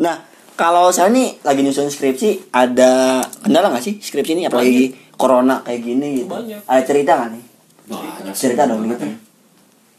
Nah, 0.00 0.16
kalau 0.54 0.88
saya 0.88 1.08
nih 1.08 1.36
lagi 1.40 1.60
nyusun 1.60 1.86
skripsi, 1.86 2.50
ada 2.50 3.20
kendala 3.38 3.68
nggak 3.68 3.80
sih 3.82 3.94
skripsi 3.96 4.32
ini? 4.34 4.42
Apalagi 4.44 4.90
corona 5.14 5.60
kayak 5.60 5.80
gini 5.82 6.08
gitu. 6.18 6.28
Banyak. 6.28 6.64
Ada 6.64 6.82
cerita 6.82 7.12
nggak 7.14 7.30
nih? 7.30 7.44
Banyak 7.86 8.32
Cerita 8.32 8.62
dong 8.64 8.86
gitu. 8.86 9.06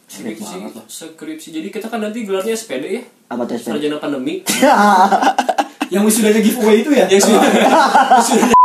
skripsi 0.07 0.55
skripsi 0.87 1.47
jadi 1.51 1.67
kita 1.69 1.87
kan 1.87 1.99
nanti 1.99 2.23
gelarnya 2.23 2.51
SPD 2.51 2.83
ya 2.89 3.03
Apa 3.27 3.47
tuh 3.47 3.55
Spen? 3.55 3.75
sarjana 3.75 3.95
pandemi 3.95 4.43
Yang 5.93 6.03
wisudanya 6.05 6.39
giveaway 6.39 6.83
itu 6.83 6.91
ya? 6.91 7.07
yang 7.07 7.19
sudah 7.19 7.43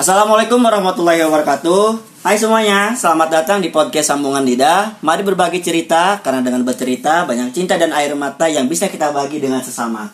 Assalamualaikum 0.00 0.64
warahmatullahi 0.64 1.20
wabarakatuh. 1.28 2.00
Hai 2.24 2.40
semuanya, 2.40 2.96
selamat 2.96 3.28
datang 3.36 3.60
di 3.60 3.68
podcast 3.68 4.08
Sambungan 4.08 4.40
Lidah. 4.40 4.96
Mari 5.04 5.20
berbagi 5.20 5.60
cerita, 5.60 6.16
karena 6.24 6.40
dengan 6.40 6.64
bercerita 6.64 7.28
banyak 7.28 7.52
cinta 7.52 7.76
dan 7.76 7.92
air 7.92 8.16
mata 8.16 8.48
yang 8.48 8.64
bisa 8.64 8.88
kita 8.88 9.12
bagi 9.12 9.44
dengan 9.44 9.60
sesama. 9.60 10.08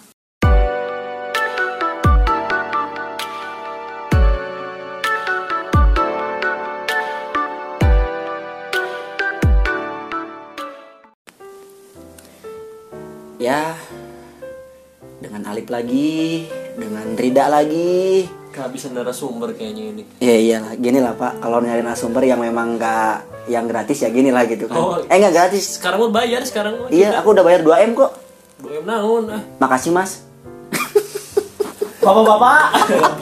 Ya, 13.39 13.79
dengan 15.23 15.47
Alip 15.47 15.71
lagi, 15.71 16.51
dengan 16.75 17.15
Rida 17.15 17.47
lagi, 17.47 18.27
kehabisan 18.57 18.97
narasumber 18.97 19.53
kayaknya 19.53 19.85
ini 19.93 20.03
Ya 20.19 20.33
iyalah, 20.35 20.73
gini 20.75 20.97
lah 20.97 21.13
Pak. 21.13 21.39
Kalau 21.39 21.61
nyari 21.61 21.85
narasumber 21.85 22.25
yang 22.25 22.41
memang 22.41 22.75
nggak 22.75 23.15
yang 23.47 23.69
gratis 23.69 24.01
ya 24.01 24.09
gini 24.09 24.33
lah 24.33 24.43
gitu 24.43 24.65
kan. 24.67 24.75
Oh. 24.75 24.97
Eh 25.05 25.15
nggak 25.15 25.31
gratis. 25.31 25.77
sekarang 25.77 26.01
mau 26.01 26.09
bayar 26.09 26.41
sekarang 26.43 26.73
mau 26.75 26.89
Iya, 26.89 27.21
aku 27.21 27.31
udah 27.31 27.45
bayar 27.45 27.61
2 27.61 27.85
m 27.85 27.93
kok. 27.93 28.11
dua 28.57 28.73
m 28.75 28.85
naon 28.85 29.25
ah 29.29 29.43
Makasih 29.59 29.93
Mas. 29.93 30.25
Bapak-bapak 32.01 32.65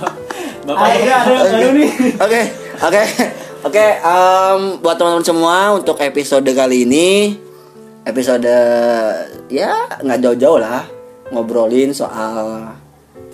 bapak 0.68 0.86
ada 0.86 1.00
yang 1.00 1.24
baru 1.24 1.70
nih 1.72 1.90
Oke, 2.20 2.40
oke, 2.78 3.02
oke. 3.64 3.86
em, 3.98 4.60
buat 4.78 4.94
teman-teman 4.94 5.24
semua 5.24 5.56
untuk 5.72 5.96
episode 5.98 6.44
kali 6.46 6.84
ini, 6.84 7.36
episode 8.02 8.44
ya 9.48 9.72
nggak 9.98 10.20
jauh-jauh 10.20 10.60
lah 10.60 10.84
ngobrolin 11.28 11.90
soal 11.90 12.68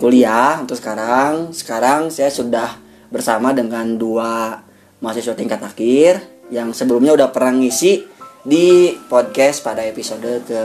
kuliah 0.01 0.57
untuk 0.57 0.73
sekarang. 0.81 1.53
Sekarang 1.53 2.09
saya 2.09 2.33
sudah 2.33 2.73
bersama 3.13 3.53
dengan 3.53 4.01
dua 4.01 4.57
mahasiswa 4.97 5.37
tingkat 5.37 5.61
akhir 5.61 6.25
yang 6.49 6.73
sebelumnya 6.73 7.13
udah 7.13 7.29
pernah 7.29 7.61
ngisi 7.61 8.09
di 8.41 8.97
podcast 9.05 9.61
pada 9.61 9.85
episode 9.85 10.41
ke 10.41 10.63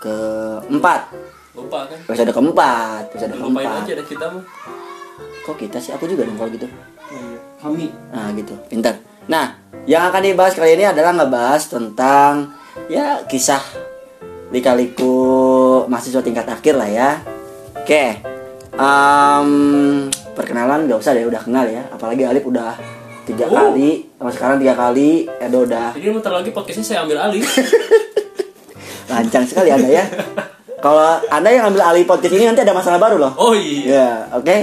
keempat. 0.00 1.12
Lupa 1.52 1.84
kan? 1.84 1.98
Episode 2.08 2.32
keempat 2.32 3.02
episode 3.12 3.32
lupain 3.36 3.68
keempat. 3.68 3.84
aja 3.84 3.92
deh 4.00 4.06
kita 4.08 4.26
mah. 4.32 4.44
Kok 5.44 5.56
kita 5.60 5.76
sih? 5.76 5.92
Aku 5.92 6.08
juga 6.08 6.24
dong 6.24 6.40
kalau 6.40 6.50
gitu. 6.52 6.68
Kami. 7.60 7.88
Nah 8.12 8.32
gitu, 8.32 8.54
pintar. 8.68 8.96
Nah, 9.26 9.58
yang 9.88 10.08
akan 10.08 10.22
dibahas 10.22 10.54
kali 10.54 10.76
ini 10.78 10.84
adalah 10.86 11.12
ngebahas 11.16 11.62
tentang 11.68 12.54
ya 12.92 13.24
kisah 13.26 13.60
lika-liku 14.48 15.14
mahasiswa 15.84 16.20
tingkat 16.20 16.46
akhir 16.46 16.74
lah 16.74 16.86
ya. 16.86 17.10
Oke, 17.76 18.18
em, 18.72 19.50
perkenalan 20.32 20.84
gak 20.84 20.98
usah 20.98 21.12
deh, 21.12 21.24
udah 21.24 21.38
kenal 21.38 21.64
ya. 21.64 21.86
Apalagi 21.88 22.22
Alif 22.22 22.44
udah 22.44 22.74
tiga 23.22 23.44
Oh. 23.44 23.72
kali, 23.72 24.06
sama 24.12 24.30
sekarang 24.30 24.56
tiga 24.56 24.74
kali, 24.74 25.26
Edo 25.36 25.62
udah 25.62 25.90
jadi 25.92 26.10
bentar 26.10 26.30
lagi 26.32 26.50
podcastnya 26.50 26.84
saya 26.84 26.98
ambil 27.02 27.18
alih 27.20 27.42
lancang 29.08 29.44
sekali 29.44 29.68
anda 29.68 29.88
ya. 29.88 30.04
Kalau 30.76 31.02
anda 31.26 31.48
yang 31.48 31.66
ambil 31.66 31.82
alih 31.84 32.04
podcast 32.04 32.30
ini 32.32 32.44
nanti 32.44 32.60
ada 32.60 32.70
masalah 32.70 32.98
baru 32.98 33.16
loh. 33.18 33.32
oh 33.34 33.50
iya 33.50 33.82
Ya, 33.82 34.08
oke, 34.30 34.56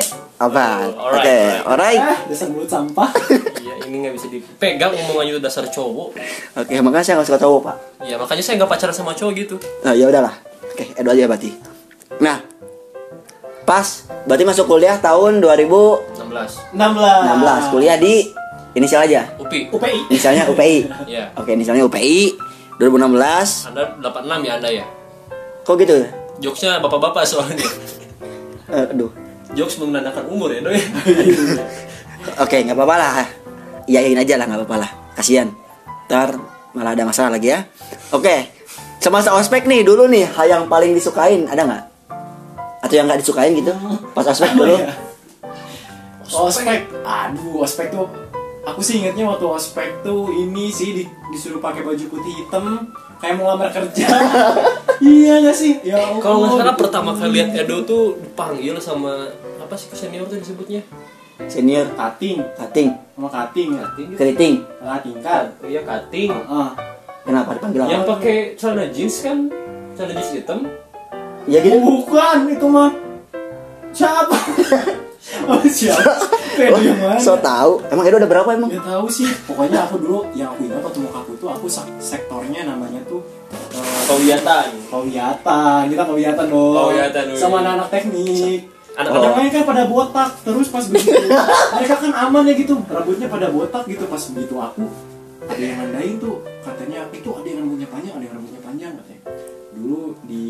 apa? 0.45 0.65
Oh, 0.89 1.09
Oke, 1.09 1.35
alright, 1.63 1.63
alright. 1.65 2.01
Eh 2.01 2.17
dasar 2.27 2.47
mulut 2.47 2.67
sampah 2.67 3.09
iya 3.57 3.73
ini 3.83 3.95
nggak 4.01 4.13
bisa 4.13 4.27
dipegang 4.27 4.91
omongannya 4.93 5.31
itu 5.31 5.41
dasar 5.41 5.63
cowok 5.65 6.09
Oke, 6.55 6.73
makanya 6.79 7.03
saya 7.03 7.13
nggak 7.17 7.27
suka 7.27 7.39
cowok 7.39 7.59
pak. 7.63 7.75
ya 8.01 8.15
makanya 8.15 8.41
saya 8.41 8.55
nggak 8.57 8.69
pacaran 8.69 8.93
sama 8.93 9.11
cowok 9.11 9.33
gitu 9.35 9.55
Nah, 9.81 9.91
ya 9.91 10.05
udahlah. 10.05 10.33
Oke, 10.65 10.89
Edo 10.91 11.09
aja 11.09 11.25
berarti. 11.25 11.49
Nah, 12.17 12.37
pas 13.63 13.87
berarti 14.23 14.43
masuk 14.43 14.65
kuliah 14.67 14.97
tahun 14.97 15.39
2016 15.39 16.73
16 16.73 16.75
16 16.75 17.71
kuliah 17.71 17.95
di 17.95 18.33
inisial 18.73 19.03
aja. 19.03 19.29
UPI 19.37 19.69
UPI 19.69 19.97
Inisialnya 20.09 20.43
UPI. 20.47 20.77
ya 21.05 21.29
Oke, 21.35 21.53
inisialnya 21.53 21.83
UPI 21.83 22.33
2016. 22.75 23.69
anda 23.69 23.83
86 24.01 24.43
ya 24.43 24.53
anda 24.57 24.69
ya 24.71 24.85
Kok 25.61 25.75
gitu? 25.77 25.95
jokesnya 26.41 26.75
bapak-bapak 26.77 27.23
soalnya 27.23 27.63
Eh, 28.65 28.83
aduh. 28.89 29.13
Jokes 29.53 29.77
menandakan 29.77 30.25
umur 30.29 30.49
ya 30.51 30.61
doi 30.61 30.77
Oke, 32.43 32.63
nggak 32.63 32.73
apa-apa 32.73 32.95
lah. 32.95 33.13
Iyain 33.83 34.15
aja 34.15 34.39
lah, 34.39 34.47
nggak 34.47 34.63
apa-apa 34.63 34.77
lah. 34.79 34.91
Kasihan. 35.13 35.51
Ntar 36.07 36.39
malah 36.71 36.95
ada 36.95 37.03
masalah 37.03 37.35
lagi 37.35 37.51
ya. 37.51 37.67
Oke, 38.15 38.47
semasa 39.03 39.35
ospek 39.35 39.67
nih 39.67 39.83
dulu 39.83 40.07
nih, 40.07 40.31
hal 40.31 40.47
yang 40.47 40.63
paling 40.71 40.95
disukain 40.95 41.43
ada 41.51 41.67
nggak? 41.67 41.83
Atau 42.79 42.95
yang 42.95 43.11
nggak 43.11 43.19
disukain 43.19 43.51
gitu? 43.53 43.75
Pas 44.15 44.23
ospek 44.23 44.55
dulu? 44.55 44.79
ya? 44.79 44.95
Ospek 46.23 46.87
Aduh 47.03 47.61
ospek 47.61 47.91
tuh 47.91 48.07
Aku 48.63 48.79
sih 48.79 49.03
ingetnya 49.03 49.27
waktu 49.27 49.43
ospek 49.43 50.07
tuh 50.07 50.31
ini 50.31 50.71
sih 50.71 50.95
di- 50.95 51.11
disuruh 51.35 51.59
pakai 51.59 51.83
baju 51.83 51.99
putih 52.07 52.31
hitam 52.31 52.87
kayak 53.19 53.35
mau 53.35 53.51
lamar 53.51 53.67
kerja. 53.75 54.07
iya 55.01 55.33
gak 55.41 55.55
sih? 55.57 55.73
Ya 55.81 55.97
Allah, 55.97 56.21
Kalau 56.21 56.37
nggak 56.43 56.51
salah 56.59 56.75
gitu. 56.75 56.81
pertama 56.85 57.09
kali 57.15 57.31
lihat 57.39 57.49
Edo 57.55 57.77
tuh 57.87 58.03
dipanggil 58.19 58.75
sama 58.77 59.31
apa 59.57 59.73
sih 59.73 59.89
senior 59.95 60.27
tuh 60.27 60.37
disebutnya? 60.37 60.81
Senior, 61.49 61.89
Kating 61.97 62.39
kating, 62.55 62.89
sama 63.17 63.27
kating 63.27 63.69
ya. 63.73 63.85
Kating. 63.89 64.07
keriting. 64.15 64.53
Kating 64.79 65.17
kan. 65.19 65.45
Iya 65.65 65.81
cutting. 65.81 66.29
Ah, 66.45 66.71
Kenapa 67.23 67.55
dipanggil 67.55 67.79
apa? 67.83 67.89
Yang 67.89 68.03
pakai 68.05 68.37
celana 68.59 68.85
jeans 68.91 69.15
kan, 69.23 69.37
celana 69.95 70.13
jeans 70.19 70.31
hitam. 70.35 70.59
Ya 71.47 71.59
gitu. 71.63 71.79
bukan 71.79 72.37
itu 72.51 72.67
mah. 72.67 72.91
Siapa? 73.95 74.37
oh, 75.49 75.63
siapa? 75.67 76.11
Kayak 76.53 76.79
yang 76.83 76.99
mana? 76.99 77.19
So 77.19 77.39
tahu. 77.39 77.79
Emang 77.89 78.05
Edo 78.07 78.19
udah 78.19 78.31
berapa 78.31 78.49
emang? 78.53 78.69
Ya 78.69 78.81
tahu 78.83 79.07
sih. 79.07 79.27
Pokoknya 79.47 79.87
aku 79.87 79.95
dulu 79.99 80.19
yang 80.35 80.51
aku 80.53 80.67
ingat 80.67 80.83
waktu 80.83 80.99
mau 81.01 81.11
aku 81.17 81.31
tuh 81.39 81.49
aku 81.49 81.65
sektornya 81.99 82.67
namanya 82.67 82.99
tuh 83.07 83.23
Pawiatan. 83.81 84.67
Pawiatan, 84.87 85.81
kita 85.89 86.03
pawiatan 86.05 86.45
dong. 86.45 86.75
Pawiatan, 86.77 87.23
wih. 87.33 87.39
Sama 87.39 87.65
anak-anak 87.65 87.89
teknik. 87.89 88.61
Anak-anak 88.93 89.25
Anak 89.25 89.37
lain 89.41 89.49
kan 89.49 89.63
pada 89.65 89.83
botak, 89.89 90.29
terus 90.45 90.69
pas 90.69 90.85
begitu 90.85 91.17
mereka 91.73 91.97
kan 91.97 92.13
aman 92.13 92.45
ya 92.45 92.53
gitu, 92.53 92.77
rambutnya 92.85 93.25
pada 93.25 93.49
botak 93.49 93.89
gitu 93.89 94.05
pas 94.05 94.21
begitu 94.21 94.53
aku 94.53 94.85
ada 95.49 95.57
yang 95.57 95.81
nandain 95.81 96.21
tuh 96.21 96.45
katanya 96.61 97.09
itu 97.09 97.29
ada 97.33 97.47
yang 97.49 97.65
rambutnya 97.65 97.89
panjang, 97.89 98.13
ada 98.13 98.23
yang 98.29 98.35
rambutnya 98.37 98.61
panjang 98.61 98.91
katanya. 98.93 99.21
Dulu 99.73 100.01
di 100.29 100.45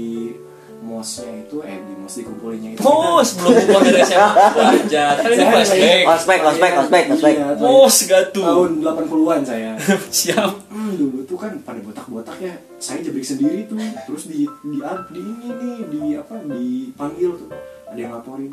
mosnya 0.84 1.32
itu 1.48 1.64
eh 1.64 1.80
di 1.80 1.94
mos 1.96 2.14
dikumpulinnya 2.20 2.70
itu. 2.76 2.84
Mos 2.84 3.30
belum 3.40 3.54
keluar 3.64 3.82
dari 3.88 4.02
SMA. 4.04 4.46
Wajar. 4.60 5.14
Kan 5.24 5.30
ini 5.32 5.46
flashback. 5.48 6.04
Ospek, 6.04 6.40
ospek, 6.44 6.72
ospek, 6.84 7.04
ospek. 7.16 7.34
Iya, 7.40 7.48
Mos 7.56 7.98
gatu. 8.04 8.42
tahun 8.44 8.72
80-an 8.84 9.42
saya. 9.48 9.72
Siap. 10.20 10.52
Hmm, 10.68 10.92
dulu 11.00 11.24
tuh 11.24 11.38
kan 11.40 11.56
pada 11.64 11.80
botak-botak 11.80 12.38
ya. 12.44 12.54
Saya 12.78 13.00
jebrik 13.00 13.24
sendiri 13.24 13.64
tuh. 13.66 13.80
Terus 13.80 14.28
di 14.28 14.44
di, 14.44 14.78
di 14.84 15.22
ini 15.24 15.48
nih 15.56 15.76
di 15.88 16.02
apa 16.20 16.36
dipanggil 16.44 17.32
tuh. 17.40 17.50
Ada 17.88 18.00
yang 18.04 18.14
laporin. 18.20 18.52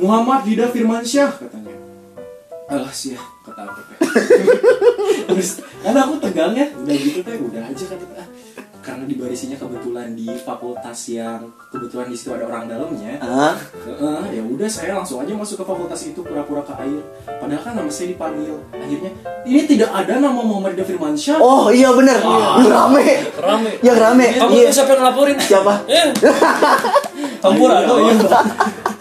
Muhammad 0.00 0.42
Dida 0.48 0.66
Firmansyah 0.72 1.30
katanya. 1.38 1.76
Alah 2.64 2.90
sih 2.90 3.12
ya 3.12 3.20
kata 3.44 3.60
aku. 3.68 3.80
Terus 5.28 5.60
karena 5.84 6.00
aku 6.08 6.14
tegang 6.16 6.56
ya, 6.56 6.66
udah 6.72 6.96
gitu 6.96 7.20
teh, 7.20 7.36
udah 7.36 7.62
aja 7.68 7.84
kata 7.92 8.04
ah. 8.16 8.28
Karena 8.84 9.08
di 9.08 9.16
barisinya 9.16 9.56
kebetulan 9.56 10.12
di 10.12 10.28
fakultas 10.36 11.08
yang 11.08 11.40
kebetulan 11.72 12.04
di 12.04 12.14
situ 12.14 12.36
ada 12.36 12.44
orang 12.44 12.68
dalamnya. 12.68 13.16
Ah, 13.18 13.56
Heeh, 13.80 14.36
ya 14.36 14.42
udah 14.44 14.68
saya 14.68 14.92
langsung 14.94 15.24
aja 15.24 15.32
masuk 15.32 15.56
ke 15.56 15.64
fakultas 15.64 16.04
itu 16.04 16.20
pura-pura 16.20 16.60
ke 16.60 16.76
air. 16.78 17.00
Padahal 17.24 17.64
kan 17.64 17.72
nama 17.74 17.88
saya 17.88 18.12
dipanggil. 18.12 18.60
Akhirnya 18.70 19.08
ini 19.42 19.64
tidak 19.64 19.88
ada 19.88 20.20
nama 20.20 20.36
Muhammad 20.36 20.76
Ida 20.76 20.84
Firmansyah. 20.84 21.40
Oh 21.40 21.72
iya 21.72 21.96
bener, 21.96 22.20
yang 22.20 22.68
rame, 22.68 23.04
Rame. 23.40 23.70
yang 23.80 23.96
rame. 23.96 24.26
Kamu 24.36 24.52
Iya. 24.52 24.68
tuh 24.68 24.74
siapa 24.76 24.90
yang 24.92 25.00
ngelaporin? 25.00 25.36
Siapa? 25.40 25.72
Tampura 27.44 27.76
tuh. 27.84 27.96
iya. 28.00 28.14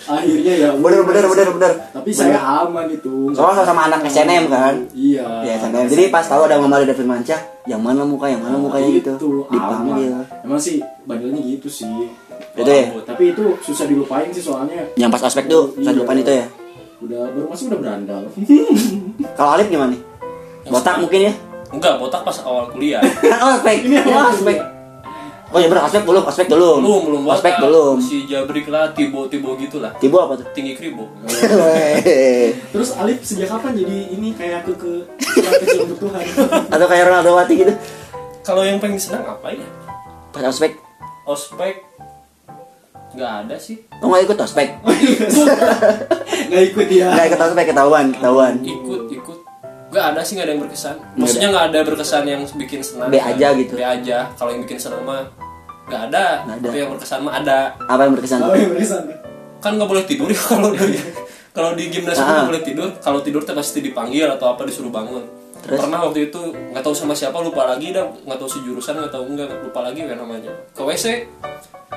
Akhirnya 0.04 0.54
ya. 0.60 0.70
Bener, 0.76 1.02
bener, 1.08 1.24
bener, 1.32 1.48
bener. 1.56 1.72
Tapi 1.96 2.10
saya 2.12 2.36
aman 2.36 2.92
itu. 2.92 3.32
Soalnya 3.32 3.64
sama 3.64 3.88
anak 3.88 4.04
SNM 4.04 4.52
kan. 4.52 4.76
Iya. 4.92 5.48
Iya, 5.48 5.54
SNM. 5.64 5.88
Jadi 5.88 6.04
pas 6.12 6.28
tahu 6.28 6.44
ada 6.44 6.60
Mama 6.60 6.84
David 6.84 7.08
Manca, 7.08 7.40
yang 7.64 7.80
mana 7.80 8.04
muka, 8.04 8.28
yang 8.28 8.44
mana 8.44 8.60
mukanya 8.60 8.92
gitu, 8.92 9.16
dipanggil. 9.48 10.28
Emang 10.44 10.60
sih 10.60 10.84
bandelnya 11.08 11.40
gitu 11.40 11.72
sih. 11.72 12.12
Itu 12.54 12.68
ya. 12.68 12.92
Tapi 13.08 13.32
itu 13.32 13.56
susah 13.64 13.88
dilupain 13.88 14.28
sih 14.30 14.44
soalnya. 14.44 14.92
Yang 15.00 15.10
pas 15.16 15.24
ospek 15.32 15.48
tuh, 15.48 15.72
Iya. 15.80 15.96
lupain 15.96 16.20
itu 16.20 16.36
ya. 16.36 16.46
Udah 17.00 17.32
baru 17.32 17.48
masuk 17.48 17.72
udah 17.72 17.80
berandal. 17.80 18.22
Kalau 19.40 19.50
Alif 19.56 19.72
gimana 19.72 19.96
nih? 19.96 20.02
Botak 20.68 21.00
mungkin 21.00 21.32
ya? 21.32 21.34
Enggak, 21.74 21.96
botak 21.98 22.22
pas 22.22 22.38
awal 22.44 22.70
kuliah. 22.70 23.02
Kan 23.02 23.40
ospek, 23.56 23.88
Ini 23.88 24.04
awal 24.04 24.36
ospek. 24.36 24.58
Oh 25.54 25.62
iya 25.62 25.70
bener, 25.70 25.86
ospek 25.86 26.02
belum, 26.02 26.24
ospek 26.26 26.48
belum. 26.50 26.82
belum 26.82 27.02
belum 27.06 27.22
Ospek 27.30 27.54
botak. 27.54 27.62
belum. 27.64 27.96
si 28.02 28.26
jabrik 28.26 28.66
lah 28.68 28.90
tibo 28.90 29.30
tibo 29.30 29.54
gitulah 29.54 29.94
Tibo 29.96 30.18
apa 30.20 30.34
tuh? 30.36 30.50
tinggi 30.50 30.74
kribo 30.74 31.06
Terus 32.74 32.90
Alif 32.94 33.22
sejak 33.22 33.48
kapan 33.48 33.78
jadi 33.78 33.98
ini 34.12 34.34
kayak 34.34 34.66
ke 34.66 34.74
ke 34.74 34.92
kecil 35.62 35.86
untuk 35.86 36.00
Tuhan? 36.02 36.26
Atau 36.68 36.86
kayak 36.86 37.06
Ronaldo 37.06 37.38
Wati 37.38 37.54
gitu. 37.56 37.74
kalau 38.42 38.62
yang 38.62 38.76
paling 38.78 38.98
senang 38.98 39.24
apa 39.24 39.54
ya 39.54 39.68
Pas 40.30 40.42
ospek, 40.44 40.74
ospek 41.24 41.86
nggak 43.14 43.34
ada 43.46 43.56
sih 43.56 43.78
oh 44.02 44.10
nggak 44.10 44.26
ikut 44.26 44.38
ospek. 44.40 44.68
Nggak 46.50 46.64
ikut 46.68 46.88
ya? 46.90 47.08
Nggak 47.10 47.26
ikut 47.30 47.42
ospek 47.44 47.66
ketahuan, 47.68 48.06
ketahuan. 48.10 48.54
ikut 48.60 49.02
ikut 49.12 49.38
nggak 49.88 50.06
ada 50.10 50.22
sih 50.26 50.34
nggak 50.34 50.50
ada 50.50 50.52
yang 50.52 50.64
berkesan 50.66 50.96
maksudnya 51.14 51.48
nggak 51.48 51.66
ada 51.70 51.80
berkesan 51.86 52.24
yang 52.26 52.42
bikin 52.58 52.82
senang 52.82 53.08
B 53.08 53.16
aja 53.16 53.54
gitu. 53.54 53.78
B 53.78 53.86
aja 53.86 54.26
kalau 54.34 54.50
yang 54.50 54.66
bikin 54.66 54.82
senang 54.82 55.06
mah 55.06 55.30
nggak 55.86 56.02
ada 56.10 56.26
Nggak 56.42 56.56
ada. 56.56 56.66
tapi 56.66 56.78
yang 56.78 56.92
berkesan 56.92 57.20
mah 57.22 57.34
ada 57.36 57.58
Apa 57.82 58.02
yang 58.02 58.14
berkesan? 58.14 58.40
Oh 58.42 58.54
yang 58.54 58.72
berkesan. 58.72 59.04
kan 59.60 59.72
nggak 59.74 59.90
boleh 59.90 60.04
tidur 60.04 60.28
ya 60.28 60.42
kalau 60.52 60.70
di 60.72 61.00
kalau 61.52 61.72
di 61.72 61.84
gimnas 61.88 62.16
itu 62.16 62.24
Ah. 62.24 62.36
nggak 62.38 62.50
boleh 62.50 62.64
tidur 62.64 62.90
kalau 62.98 63.20
tidur 63.20 63.42
tuh 63.42 63.54
pasti 63.54 63.80
dipanggil 63.80 64.28
atau 64.28 64.48
apa 64.50 64.64
disuruh 64.64 64.90
bangun 64.90 65.24
Terus? 65.60 65.80
pernah 65.80 66.00
waktu 66.02 66.28
itu 66.28 66.40
nggak 66.72 66.82
tahu 66.82 66.92
sama 66.92 67.14
siapa 67.14 67.40
lupa 67.40 67.64
lagi 67.66 67.90
dah 67.90 68.04
nggak 68.04 68.36
tahu 68.38 68.50
sejurusan 68.52 68.94
nggak 68.98 69.12
tahu 69.12 69.24
enggak 69.26 69.48
lupa 69.60 69.80
lagi 69.82 70.04
kan 70.04 70.18
namanya 70.18 70.52
ke 70.70 70.82
WC 70.82 71.06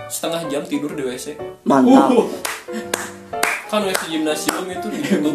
setengah 0.06 0.47
jam 0.47 0.62
tidur 0.62 0.91
di 0.91 1.03
WC 1.03 1.35
Mantap. 1.62 2.15
Uh, 2.15 2.27
kan 3.67 3.83
WC 3.83 4.03
gimnasium 4.09 4.62
itu 4.69 4.87
ditutup 4.88 5.35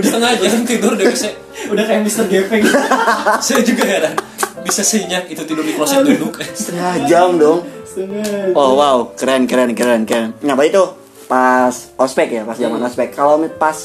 setengah 0.00 0.30
jam 0.36 0.62
tidur 0.64 0.92
di 0.92 1.04
WC 1.04 1.24
udah 1.64 1.84
kayak 1.84 2.02
Mister 2.02 2.26
Gepeng. 2.26 2.66
saya 3.44 3.62
juga 3.62 3.84
heran 3.84 4.14
bisa 4.62 4.82
senyak 4.82 5.28
itu 5.28 5.42
tidur 5.42 5.62
di 5.62 5.74
kloset 5.74 6.02
duduk 6.02 6.38
Setengah 6.40 7.06
jam 7.06 7.36
dong. 7.36 7.62
Setengah. 7.84 8.54
Oh 8.54 8.74
wow, 8.74 9.12
keren 9.14 9.44
keren 9.44 9.74
keren 9.74 10.02
keren. 10.02 10.32
Nah, 10.40 10.54
berarti 10.54 10.72
itu 10.72 10.84
pas 11.26 11.72
ospek 11.96 12.28
ya, 12.30 12.42
pas 12.42 12.56
zaman 12.56 12.78
Hmm. 12.78 12.88
ospek. 12.88 13.12
Kalau 13.12 13.36
pas 13.52 13.76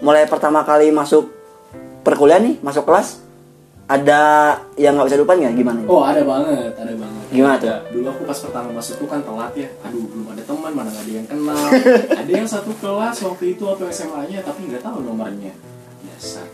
mulai 0.00 0.24
pertama 0.24 0.64
kali 0.64 0.88
masuk 0.90 1.28
perkuliahan 2.00 2.40
nih, 2.40 2.54
masuk 2.60 2.88
kelas, 2.88 3.20
ada 3.84 4.20
yang 4.78 4.96
nggak 4.96 5.10
bisa 5.10 5.18
lupa 5.18 5.34
nggak 5.34 5.52
gimana? 5.52 5.80
Oh 5.84 6.06
ada 6.06 6.22
banget, 6.22 6.72
ada 6.72 6.94
banget. 6.94 7.24
Gimana 7.30 7.54
tuh? 7.58 7.68
Dulu 7.90 8.06
aku 8.08 8.22
pas 8.24 8.38
pertama 8.38 8.68
masuk 8.72 8.94
tuh 9.02 9.08
kan 9.10 9.20
telat 9.20 9.52
ya. 9.54 9.68
Aduh 9.84 10.06
belum 10.08 10.26
ada 10.30 10.42
teman, 10.46 10.72
mana 10.72 10.90
ada 10.94 11.10
yang 11.10 11.26
kenal. 11.26 11.66
ada 12.22 12.30
yang 12.30 12.48
satu 12.48 12.72
kelas 12.78 13.16
waktu 13.26 13.44
itu 13.58 13.62
waktu 13.66 13.84
SMA-nya 13.90 14.40
tapi 14.46 14.70
nggak 14.70 14.82
tahu 14.82 15.02
nomornya. 15.02 15.52
Dasar 16.06 16.46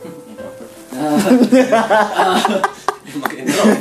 introvert. 3.36 3.80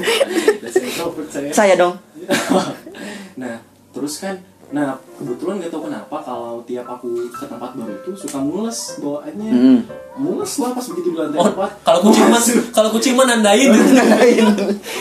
introvert 0.75 1.27
saya. 1.29 1.49
Saya 1.51 1.73
dong. 1.75 1.95
nah 3.41 3.59
terus 3.91 4.17
kan 4.17 4.39
nah 4.65 4.97
kebetulan 5.13 5.61
gak 5.61 5.69
tahu 5.69 5.85
kenapa 5.85 6.17
kalau 6.19 6.57
tiap 6.65 6.89
aku 6.89 7.29
ke 7.29 7.45
tempat 7.45 7.77
baru 7.77 7.93
itu 7.93 8.11
suka 8.17 8.41
mules 8.41 8.97
bawaannya 8.97 9.51
Hmm. 9.53 9.79
mules 10.17 10.49
lah 10.57 10.73
pas 10.73 10.81
begitu 10.83 11.13
di 11.13 11.17
lantai 11.21 11.37
Oh, 11.37 11.47
empat 11.47 11.71
kalau 11.85 11.99
kucing 12.01 12.25
mah 12.25 12.33
Masuk. 12.33 12.73
kalau 12.73 12.89
kucing 12.89 13.13
mah 13.13 13.25
nandain 13.25 13.69
Nandain, 13.69 14.41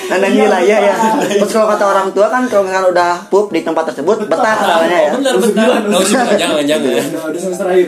nandain 0.04 0.34
wilayah 0.36 0.78
ya. 0.84 0.94
Terus 1.32 1.48
kalau 1.48 1.72
kata 1.72 1.84
orang 1.86 2.12
tua 2.12 2.28
kan 2.28 2.44
kalau 2.44 2.68
misalnya 2.68 2.92
udah 2.92 3.10
pup 3.26 3.48
di 3.48 3.64
tempat 3.64 3.88
tersebut 3.88 4.28
betah 4.28 4.54
katanya 4.54 4.98
ya. 5.00 5.10
Oh, 5.10 5.16
benar 5.16 5.34
benar. 5.40 5.68
usah 5.96 6.22
jangan 6.36 6.60
jangan. 6.60 6.84
Udah, 6.84 7.22
udah 7.24 7.40
semester 7.40 7.66
akhir 7.66 7.86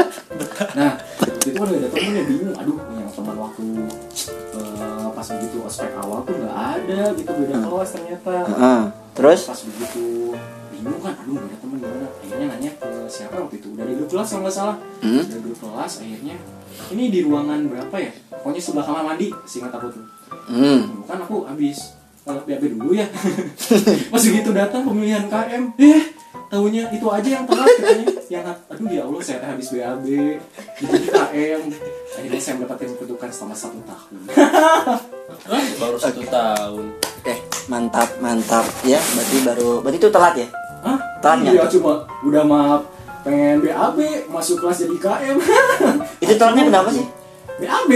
nah, 0.78 0.92
itu 1.38 1.54
kan 1.54 1.66
gak 1.66 1.78
ada 1.78 1.88
temen 1.88 2.12
ya 2.12 2.22
bingung. 2.26 2.54
Aduh, 2.58 2.76
waktu 3.60 3.84
eh, 4.56 5.08
pas 5.12 5.26
begitu 5.36 5.56
ospek 5.64 5.92
awal 6.00 6.24
tuh 6.24 6.34
nggak 6.36 6.56
ada 6.56 7.00
gitu 7.14 7.30
beda 7.30 7.56
kelas 7.60 7.88
ternyata. 7.92 8.34
Heeh. 8.48 8.80
Terus 9.10 9.40
Pas 9.44 9.60
begitu 9.66 10.04
bingung 10.72 11.02
kan, 11.04 11.12
aduh 11.12 11.36
gak 11.36 11.44
ada 11.44 11.56
temen 11.60 11.76
gimana? 11.76 12.08
Akhirnya 12.08 12.46
nanya 12.56 12.70
ke 12.80 12.88
siapa 13.10 13.36
waktu 13.36 13.56
itu? 13.60 13.68
Dari 13.76 13.92
grup 14.00 14.08
kelas 14.08 14.28
kalau 14.32 14.42
nggak 14.48 14.56
salah. 14.56 14.76
Hmm. 15.04 15.24
Dari 15.28 15.42
grup 15.44 15.58
kelas 15.60 15.92
akhirnya 16.00 16.36
ini 16.90 17.04
di 17.12 17.20
ruangan 17.20 17.60
berapa 17.68 17.96
ya? 18.00 18.12
Pokoknya 18.40 18.62
sebelah 18.64 18.84
kamar 18.88 19.02
mandi, 19.04 19.28
seingat 19.44 19.72
aku 19.76 19.86
tuh. 19.92 20.04
hmm. 20.48 21.04
Kan 21.04 21.18
aku 21.20 21.44
habis 21.44 22.00
kalau 22.24 22.40
BAB 22.48 22.64
dulu 22.80 22.96
ya. 22.96 23.04
Pas 24.12 24.22
begitu 24.24 24.50
datang 24.56 24.88
pemilihan 24.88 25.28
KM, 25.28 25.76
eh 25.76 26.02
tahunya 26.50 26.82
itu 26.90 27.06
aja 27.06 27.28
yang 27.30 27.44
telat 27.46 27.66
katanya. 27.78 28.06
Yang 28.26 28.44
aduh 28.66 28.86
ya 28.90 29.02
Allah 29.06 29.22
saya 29.22 29.38
habis 29.46 29.68
BAB 29.70 30.06
jadi 30.82 31.06
KM. 31.06 31.62
Akhirnya 32.18 32.40
saya 32.42 32.54
mendapatkan 32.58 32.90
kedudukan 32.98 33.28
selama 33.30 33.54
satu 33.54 33.80
tahun. 33.86 34.14
Baru 35.78 35.96
satu 35.96 36.22
tahun. 36.26 36.84
Oke, 36.98 37.34
mantap 37.70 38.10
mantap 38.18 38.66
ya. 38.82 38.98
Berarti 38.98 39.36
baru 39.46 39.70
berarti 39.80 39.98
itu 40.02 40.10
telat 40.10 40.34
ya? 40.34 40.48
Hah? 40.82 40.98
Telat? 41.22 41.38
Iya 41.46 41.64
cuma 41.70 42.02
udah 42.26 42.42
maaf 42.42 42.82
pengen 43.22 43.62
BAB 43.62 43.98
masuk 44.32 44.58
kelas 44.58 44.82
jadi 44.82 44.96
KM. 44.98 45.36
Itu 46.24 46.34
telatnya 46.40 46.72
kenapa 46.72 46.88
sih? 46.88 47.04
BAB. 47.60 47.90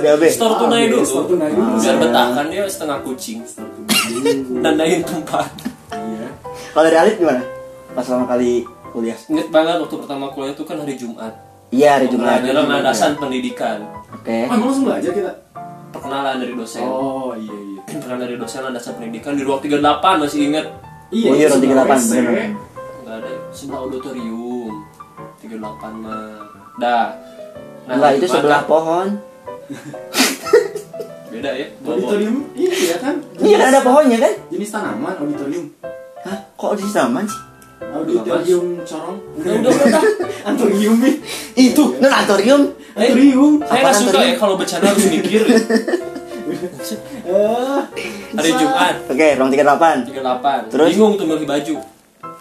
BAB. 0.00 0.22
Store 0.32 0.56
tunai 0.56 0.88
dulu. 0.88 1.04
Store 1.04 1.28
tunai 1.28 1.52
dulu. 1.52 1.76
Biar 1.76 1.96
betah 2.00 2.26
kan 2.32 2.46
dia 2.48 2.64
setengah 2.64 2.98
kucing. 3.04 3.44
Store 3.44 3.68
tunai 3.68 4.40
dulu. 4.40 4.64
Nandain 4.64 5.04
tempat. 5.04 5.52
Iya. 5.92 6.28
Kalau 6.72 6.84
dari 6.88 6.96
Alif 6.96 7.20
gimana? 7.20 7.57
Pas 7.98 8.06
pertama 8.06 8.26
kali 8.28 8.62
kuliah. 8.88 9.18
Ingat 9.26 9.48
banget 9.50 9.76
waktu 9.82 9.96
pertama 9.98 10.30
kuliah 10.30 10.54
itu 10.54 10.62
kan 10.62 10.78
hari 10.78 10.94
Jumat. 10.94 11.34
Iya, 11.68 11.88
hari 11.92 12.06
Jumat. 12.06 12.38
Pelajaran 12.40 12.66
landasan 12.70 13.12
pendidikan. 13.18 13.78
Oke. 14.08 14.46
Oh, 14.46 14.54
emang 14.54 14.68
langsung 14.70 14.86
belajar 14.86 15.10
kita? 15.10 15.32
Perkenalan 15.90 16.38
dari 16.38 16.54
dosen. 16.54 16.80
Oh 16.80 17.34
iya 17.34 17.50
iya. 17.50 17.80
Perkenalan 17.82 18.20
dari 18.22 18.36
dosen 18.38 18.60
landasan 18.62 18.94
pendidikan 18.94 19.34
di 19.34 19.42
ruang 19.42 19.58
38 19.58 19.82
masih 20.16 20.40
ingat. 20.46 20.66
Iya, 21.10 21.26
Oh 21.26 21.34
iya, 21.34 21.46
Ron 21.48 21.58
38, 21.58 21.66
sebelah 21.66 21.86
WC. 21.90 22.10
bener. 22.14 22.24
Enggak 23.02 23.16
ada 23.18 23.30
sebelah 23.50 23.80
auditorium. 23.82 24.72
38 25.42 25.58
mah. 25.98 26.38
Dah. 26.78 27.06
Nah, 27.82 27.94
Enggak, 27.98 28.10
itu 28.14 28.26
sebelah 28.28 28.62
kan- 28.62 28.70
pohon. 28.70 29.08
Beda 31.34 31.50
ya. 31.52 31.66
Bawa- 31.82 31.98
Auditorium 31.98 32.36
iya 32.54 32.96
kan? 32.96 33.14
Iya, 33.36 33.56
kan 33.58 33.66
ada 33.68 33.80
pohonnya 33.82 34.18
kan? 34.18 34.32
Jenis 34.48 34.70
tanaman 34.70 35.18
auditorium. 35.18 35.66
Hah? 36.22 36.38
Kok 36.54 36.78
di 36.78 36.86
taman 36.86 37.26
sih? 37.26 37.47
Auditorium 37.78 38.66
corong. 38.82 39.18
Udah 39.38 39.52
udah 39.62 39.70
udah. 39.70 40.02
Auditorium 40.50 40.94
nih. 40.98 41.14
Itu, 41.54 41.94
nanatorium. 42.02 42.74
Eh, 42.98 43.14
Auditorium. 43.14 43.52
Saya 43.62 43.70
Apaan 43.70 43.94
nggak 43.94 43.94
suka 44.02 44.20
ya 44.26 44.34
kalau 44.34 44.54
bercanda 44.58 44.86
harus 44.90 45.06
mikir. 45.06 45.42
Eh, 47.28 47.80
Hari 48.32 48.50
Jumat 48.56 49.04
Oke, 49.04 49.36
ruang 49.36 49.52
38. 49.52 50.08
38. 50.08 50.72
Terus? 50.72 50.88
Bingung 50.96 51.14
tuh 51.20 51.28
milih 51.28 51.44
baju. 51.44 51.76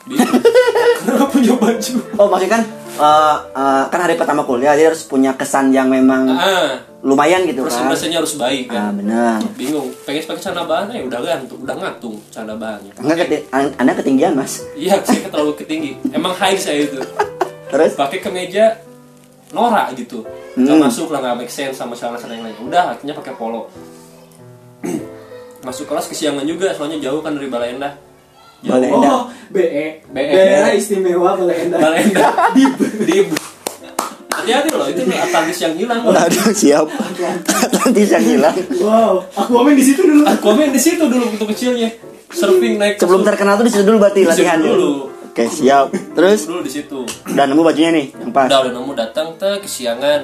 Bingung. 0.08 0.32
Karena 1.04 1.12
nggak 1.20 1.30
punya 1.36 1.54
baju. 1.60 1.94
Oh, 2.16 2.28
maksudnya 2.32 2.52
kan 2.56 2.62
eh, 3.00 3.36
eh, 3.54 3.84
kan 3.88 4.00
hari 4.00 4.14
pertama 4.14 4.42
kuliah 4.42 4.74
dia 4.74 4.90
harus 4.90 5.02
punya 5.02 5.32
kesan 5.32 5.70
yang 5.70 5.88
memang 5.88 6.28
Ah, 6.28 6.82
lumayan 7.00 7.46
gitu 7.46 7.62
kan. 7.62 7.70
presentasinya 7.70 8.18
harus 8.20 8.34
baik 8.36 8.66
Ah, 8.68 8.90
kan. 8.90 8.92
benar. 8.96 9.38
Bingung. 9.54 9.94
Pengen 10.02 10.26
pakai 10.26 10.42
celana 10.42 10.64
bahan 10.64 10.88
ya 10.90 11.02
udah 11.04 11.20
gantung, 11.20 11.60
udah 11.62 11.76
ngatung 11.76 12.18
celana 12.28 12.56
bahannya. 12.56 12.92
Enggak 12.98 13.18
keti 13.22 13.38
an- 13.50 13.76
Anda 13.78 13.94
ketinggian, 13.94 14.34
Mas. 14.34 14.66
Iya, 14.74 14.98
saya 15.06 15.28
terlalu 15.28 15.54
ketinggi. 15.56 15.92
Emang 16.10 16.34
high 16.34 16.58
saya 16.58 16.84
itu. 16.84 16.98
Terus 17.72 17.94
Pakai 17.94 18.20
kemeja 18.20 18.82
norak 19.50 19.94
gitu. 19.94 20.26
Hmm. 20.58 20.82
masuk 20.82 21.14
lah, 21.14 21.22
nggak 21.22 21.38
make 21.38 21.54
sense 21.54 21.78
sama 21.78 21.94
celana-celana 21.94 22.34
yang 22.34 22.46
lain. 22.50 22.58
Udah, 22.66 22.84
akhirnya 22.92 23.14
pakai 23.14 23.34
polo. 23.34 23.70
Masuk 25.60 25.86
kelas 25.86 26.08
kesiangan 26.08 26.48
juga, 26.48 26.72
soalnya 26.72 26.98
jauh 27.02 27.20
kan 27.20 27.36
dari 27.36 27.46
Balai 27.46 27.76
Endah. 27.76 27.94
Jauh. 28.64 28.74
Balai 28.74 28.90
Endah. 28.90 29.14
Oh, 29.14 29.24
BE. 29.54 29.86
BE. 30.10 30.34
Daerah 30.34 30.72
istimewa. 30.74 31.38
Balai 31.38 31.58
Endah. 31.68 31.80
Dib. 32.58 32.74
Dib. 33.06 33.28
Hati-hati 34.38 34.70
loh, 34.70 34.86
itu 34.86 35.02
nih 35.10 35.18
Atlantis 35.18 35.58
yang 35.60 35.74
hilang. 35.74 36.00
loh. 36.06 36.14
Aduh, 36.14 36.54
siap. 36.54 36.86
Atlantis 37.50 38.10
yang 38.14 38.22
hilang. 38.22 38.56
Wow, 38.78 39.26
aku 39.34 39.66
main 39.66 39.74
di 39.74 39.82
situ 39.82 40.02
dulu. 40.06 40.24
Aku 40.30 40.48
main 40.54 40.70
di 40.70 40.78
situ 40.78 41.04
dulu 41.10 41.24
waktu 41.34 41.46
kecilnya. 41.58 41.90
Surfing 42.28 42.78
naik 42.78 43.02
Sebelum 43.02 43.26
terkenal 43.26 43.58
tuh 43.58 43.66
di 43.66 43.74
situ 43.74 43.84
dulu 43.88 43.98
berarti 43.98 44.22
latihan 44.30 44.62
dulu. 44.62 45.10
Oke, 45.34 45.50
siap. 45.50 45.90
Terus 46.14 46.46
dulu 46.46 46.62
di 46.62 46.72
situ. 46.72 47.00
udah 47.06 47.46
nemu 47.50 47.62
bajunya 47.66 47.92
nih 47.94 48.06
yang 48.14 48.32
pas. 48.34 48.46
Udah 48.46 48.60
udah 48.68 48.74
nemu 48.78 48.92
datang 48.94 49.28
ke 49.42 49.50
kesiangan. 49.66 50.22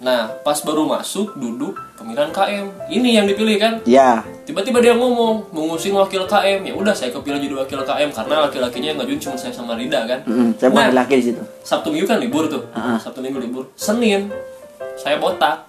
Nah, 0.00 0.32
pas 0.40 0.56
baru 0.64 0.88
masuk 0.88 1.36
duduk 1.36 1.76
pemilihan 1.94 2.32
KM. 2.32 2.72
Ini 2.88 3.20
yang 3.20 3.26
dipilih 3.28 3.60
kan? 3.60 3.72
Ya. 3.84 4.24
Tiba-tiba 4.48 4.80
dia 4.80 4.96
ngomong 4.96 5.52
mengusin 5.52 5.92
wakil 5.92 6.24
KM. 6.24 6.64
Ya 6.64 6.72
udah 6.72 6.96
saya 6.96 7.12
kepilih 7.12 7.36
jadi 7.36 7.52
wakil 7.52 7.84
KM 7.84 8.08
karena 8.08 8.48
laki-lakinya 8.48 8.88
yang 8.90 8.98
ngajuin 8.98 9.20
cuma 9.20 9.36
saya 9.36 9.52
sama 9.52 9.76
Rida 9.76 10.08
kan. 10.08 10.24
Mm, 10.24 10.56
saya 10.56 10.72
bukan 10.72 10.84
Nah, 10.88 10.96
laki 11.04 11.14
di 11.14 11.24
situ. 11.28 11.42
Sabtu 11.60 11.92
Minggu 11.92 12.08
kan 12.08 12.16
libur 12.16 12.48
tuh. 12.48 12.64
Ah. 12.72 12.96
Sabtu 12.96 13.20
Minggu 13.20 13.44
libur. 13.44 13.68
Senin 13.76 14.32
saya 14.96 15.20
botak. 15.20 15.68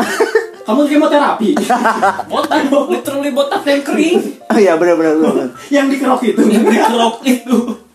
Kamu 0.66 0.82
kemoterapi 0.82 1.54
Botak, 2.32 2.66
literally 2.90 3.30
botak 3.30 3.62
yang 3.62 3.86
kering. 3.86 4.18
Oh 4.50 4.58
iya, 4.58 4.74
benar 4.74 4.98
benar. 4.98 5.54
yang 5.70 5.86
dikerok 5.86 6.26
itu. 6.26 6.42
yang 6.42 6.66
dikerok 6.66 7.22
itu 7.22 7.85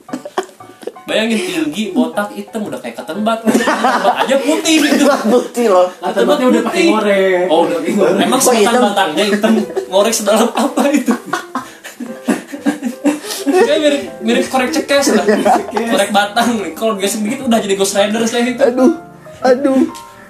bayangin 1.06 1.40
tinggi 1.40 1.84
botak 1.92 2.30
hitam 2.32 2.62
udah 2.68 2.80
kayak 2.80 2.96
ketembat. 3.02 3.42
Ketembat 3.44 4.16
aja 4.26 4.36
putih 4.42 4.76
gitu. 4.86 5.04
Bukti 5.34 5.64
loh. 5.68 5.88
Tempatnya 6.00 6.46
udah 6.48 6.62
pakai 6.68 6.84
ngorek. 6.88 7.44
oh 7.50 7.60
udah 7.66 7.78
Pakai 7.82 7.92
ngorek. 7.98 8.26
emang 8.26 8.40
hitam? 8.42 8.82
batangnya 8.82 9.24
hitam 9.28 9.54
ngorek 9.90 10.14
sedalam 10.14 10.50
apa 10.54 10.84
itu? 10.94 11.14
Saya 13.52 13.78
mirip 13.78 14.02
mirip 14.22 14.46
korek 14.48 14.70
cekes 14.72 15.08
lah. 15.18 15.26
Korek 15.72 16.10
batang 16.12 16.50
nih. 16.62 16.72
Kalau 16.78 16.94
gesek 16.96 17.22
dikit 17.26 17.48
udah 17.48 17.60
jadi 17.60 17.74
ghost 17.76 17.96
rider 17.98 18.24
saya 18.26 18.48
itu 18.48 18.62
aduh 18.62 18.92
aduh. 19.42 19.82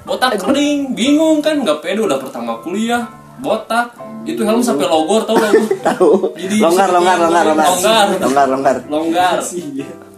Botak 0.02 0.42
kering 0.42 0.98
bingung 0.98 1.40
kan 1.46 1.62
nggak 1.62 1.86
pede 1.86 2.02
udah 2.02 2.18
pertama 2.18 2.58
kuliah 2.64 3.06
botak. 3.40 3.94
Itu 4.22 4.46
helm 4.46 4.62
sampai 4.62 4.86
logor 4.86 5.26
tau 5.26 5.34
logo 5.34 5.66
tahu. 5.82 6.10
Jadi 6.38 6.62
longgar 6.62 6.90
bisa 6.90 6.94
longgar 6.94 7.18
longgar 7.18 7.44
longgar. 7.46 7.66
longgar. 7.66 8.08
longgar 8.22 8.46
longgar. 8.54 8.76
Longgar. 8.86 9.38
Iya. 9.50 10.11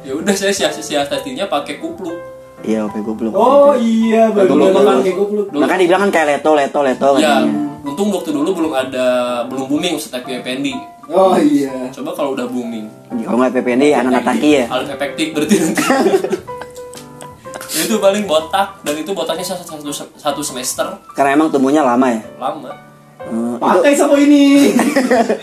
Ya 0.00 0.12
udah 0.14 0.32
saya 0.32 0.50
siasat 0.50 0.80
siasatinya 0.80 1.44
pakai 1.46 1.76
kupluk 1.76 2.16
iya 2.60 2.82
goblok 2.84 3.32
Oh 3.32 3.70
iya, 3.72 4.28
baru 4.28 4.50
Dulu 4.50 4.62
baru 4.64 4.74
makan- 4.74 5.00
kayak 5.00 5.16
goblok. 5.16 5.46
dulu- 5.48 5.60
Nah 5.60 5.66
kan 5.66 5.78
dibilang 5.78 6.02
kan 6.02 6.10
kayak 6.10 6.26
leto 6.32 6.50
leto 6.52 6.80
leto 6.80 7.08
ya 7.14 7.38
katanya. 7.38 7.54
untung 7.84 8.08
waktu 8.10 8.30
dulu 8.30 8.50
belum 8.52 8.72
ada 8.72 9.06
belum 9.46 9.64
booming 9.66 9.94
Ustaz 9.94 10.20
PPND 10.20 10.74
Oh 11.08 11.36
iya. 11.36 11.88
coba 11.88 12.10
kalau 12.12 12.34
udah 12.34 12.44
booming 12.44 12.84
Kalau 13.22 13.38
nggak 13.38 13.52
PPND 13.54 13.84
anak-anak 13.92 14.24
taki 14.26 14.50
ya. 14.54 14.64
Alif 14.68 14.90
efektif 14.90 15.26
berarti 15.32 15.54
nanti 15.56 15.82
itu 17.78 17.94
paling 17.96 18.24
botak 18.24 18.82
dan 18.82 18.94
itu 18.96 19.10
botaknya 19.12 19.46
satu, 19.46 19.62
satu, 19.64 19.88
satu 20.12 20.40
semester 20.42 20.98
Karena 21.10 21.30
emang 21.34 21.48
tumbuhnya 21.48 21.80
lama 21.80 22.10
ya. 22.10 22.20
lama 22.36 22.87
Hmm, 23.28 23.54
itu 23.54 23.60
Pakai 23.60 23.92
sama 23.92 24.16
ini. 24.16 24.72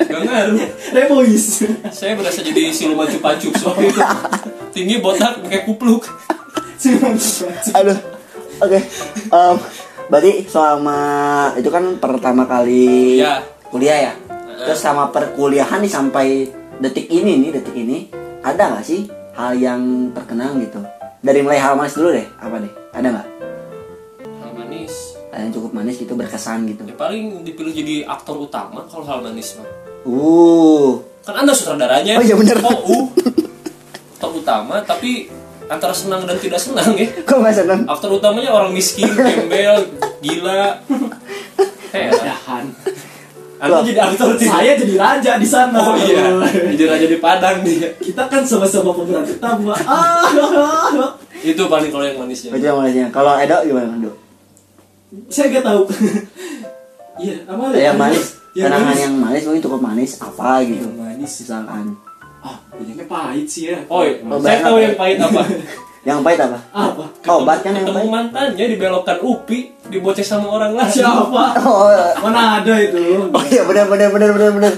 gak 0.03 0.21
ngaruh 0.21 0.57
Rebois. 0.91 1.45
saya 1.89 2.13
berasa 2.13 2.41
jadi 2.41 2.69
siluman 2.69 3.05
cupa-cup 3.07 3.53
waktu 3.63 3.83
itu 3.87 4.01
tinggi 4.71 4.95
botak 4.97 5.37
pakai 5.39 5.63
kupluk 5.63 6.09
aduh. 7.71 7.97
Oke. 8.57 8.79
Em, 9.27 9.55
berarti 10.05 10.31
selama 10.45 10.99
itu 11.55 11.67
kan 11.67 11.97
pertama 11.97 12.45
kali 12.45 13.17
Ya. 13.17 13.41
kuliah 13.65 13.97
ya. 14.01 14.13
Terus 14.57 14.79
sama 14.79 15.09
perkuliahan 15.09 15.79
nih 15.79 15.91
sampai 15.91 16.27
detik 16.77 17.07
ini 17.07 17.37
nih, 17.37 17.51
detik 17.53 17.75
ini 17.75 18.07
ada 18.41 18.71
nggak 18.71 18.85
sih 18.85 19.07
hal 19.33 19.53
yang 19.53 19.81
terkenang 20.11 20.61
gitu? 20.61 20.79
Dari 21.19 21.41
mulai 21.41 21.57
hal 21.57 21.73
manis 21.73 21.93
dulu 21.93 22.13
deh, 22.13 22.27
apa 22.37 22.55
deh? 22.57 22.71
Ada 22.91 23.07
nggak? 23.09 23.27
Yang 25.37 25.51
cukup 25.51 25.71
manis 25.71 25.95
gitu 25.95 26.13
berkesan 26.13 26.63
gitu. 26.65 26.81
ya 26.81 26.93
paling 26.93 27.43
dipilih 27.43 27.71
jadi 27.71 27.95
aktor 28.05 28.35
utama 28.37 28.83
kalau 28.85 29.03
hal 29.03 29.19
manis 29.19 29.55
mah 29.55 29.67
Uh, 30.05 31.01
kan 31.21 31.41
anda 31.41 31.49
sutradaranya 31.49 32.17
Oh, 32.17 32.23
iya 32.23 32.37
bener. 32.37 32.61
oh 32.61 32.77
uh. 32.85 33.05
aktor 34.13 34.31
utama 34.35 34.77
tapi 34.79 35.33
antara 35.65 35.89
senang 35.89 36.23
dan 36.23 36.37
tidak 36.37 36.61
senang 36.61 36.93
ya 36.93 37.09
kok 37.25 37.41
nggak 37.41 37.57
seneng? 37.57 37.81
aktor 37.85 38.13
utamanya 38.13 38.53
orang 38.53 38.69
miskin 38.69 39.09
gembel 39.17 39.81
gila 40.21 40.77
heran 41.89 42.65
anda 43.55 43.81
jadi 43.81 43.99
aktor 44.03 44.35
Saya 44.35 44.75
jadi 44.75 44.93
raja 44.93 45.31
di 45.39 45.47
sana. 45.47 45.79
oh 45.79 45.95
iya 45.95 46.37
jadi 46.69 46.83
raja 46.85 47.05
di 47.07 47.17
padang 47.17 47.63
dia 47.63 47.87
Kita 47.97 48.27
kan 48.27 48.43
sama-sama 48.43 48.91
pemeran 48.91 49.23
utama. 49.23 49.73
Ah. 49.87 50.27
itu 51.41 51.63
paling 51.65 51.87
kalau 51.87 52.03
yang 52.03 52.19
manisnya 52.19 52.51
Itu 52.51 52.61
yang 52.61 52.77
manisnya. 52.77 53.07
Kalau 53.09 53.39
Edo 53.39 53.57
gimana 53.63 53.95
Edo? 53.95 54.11
Saya 55.27 55.47
gak 55.51 55.65
tahu. 55.65 55.81
Iya, 57.15 57.47
apa 57.47 57.71
Yang 57.71 57.95
manis, 57.95 58.25
Yang 58.51 58.65
kenangan 58.67 58.83
manis. 58.85 58.99
yang 58.99 59.15
manis 59.15 59.41
mungkin 59.45 59.63
cukup 59.63 59.79
manis 59.79 60.11
apa 60.19 60.49
gitu? 60.61 60.83
Yang 60.83 60.97
manis. 60.97 61.31
Misalkan 61.39 61.85
Ah, 62.41 62.57
banyaknya 62.69 63.05
pahit 63.07 63.47
sih 63.47 63.63
ya. 63.65 63.79
oh 63.87 64.03
iya. 64.03 64.19
Oh, 64.21 64.37
saya 64.37 64.59
tahu 64.59 64.75
apa? 64.75 64.83
yang 64.83 64.95
pahit 64.95 65.17
apa 65.17 65.41
yang 66.07 66.19
pahit 66.21 66.39
apa? 66.39 66.57
Apa? 66.69 67.03
Obat 67.31 67.57
kan 67.59 67.71
yang 67.71 67.87
ketemu 67.87 67.97
pahit. 67.97 68.11
mantannya 68.11 68.65
dibelokkan 68.67 69.17
upi 69.19 69.57
diboceh 69.87 70.21
sama 70.21 70.51
orang 70.51 70.75
lain 70.75 70.91
Siapa? 70.91 71.43
Oh, 71.63 71.89
Mana 72.21 72.59
ada 72.59 72.75
itu? 72.77 72.99
oh 73.25 73.43
iya 73.47 73.63
benar 73.63 73.87
benar 73.87 74.09
benar 74.11 74.29
benar 74.29 74.51
benar. 74.51 74.73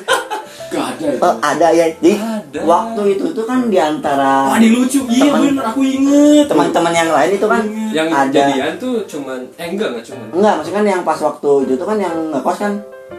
Gak 0.68 0.86
ada 0.94 1.06
itu. 1.10 1.22
Oh, 1.22 1.34
ada 1.40 1.68
ya. 1.70 1.86
Jadi 1.90 2.14
Ada. 2.14 2.60
waktu 2.62 3.02
itu 3.14 3.26
tuh 3.30 3.44
kan 3.44 3.60
di 3.66 3.78
antara 3.78 4.48
Wah, 4.48 4.58
ini 4.58 4.70
lucu. 4.70 5.00
Iya, 5.06 5.28
Teman- 5.28 5.42
bener. 5.48 5.64
Aku 5.66 5.80
inget. 5.82 6.46
teman-teman 6.48 6.94
yang 6.94 7.10
lain 7.10 7.32
itu 7.34 7.48
kan 7.48 7.64
yang 7.90 8.10
ada 8.10 8.28
jadian 8.30 8.74
tuh 8.78 8.96
cuman 9.06 9.40
eh 9.54 9.68
enggak 9.68 9.88
enggak 9.90 10.06
cuman 10.06 10.26
enggak 10.32 10.54
maksudnya 10.56 10.76
kan 10.76 10.86
yang 10.88 11.02
pas 11.02 11.20
waktu 11.20 11.52
itu 11.64 11.74
tuh 11.74 11.86
kan 11.86 11.98
yang 11.98 12.16
ngekos 12.30 12.58
kan 12.58 12.74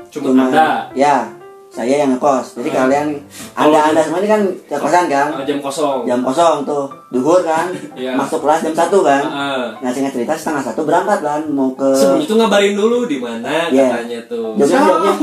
Cuma 0.09 0.33
Anda. 0.43 0.89
ya 0.93 1.29
saya 1.69 1.95
yang 1.99 2.11
ngekos 2.11 2.57
jadi 2.57 2.69
Hmm. 2.71 2.79
kalian 2.83 3.09
Oh, 3.55 3.63
anda 3.63 3.79
anda 3.87 4.01
semua 4.01 4.19
ini 4.19 4.29
kan 4.31 4.41
ngekossan 4.67 5.05
kan 5.07 5.27
jam 5.43 5.59
kosong 5.59 5.99
jam 6.03 6.21
kosong 6.23 6.65
tuh 6.65 6.85
duhur 7.11 7.41
kan 7.43 7.69
Iya. 7.99 8.13
masuk 8.15 8.41
kelas 8.41 8.61
jam 8.63 8.75
satu 8.75 9.03
kan 9.03 9.21
Ah. 9.23 9.69
nah 9.79 9.91
singkat 9.91 10.13
cerita 10.15 10.33
setengah 10.33 10.65
satu 10.65 10.81
berangkat 10.83 11.21
kan 11.21 11.41
mau 11.47 11.69
ke 11.73 11.93
sebelum 11.93 12.21
itu 12.23 12.35
ngabarin 12.35 12.73
dulu 12.73 13.05
di 13.05 13.19
mana 13.19 13.69
Iya. 13.69 13.85
katanya 13.95 14.19
tuh 14.25 14.53
jawabnya 14.55 14.81
jawabnya 14.81 15.15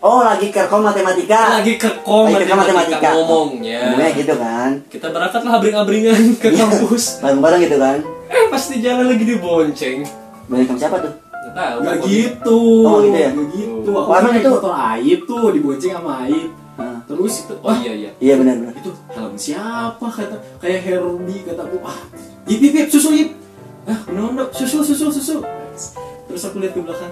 oh 0.00 0.20
lagi 0.20 0.48
kerkom 0.48 0.82
matematika. 0.82 1.58
Lagi 1.58 1.74
ke 1.74 1.90
kom 2.02 2.28
lagi 2.28 2.44
kerkom 2.44 2.58
matematika 2.60 3.08
ngomongnya. 3.14 3.80
Ngomongnya 3.92 4.08
gitu 4.14 4.34
kan. 4.34 4.70
Kita 4.86 5.06
berangkatlah 5.10 5.52
abring-abringan 5.54 6.22
ke 6.36 6.48
kampus. 6.52 7.18
Bareng-bareng 7.20 7.60
gitu 7.62 7.76
kan. 7.76 7.98
Eh 8.28 8.44
pas 8.52 8.62
di 8.62 8.76
jalan 8.78 9.06
lagi 9.06 9.24
dibonceng. 9.24 9.98
Balik 10.46 10.66
sama 10.66 10.78
siapa 10.78 10.96
tuh? 11.00 11.12
Tahu 11.48 11.76
Gak 11.80 11.96
gitu. 12.04 12.60
Oh, 12.84 12.98
gitu 13.00 13.18
ya? 13.18 13.30
Gak 13.32 13.48
gitu. 13.50 13.90
Aku 13.90 14.04
Oh, 14.04 14.14
emang 14.14 14.32
naik 14.32 14.44
itu- 14.44 14.52
motor 14.52 14.74
Aib 14.74 15.20
tuh 15.24 15.44
dibonceng 15.50 15.92
sama 15.94 16.12
Aib. 16.24 16.48
Nah, 16.78 17.02
Terus 17.10 17.34
itu, 17.42 17.54
oh 17.58 17.66
wah 17.66 17.74
iya 17.74 17.92
iya. 17.92 18.10
Iya 18.22 18.34
benar 18.38 18.54
benar. 18.54 18.74
Itu 18.78 18.94
helm 19.10 19.34
siapa? 19.34 20.06
kata 20.06 20.36
kayak 20.62 20.80
Herbie 20.80 21.42
kataku 21.42 21.82
ah 21.82 21.98
ip 22.46 22.60
ip 22.60 22.74
ip 22.76 22.88
susu 22.88 23.10
ip. 23.12 23.30
Ah 23.82 23.98
kenapa 24.04 24.46
dok 24.46 24.50
susu 24.54 24.86
susu 24.86 25.10
susu. 25.10 25.36
Terus 26.28 26.42
aku 26.44 26.62
lihat 26.62 26.76
ke 26.76 26.80
belakang 26.80 27.10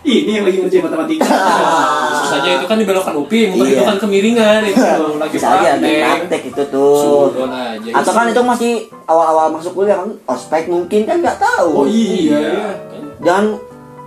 ini 0.00 0.32
yang 0.32 0.44
lagi 0.44 0.58
ngerjain 0.58 0.82
matematika 0.82 1.28
susahnya 2.18 2.50
itu 2.56 2.66
kan 2.66 2.76
dibelokkan 2.76 3.14
upi 3.14 3.48
motor 3.48 3.64
Iya. 3.64 3.74
itu 3.74 3.84
kan 3.84 3.96
kemiringan 3.98 4.60
itu 4.64 4.80
lagi 5.22 5.32
bisa 5.32 5.48
aja 5.54 5.76
praktek 5.76 6.42
itu 6.48 6.62
tuh 6.66 7.30
aja 7.46 7.90
atau 7.94 8.12
kan 8.12 8.24
itu 8.26 8.40
masih 8.40 8.72
awal-awal 9.04 9.52
masuk 9.52 9.72
kuliah 9.74 9.98
kan 9.98 10.08
ospek 10.26 10.66
mungkin 10.66 11.04
kan 11.04 11.20
nggak 11.20 11.36
tahu 11.36 11.68
oh 11.74 11.86
iya 11.86 12.40
kan. 12.40 13.02
jangan 13.20 13.44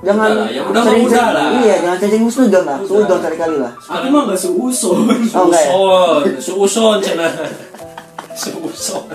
jangan 0.04 0.28
Udah 0.28 0.36
lah, 0.36 0.50
yang 0.52 0.66
udah 0.68 0.82
sering 0.84 1.06
udah 1.06 1.28
lah. 1.32 1.48
iya 1.58 1.76
jangan 1.80 1.98
sering 2.02 2.24
sudon 2.28 2.64
lah 2.66 2.78
Udah. 2.78 2.90
sudon 2.90 3.20
kali-kali 3.22 3.56
lah 3.56 3.72
aku 3.80 4.06
mah 4.10 4.22
nggak 4.26 4.40
seuson 4.40 4.98
Oh, 5.32 5.46
enggak 5.48 5.62
ya? 5.62 5.72
Suuson, 5.72 6.22
suuson 6.42 6.98
cina. 7.00 7.28
Suuson. 8.34 9.06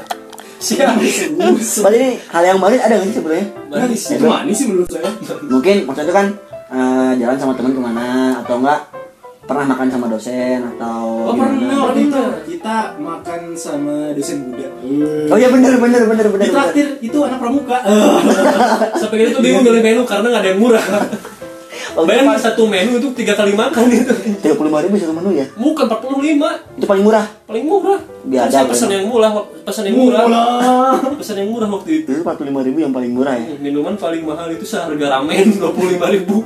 Siap. 0.59 0.95
Berarti 1.83 1.99
ini 1.99 2.11
hal 2.35 2.43
yang 2.43 2.59
manis 2.59 2.81
ada 2.83 2.95
nggak 2.99 3.09
sih 3.09 3.17
sebenarnya 3.23 3.47
Manis. 3.71 4.03
itu 4.11 4.27
manis 4.27 4.57
sih 4.59 4.67
menurut 4.67 4.89
saya. 4.91 5.11
Mungkin 5.47 5.77
maksudnya 5.87 6.15
kan 6.15 6.27
eh, 6.75 7.11
jalan 7.23 7.37
sama 7.39 7.53
teman 7.55 7.73
ke 7.75 7.81
mana 7.81 8.07
atau 8.43 8.59
enggak 8.59 8.81
pernah 9.49 9.65
makan 9.65 9.89
sama 9.89 10.07
dosen 10.13 10.61
atau 10.77 11.33
oh 11.33 11.33
pernah 11.33 11.89
waktu 11.89 12.05
itu 12.05 12.23
kita 12.53 13.01
makan 13.01 13.57
sama 13.57 14.13
dosen 14.13 14.53
muda 14.53 14.69
oh 15.33 15.37
iya 15.41 15.49
bener 15.49 15.81
bener 15.81 16.05
bener 16.05 16.29
bener 16.29 16.45
di 16.45 16.53
bener. 16.53 16.53
traktir 16.53 16.89
itu 17.01 17.19
anak 17.25 17.41
pramuka. 17.41 17.81
Sampai 19.01 19.33
tuh 19.33 19.41
bingung 19.41 19.65
milih 19.65 19.81
menu 19.81 20.03
karena 20.05 20.27
nggak 20.29 20.43
ada 20.45 20.51
yang 20.53 20.61
murah. 20.61 20.85
Oh, 21.99 22.07
Bayangin 22.07 22.39
satu 22.39 22.63
menu 22.63 22.95
itu 22.97 23.11
tiga 23.13 23.35
kali 23.35 23.53
makan 23.53 23.91
itu. 23.99 24.15
tiga 24.39 24.55
puluh 24.55 24.71
lima 24.71 24.81
ribu 24.81 24.95
satu 24.95 25.11
menu 25.11 25.35
ya 25.35 25.47
Bukan 25.53 25.85
45 25.85 26.79
itu 26.79 26.87
paling 26.87 27.03
murah 27.03 27.27
paling 27.43 27.65
murah. 27.65 27.99
Biadab, 28.23 28.53
Saya 28.53 28.65
pesan 28.65 28.89
ya. 28.89 28.97
yang 28.97 29.09
murah, 29.09 29.31
pesan 29.65 29.83
yang 29.85 29.97
murah, 29.99 30.23
murah 30.23 30.95
pesan 31.21 31.37
yang 31.37 31.49
murah 31.49 31.67
waktu 31.69 31.91
itu. 31.99 32.09
itu 32.09 32.21
empat 32.21 32.39
puluh 32.39 32.49
lima 32.49 32.61
ribu 32.63 32.79
yang 32.79 32.93
paling 32.93 33.11
murah 33.11 33.35
ya 33.35 33.51
Minuman 33.59 33.95
paling 33.95 34.23
mahal 34.23 34.47
itu 34.49 34.63
seharga 34.63 35.07
ramen 35.11 35.51
25 35.59 36.15
ribu. 36.15 36.37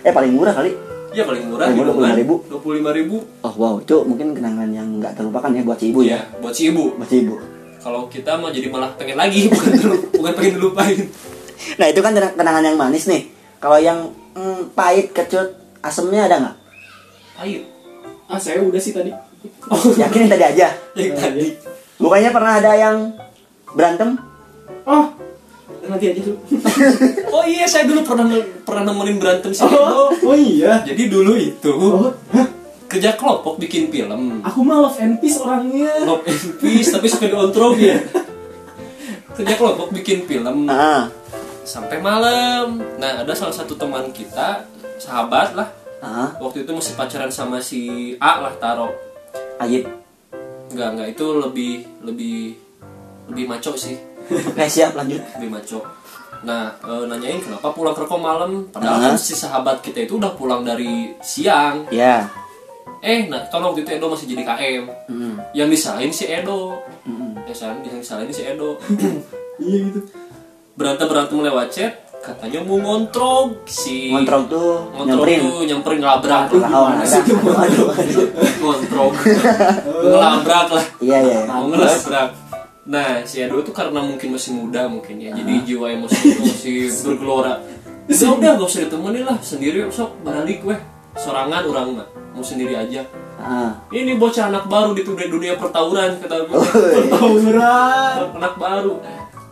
eh 0.00 0.12
paling 0.12 0.32
murah 0.32 0.54
kali 0.54 0.70
Ya 1.10 1.26
paling 1.26 1.44
murah 1.44 1.66
Paling 1.66 1.76
murah 1.76 2.14
minuman 2.14 2.38
25 2.46 2.62
ribu. 2.94 3.14
oh 3.42 3.54
wow 3.54 3.74
itu 3.76 3.96
mungkin 4.02 4.32
kenangan 4.32 4.70
yang 4.70 4.86
nggak 4.96 5.12
terlupakan 5.12 5.50
ya 5.50 5.62
buat 5.62 5.76
si 5.76 5.90
ibu 5.90 6.00
ya 6.00 6.08
Iya, 6.14 6.20
buat 6.38 6.54
si 6.54 6.62
ibu. 6.68 6.84
buat 6.94 7.04
si 7.06 7.16
ibu 7.20 7.34
Kalau 7.76 8.06
kita 8.06 8.38
mah 8.38 8.48
jadi 8.48 8.68
malah 8.68 8.94
pengen 8.94 9.18
lagi 9.18 9.50
bukan 9.50 9.72
bukan 10.14 10.32
pengen 10.32 10.52
dilupain. 10.54 10.98
Nah 11.74 11.86
itu 11.86 11.98
kan 11.98 12.12
kenang- 12.12 12.34
kenangan 12.34 12.62
yang 12.62 12.76
manis 12.76 13.04
nih. 13.04 13.31
Kalau 13.62 13.78
yang 13.78 14.10
mm, 14.34 14.74
pahit, 14.74 15.14
kecut, 15.14 15.54
asemnya 15.78 16.26
ada 16.26 16.36
nggak? 16.42 16.56
Ayo. 17.46 17.60
ah 18.26 18.38
saya 18.38 18.58
udah 18.62 18.80
sih 18.80 18.90
tadi 18.94 19.12
Yakin 19.98 20.24
yang 20.24 20.30
tadi 20.30 20.44
aja. 20.46 20.68
Yang 20.98 21.14
tadi. 21.18 21.46
Bukannya 21.98 22.30
pernah 22.30 22.52
ada 22.58 22.72
yang 22.74 22.96
berantem? 23.72 24.18
oh 24.82 25.14
nanti 25.82 26.14
aja 26.14 26.20
dulu 26.22 26.38
Oh 27.36 27.44
iya, 27.46 27.66
saya 27.66 27.86
dulu 27.86 28.02
pernah 28.06 28.26
pernah 28.62 28.82
nemenin 28.90 29.18
berantem 29.18 29.50
sih. 29.50 29.66
oh, 29.66 30.10
oh 30.10 30.36
iya 30.36 30.82
Jadi 30.86 31.10
dulu 31.10 31.34
itu 31.34 31.70
oh 31.74 32.10
hah? 32.34 32.46
kerja 32.86 33.16
kelompok 33.16 33.56
bikin 33.56 33.88
film. 33.88 34.44
aku 34.44 34.58
mah 34.62 34.84
love 34.84 34.98
and 35.00 35.16
peace 35.18 35.40
orangnya 35.40 35.90
Love 36.04 36.22
and 36.28 36.60
Peace 36.60 36.92
tapi 36.92 37.08
suka 37.08 37.24
diontrol 37.26 37.72
ya. 37.78 37.96
Kerja 39.38 39.54
kelompok 39.56 39.96
bikin 39.96 40.28
film 40.28 40.68
Ah, 40.68 41.08
sampai 41.62 41.98
malam. 41.98 42.78
Nah, 42.96 43.22
ada 43.22 43.32
salah 43.32 43.52
satu 43.52 43.74
teman 43.74 44.10
kita, 44.10 44.66
sahabat 44.96 45.54
lah. 45.54 45.68
ah, 45.98 46.34
Waktu 46.36 46.62
itu 46.62 46.70
masih 46.70 46.94
pacaran 46.94 47.30
sama 47.30 47.58
si 47.58 47.80
A 48.18 48.40
lah 48.40 48.54
taro. 48.56 48.90
Ajib. 49.56 49.86
Enggak, 50.68 50.88
enggak 50.90 51.08
itu 51.10 51.26
lebih 51.32 51.74
lebih 52.00 52.38
lebih 53.28 53.44
maco 53.46 53.72
sih. 53.74 53.94
Oke 54.24 54.66
siap 54.72 54.92
lanjut. 54.92 55.22
lebih 55.36 55.50
maco. 55.52 55.80
Nah, 56.42 56.74
e, 56.76 57.06
nanyain 57.06 57.38
kenapa 57.38 57.70
pulang 57.70 57.94
ke 57.94 58.02
malam. 58.10 58.66
Padahal 58.68 58.98
Ah. 58.98 59.02
kan 59.04 59.16
si 59.16 59.30
sahabat 59.32 59.78
kita 59.78 60.02
itu 60.02 60.18
udah 60.18 60.32
pulang 60.32 60.62
dari 60.62 61.14
siang. 61.20 61.86
Ya. 61.88 62.26
eh 62.98 63.26
nah 63.26 63.42
kalau 63.48 63.70
waktu 63.70 63.82
itu 63.82 63.98
Edo 63.98 64.06
masih 64.06 64.30
jadi 64.30 64.46
KM 64.46 64.84
Hmm. 65.10 65.34
yang 65.52 65.66
disalahin 65.66 66.14
si 66.14 66.22
Edo 66.24 66.78
Hmm. 67.02 67.34
ya 67.42 67.50
san 67.50 67.82
yang 67.82 67.98
disalahin 67.98 68.30
si 68.30 68.46
Edo 68.46 68.78
iya 69.58 69.90
gitu 69.90 70.06
berantem 70.82 71.06
berantem 71.06 71.38
lewat 71.38 71.68
chat 71.70 71.92
katanya 72.22 72.62
mau 72.62 72.78
ngontrol 72.78 73.62
si 73.66 74.10
Ngontrol 74.14 74.42
tuh 74.46 74.70
ngontrol 74.94 75.26
nyamperin. 75.26 75.38
tuh 75.42 75.62
nyamperin 75.66 75.98
ngelabrak 75.98 76.42
Lawan 76.54 76.94
aduh, 77.02 77.38
aduh. 77.90 78.26
ngontrol? 78.62 79.08
Ngelabrak 80.06 80.66
lah. 80.70 80.84
Iya 81.02 81.18
iya. 81.18 81.38
iya. 81.42 81.50
mau 81.50 81.66
ngelabrak. 81.66 82.28
Nah 82.86 83.22
si 83.26 83.42
Edo 83.42 83.62
tuh 83.62 83.74
karena 83.74 84.02
mungkin 84.02 84.34
masih 84.34 84.54
muda 84.54 84.86
mungkin 84.86 85.18
ya 85.18 85.34
jadi 85.34 85.66
jiwa 85.66 85.86
emosi 85.90 86.26
masih 86.38 86.90
bergelora. 87.06 87.58
Udah 88.06 88.30
udah 88.38 88.50
gak 88.58 88.66
usah 88.66 88.80
ditemenin 88.86 89.22
lah 89.26 89.38
sendiri 89.42 89.86
sok 89.90 90.22
balik 90.22 90.62
weh. 90.62 90.78
Sorangan 91.18 91.62
orang 91.66 91.86
mah 91.98 92.08
mau 92.34 92.42
sendiri 92.42 92.74
aja. 92.74 93.02
Ah. 93.42 93.74
ini 93.90 94.14
bocah 94.14 94.54
anak 94.54 94.70
baru 94.70 94.94
di 94.94 95.02
dunia, 95.02 95.26
dunia 95.26 95.54
pertawuran 95.58 96.14
kata 96.22 96.46
gue 96.46 96.62
tawuran 97.10 98.38
anak 98.38 98.54
baru 98.54 99.02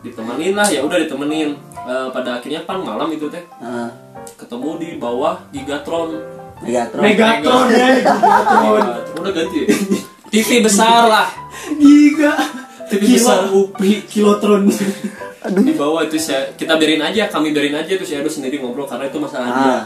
ditemenin 0.01 0.53
lah 0.57 0.67
ya 0.67 0.81
udah 0.81 0.97
ditemenin. 0.97 1.55
Eh, 1.81 2.07
pada 2.13 2.37
akhirnya 2.37 2.61
pan 2.65 2.81
malam 2.81 3.09
itu 3.13 3.25
teh. 3.29 3.41
Ah. 3.57 3.89
ketemu 4.37 4.69
di 4.77 4.89
bawah 5.01 5.41
Gigatron. 5.49 6.13
Megatron. 6.61 7.01
Megatron 7.01 7.67
ya 7.73 7.87
Megatron. 8.05 8.85
Udah 9.17 9.31
ganti. 9.33 9.59
Ya? 9.65 9.67
TV 10.31 10.49
besar 10.61 11.09
lah. 11.09 11.27
Giga. 11.77 12.33
TV 12.89 13.17
besar. 13.17 13.49
UPI 13.49 14.05
kilotron. 14.05 14.69
Di 15.41 15.73
bawah 15.73 16.05
itu 16.05 16.21
saya 16.21 16.53
kita 16.53 16.77
biarin 16.77 17.01
aja 17.01 17.25
kami 17.33 17.49
biarin 17.49 17.73
aja 17.73 17.97
itu 17.97 18.05
saya 18.05 18.21
sendiri 18.29 18.61
ngobrol 18.61 18.85
karena 18.85 19.09
itu 19.09 19.17
masalah 19.17 19.49
dia. 19.49 19.65
Ah. 19.65 19.83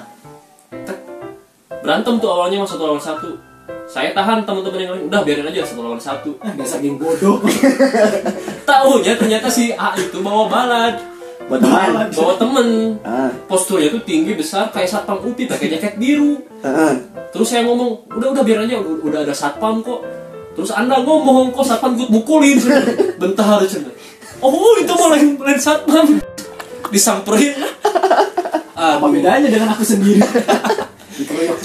Berantem 1.80 2.20
tuh 2.20 2.28
awalnya 2.34 2.60
mas 2.60 2.74
satu 2.74 2.84
lawan 2.92 3.00
satu 3.00 3.45
saya 3.86 4.12
tahan 4.12 4.42
teman-teman 4.44 4.80
yang 4.82 4.92
lain 4.98 5.04
udah 5.08 5.22
biarin 5.22 5.46
aja 5.46 5.62
satu 5.62 5.82
lawan 5.86 6.02
satu. 6.02 6.36
Dasar 6.58 6.82
geng 6.82 6.98
bodoh. 6.98 7.38
Tahunya 8.70 9.14
ternyata 9.14 9.48
si 9.48 9.70
A 9.72 9.94
itu 9.96 10.20
bawa 10.20 10.50
balad. 10.50 10.96
Buat 11.46 11.62
teman. 11.62 12.10
bawa 12.10 12.34
temen 12.42 12.68
Ah. 13.06 13.30
posturnya 13.46 13.94
tuh 13.94 14.02
tinggi 14.02 14.34
besar 14.34 14.74
kayak 14.74 14.90
satpam 14.90 15.22
UPI 15.22 15.46
pakai 15.46 15.70
jaket 15.70 15.94
biru. 16.02 16.42
Ah. 16.66 16.98
terus 17.30 17.54
saya 17.54 17.62
ngomong 17.70 18.10
udah 18.10 18.34
udah 18.34 18.42
biar 18.42 18.66
aja 18.66 18.82
udah, 18.82 18.94
udah 19.06 19.20
ada 19.22 19.34
satpam 19.38 19.86
kok. 19.86 20.02
Terus 20.58 20.74
anda 20.74 20.98
ngomong 21.06 21.54
kok 21.54 21.62
satpam 21.62 21.94
gue 21.94 22.10
mukulin? 22.10 22.58
Bentar 23.22 23.62
cina 23.70 23.94
oh 24.42 24.74
itu 24.82 24.94
mau 24.98 25.14
lain 25.14 25.38
lain 25.38 25.60
satpam. 25.62 26.18
Disamperin. 26.90 27.54
Ah 28.76 29.00
apa 29.00 29.08
bedanya 29.08 29.48
dengan 29.48 29.72
aku 29.72 29.88
sendiri? 29.88 30.20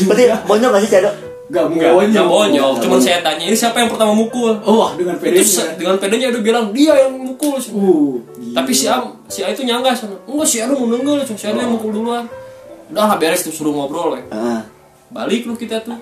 Berarti 0.06 0.30
bonyok 0.46 0.70
gak 0.70 0.82
sih 0.86 0.90
Cado? 0.94 1.29
Gak 1.50 1.66
enggak 1.66 1.90
bonyok 1.90 2.08
enggak 2.08 2.28
bonyok 2.28 2.72
cuman 2.78 2.98
saya 2.98 3.18
tanya 3.20 3.42
ini 3.42 3.56
siapa 3.56 3.76
yang 3.76 3.90
pertama 3.90 4.14
mukul? 4.14 4.54
Oh, 4.62 4.74
wah 4.80 4.94
dengan 4.94 5.18
itu 5.18 5.24
pedenya. 5.26 5.42
se- 5.42 5.74
dengan 5.74 5.96
pedenya 5.98 6.26
udah 6.30 6.40
bilang 6.40 6.66
dia 6.70 6.94
yang 6.96 7.12
mukul. 7.12 7.58
Uh, 7.58 8.22
gila. 8.32 8.54
tapi 8.54 8.70
si 8.70 8.86
A 8.86 9.02
si 9.26 9.42
A 9.42 9.50
itu 9.50 9.62
nyangga 9.62 9.90
sana 9.90 10.14
enggak 10.22 10.46
si 10.46 10.56
A 10.58 10.66
mau 10.66 10.86
nenggel 10.86 11.26
si 11.26 11.34
A 11.42 11.50
yang 11.50 11.74
mukul 11.74 11.90
duluan. 11.92 12.22
Udah 12.86 13.04
lah 13.04 13.16
beres 13.16 13.42
tuh 13.42 13.50
suruh 13.50 13.70
ngobrol 13.70 14.14
ya 14.14 14.22
Ah. 14.30 14.62
balik 15.10 15.42
lu 15.42 15.54
kita 15.54 15.78
tuh. 15.80 15.98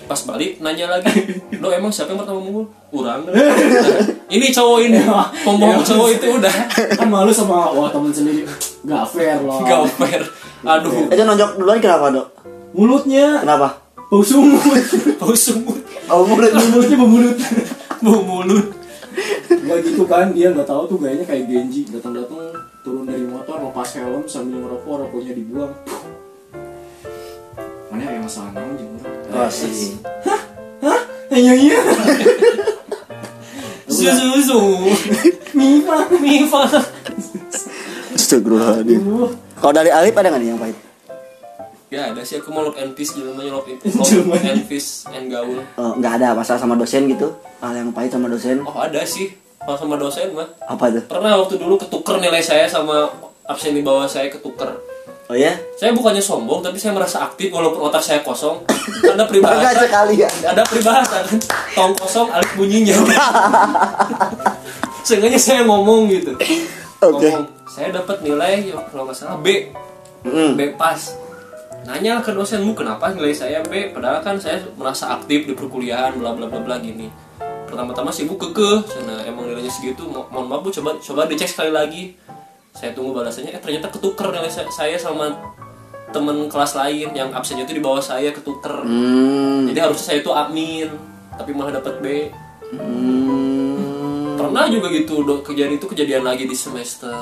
Pas 0.00 0.22
balik 0.22 0.56
nanya 0.58 0.86
lagi 0.88 1.10
lo 1.60 1.68
emang 1.68 1.90
siapa 1.90 2.14
yang 2.14 2.22
pertama 2.22 2.38
mukul? 2.38 2.70
Urang 2.92 3.26
ini 4.34 4.46
cowok 4.48 4.78
ini. 4.80 5.02
Pembohong 5.42 5.82
cowok 5.82 6.08
itu 6.12 6.26
udah. 6.32 6.54
Kan 6.94 7.08
malu 7.08 7.28
sama 7.28 7.74
wah 7.74 7.90
teman 7.90 8.08
sendiri. 8.08 8.46
Gak 8.80 9.04
fair 9.10 9.42
loh. 9.42 9.58
Gak 9.60 9.90
fair. 9.98 10.22
Aduh. 10.62 11.10
Itu 11.10 11.18
nonjok 11.18 11.50
duluan 11.56 11.78
kenapa, 11.78 12.14
Dok? 12.14 12.26
mulutnya. 12.70 13.42
Kenapa? 13.42 13.87
Bau 14.08 14.22
sumut. 14.24 14.84
Bau 15.20 15.34
sumut. 15.36 15.80
Oh, 16.08 16.24
mulut. 16.24 16.52
mulutnya 16.52 16.96
bau 16.96 17.08
mulut. 17.08 17.36
Bau 18.00 18.20
mulut. 18.24 18.66
Gak 19.48 19.78
gitu 19.84 20.04
kan 20.08 20.32
dia 20.32 20.48
nggak 20.54 20.64
tahu 20.64 20.88
tuh 20.88 20.96
gayanya 20.96 21.28
kayak 21.28 21.44
Genji. 21.50 21.84
Datang 21.92 22.16
datang 22.16 22.48
turun 22.80 23.04
dari 23.04 23.24
motor 23.28 23.60
lepas 23.60 23.88
helm 24.00 24.24
sambil 24.24 24.64
ngerokok 24.64 24.94
rokoknya 25.04 25.32
dibuang. 25.36 25.72
Mana 27.92 28.08
yang 28.08 28.24
masalah 28.24 28.52
naon 28.56 28.72
jeung 28.80 28.92
urang 28.96 29.44
Oh, 29.44 29.50
sih. 29.52 30.00
hah? 30.24 30.40
Iya 31.28 31.52
iya 31.54 31.78
susu 33.88 34.60
Mifa. 35.52 35.96
Mifa. 36.16 36.62
Astagfirullahaladzim. 38.14 39.02
Kalau 39.58 39.72
dari 39.74 39.90
Alif 39.90 40.14
ada 40.14 40.28
nggak 40.30 40.40
nih 40.40 40.48
yang 40.54 40.60
pahit? 40.60 40.87
Ya 41.88 42.00
ada 42.06 42.20
sih 42.20 42.36
aku 42.36 42.48
mau 42.48 42.60
lock 42.62 42.76
and 42.76 42.92
peace 42.92 43.12
namanya 43.14 43.52
lock 43.54 43.66
and 43.66 43.80
Jelema. 44.06 44.34
lock 44.34 44.44
and 44.44 44.62
peace 44.64 45.08
and 45.08 45.26
gaul 45.26 45.56
Oh, 45.74 45.92
nggak 45.94 46.20
ada 46.20 46.32
masalah 46.32 46.58
sama 46.58 46.74
dosen 46.74 47.06
gitu? 47.06 47.32
Hal 47.58 47.72
yang 47.72 47.90
pahit 47.90 48.10
sama 48.10 48.26
dosen? 48.26 48.60
oh 48.60 48.76
ada 48.76 49.00
sih 49.02 49.32
kalau 49.58 49.74
sama 49.74 49.96
dosen 49.96 50.32
mah 50.32 50.48
Apa 50.64 50.88
tuh? 50.90 51.02
pernah 51.04 51.34
waktu 51.34 51.56
dulu 51.56 51.76
ketuker 51.76 52.16
nilai 52.18 52.40
saya 52.40 52.64
sama 52.64 53.08
absen 53.44 53.72
di 53.72 53.80
bawah 53.80 54.04
saya 54.04 54.28
ketuker 54.28 54.68
Oh 55.26 55.36
ya? 55.36 55.52
saya 55.74 55.92
bukannya 55.92 56.20
sombong 56.20 56.60
tapi 56.60 56.76
saya 56.76 56.92
merasa 56.92 57.20
aktif 57.22 57.48
walaupun 57.48 57.80
otak 57.82 58.00
saya 58.00 58.20
kosong 58.20 58.64
ada 59.04 59.12
Bangga 59.14 59.24
peribahasa 59.26 59.80
sekali 59.82 60.14
ya. 60.18 60.28
ada 60.42 60.62
peribahasa 60.62 61.20
kan 61.22 61.36
tong 61.70 61.92
kosong 61.94 62.28
alif 62.28 62.48
bunyinya 62.54 62.96
seenggaknya 65.02 65.36
saya 65.36 65.64
ngomong 65.64 66.08
gitu 66.10 66.32
Oke. 66.98 67.28
ngomong 67.28 67.44
saya 67.66 67.92
dapat 67.92 68.20
nilai 68.20 68.66
ya, 68.66 68.76
kalau 68.86 69.04
nggak 69.04 69.16
salah 69.16 69.36
B 69.38 69.72
Mm. 70.18 70.58
B 70.58 70.74
pas 70.74 70.98
nanya 71.88 72.20
ke 72.20 72.36
dosenmu 72.36 72.76
kenapa 72.76 73.08
nilai 73.16 73.32
saya 73.32 73.64
B? 73.64 73.88
Padahal 73.90 74.20
kan 74.20 74.36
saya 74.36 74.60
merasa 74.76 75.16
aktif 75.16 75.48
di 75.48 75.56
perkuliahan 75.56 76.20
bla 76.20 76.36
bla 76.36 76.44
bla 76.44 76.60
bla 76.60 76.76
gini. 76.76 77.08
Pertama-tama 77.64 78.12
sih 78.12 78.28
bu 78.28 78.36
kekeh 78.36 78.84
sana 78.84 79.24
emang 79.24 79.48
nilainya 79.48 79.72
segitu. 79.72 80.04
Mo- 80.04 80.28
mohon 80.28 80.46
maaf 80.46 80.60
bu 80.60 80.68
coba 80.68 81.00
coba 81.00 81.24
dicek 81.24 81.48
sekali 81.48 81.72
lagi. 81.72 82.12
Saya 82.76 82.92
tunggu 82.92 83.16
balasannya. 83.16 83.56
Eh 83.56 83.60
ternyata 83.60 83.88
ketuker 83.88 84.28
nilai 84.28 84.52
sa- 84.52 84.68
saya 84.68 85.00
sama 85.00 85.32
temen 86.08 86.48
kelas 86.48 86.72
lain 86.72 87.08
yang 87.12 87.28
absennya 87.32 87.64
itu 87.64 87.76
di 87.76 87.84
bawah 87.84 88.00
saya 88.00 88.32
ketuker. 88.32 88.84
Hmm. 88.84 89.68
jadi 89.68 89.84
harusnya 89.84 90.04
saya 90.08 90.18
itu 90.24 90.32
admin 90.32 90.88
tapi 91.36 91.52
malah 91.52 91.76
dapat 91.76 92.00
B. 92.00 92.06
Hmm. 92.72 94.36
pernah 94.36 94.64
juga 94.68 94.88
gitu 94.88 95.20
do, 95.20 95.44
kejadian 95.44 95.76
itu 95.76 95.84
kejadian 95.84 96.24
lagi 96.24 96.48
di 96.48 96.56
semester 96.56 97.12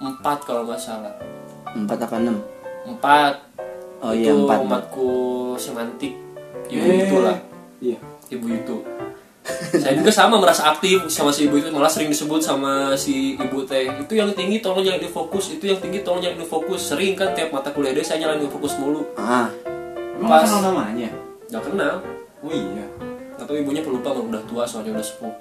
4 0.00 0.20
kalau 0.44 0.64
nggak 0.64 0.80
salah. 0.80 1.12
Empat 1.76 1.98
apa 2.00 2.16
enam? 2.16 2.36
4 2.88 3.53
Oh 4.04 4.12
iya, 4.12 4.36
itu 4.36 4.44
empat. 4.44 4.60
matku 4.68 5.10
semantik. 5.56 6.12
Ibu 6.68 6.84
Eh. 6.84 7.08
itu 7.08 7.16
lah 7.24 7.36
iya. 7.80 7.96
Ibu 8.28 8.46
itu 8.52 8.76
saya 9.76 9.92
juga 10.00 10.08
sama 10.08 10.40
merasa 10.40 10.72
aktif 10.72 11.08
sama 11.12 11.28
si 11.28 11.44
ibu 11.48 11.60
itu. 11.60 11.68
Malah 11.68 11.88
sering 11.92 12.08
disebut 12.08 12.40
sama 12.40 12.96
si 12.96 13.36
ibu 13.36 13.64
teh. 13.64 13.88
Itu 14.00 14.16
yang 14.16 14.32
tinggi 14.32 14.60
tolong 14.64 14.80
jangan 14.80 15.00
difokus. 15.00 15.52
Itu 15.52 15.68
yang 15.68 15.80
tinggi 15.80 16.00
tolong 16.00 16.24
jangan 16.24 16.40
difokus. 16.40 16.80
Sering 16.80 17.12
kan 17.12 17.36
tiap 17.36 17.52
mata 17.52 17.68
kuliah 17.72 17.92
dia 17.92 18.04
saya 18.04 18.24
nyalain 18.24 18.44
fokus 18.48 18.76
mulu. 18.80 19.04
Ah. 19.20 19.48
Pas. 20.24 20.48
kenal 20.48 20.72
namanya? 20.72 21.10
Nggak 21.52 21.62
kenal. 21.68 21.94
Oh 22.40 22.52
iya. 22.52 22.86
Atau 23.36 23.52
ibunya 23.56 23.84
pelupa 23.84 24.16
udah 24.16 24.40
tua 24.48 24.64
soalnya 24.64 24.96
udah 24.96 25.04
sepuh. 25.04 25.34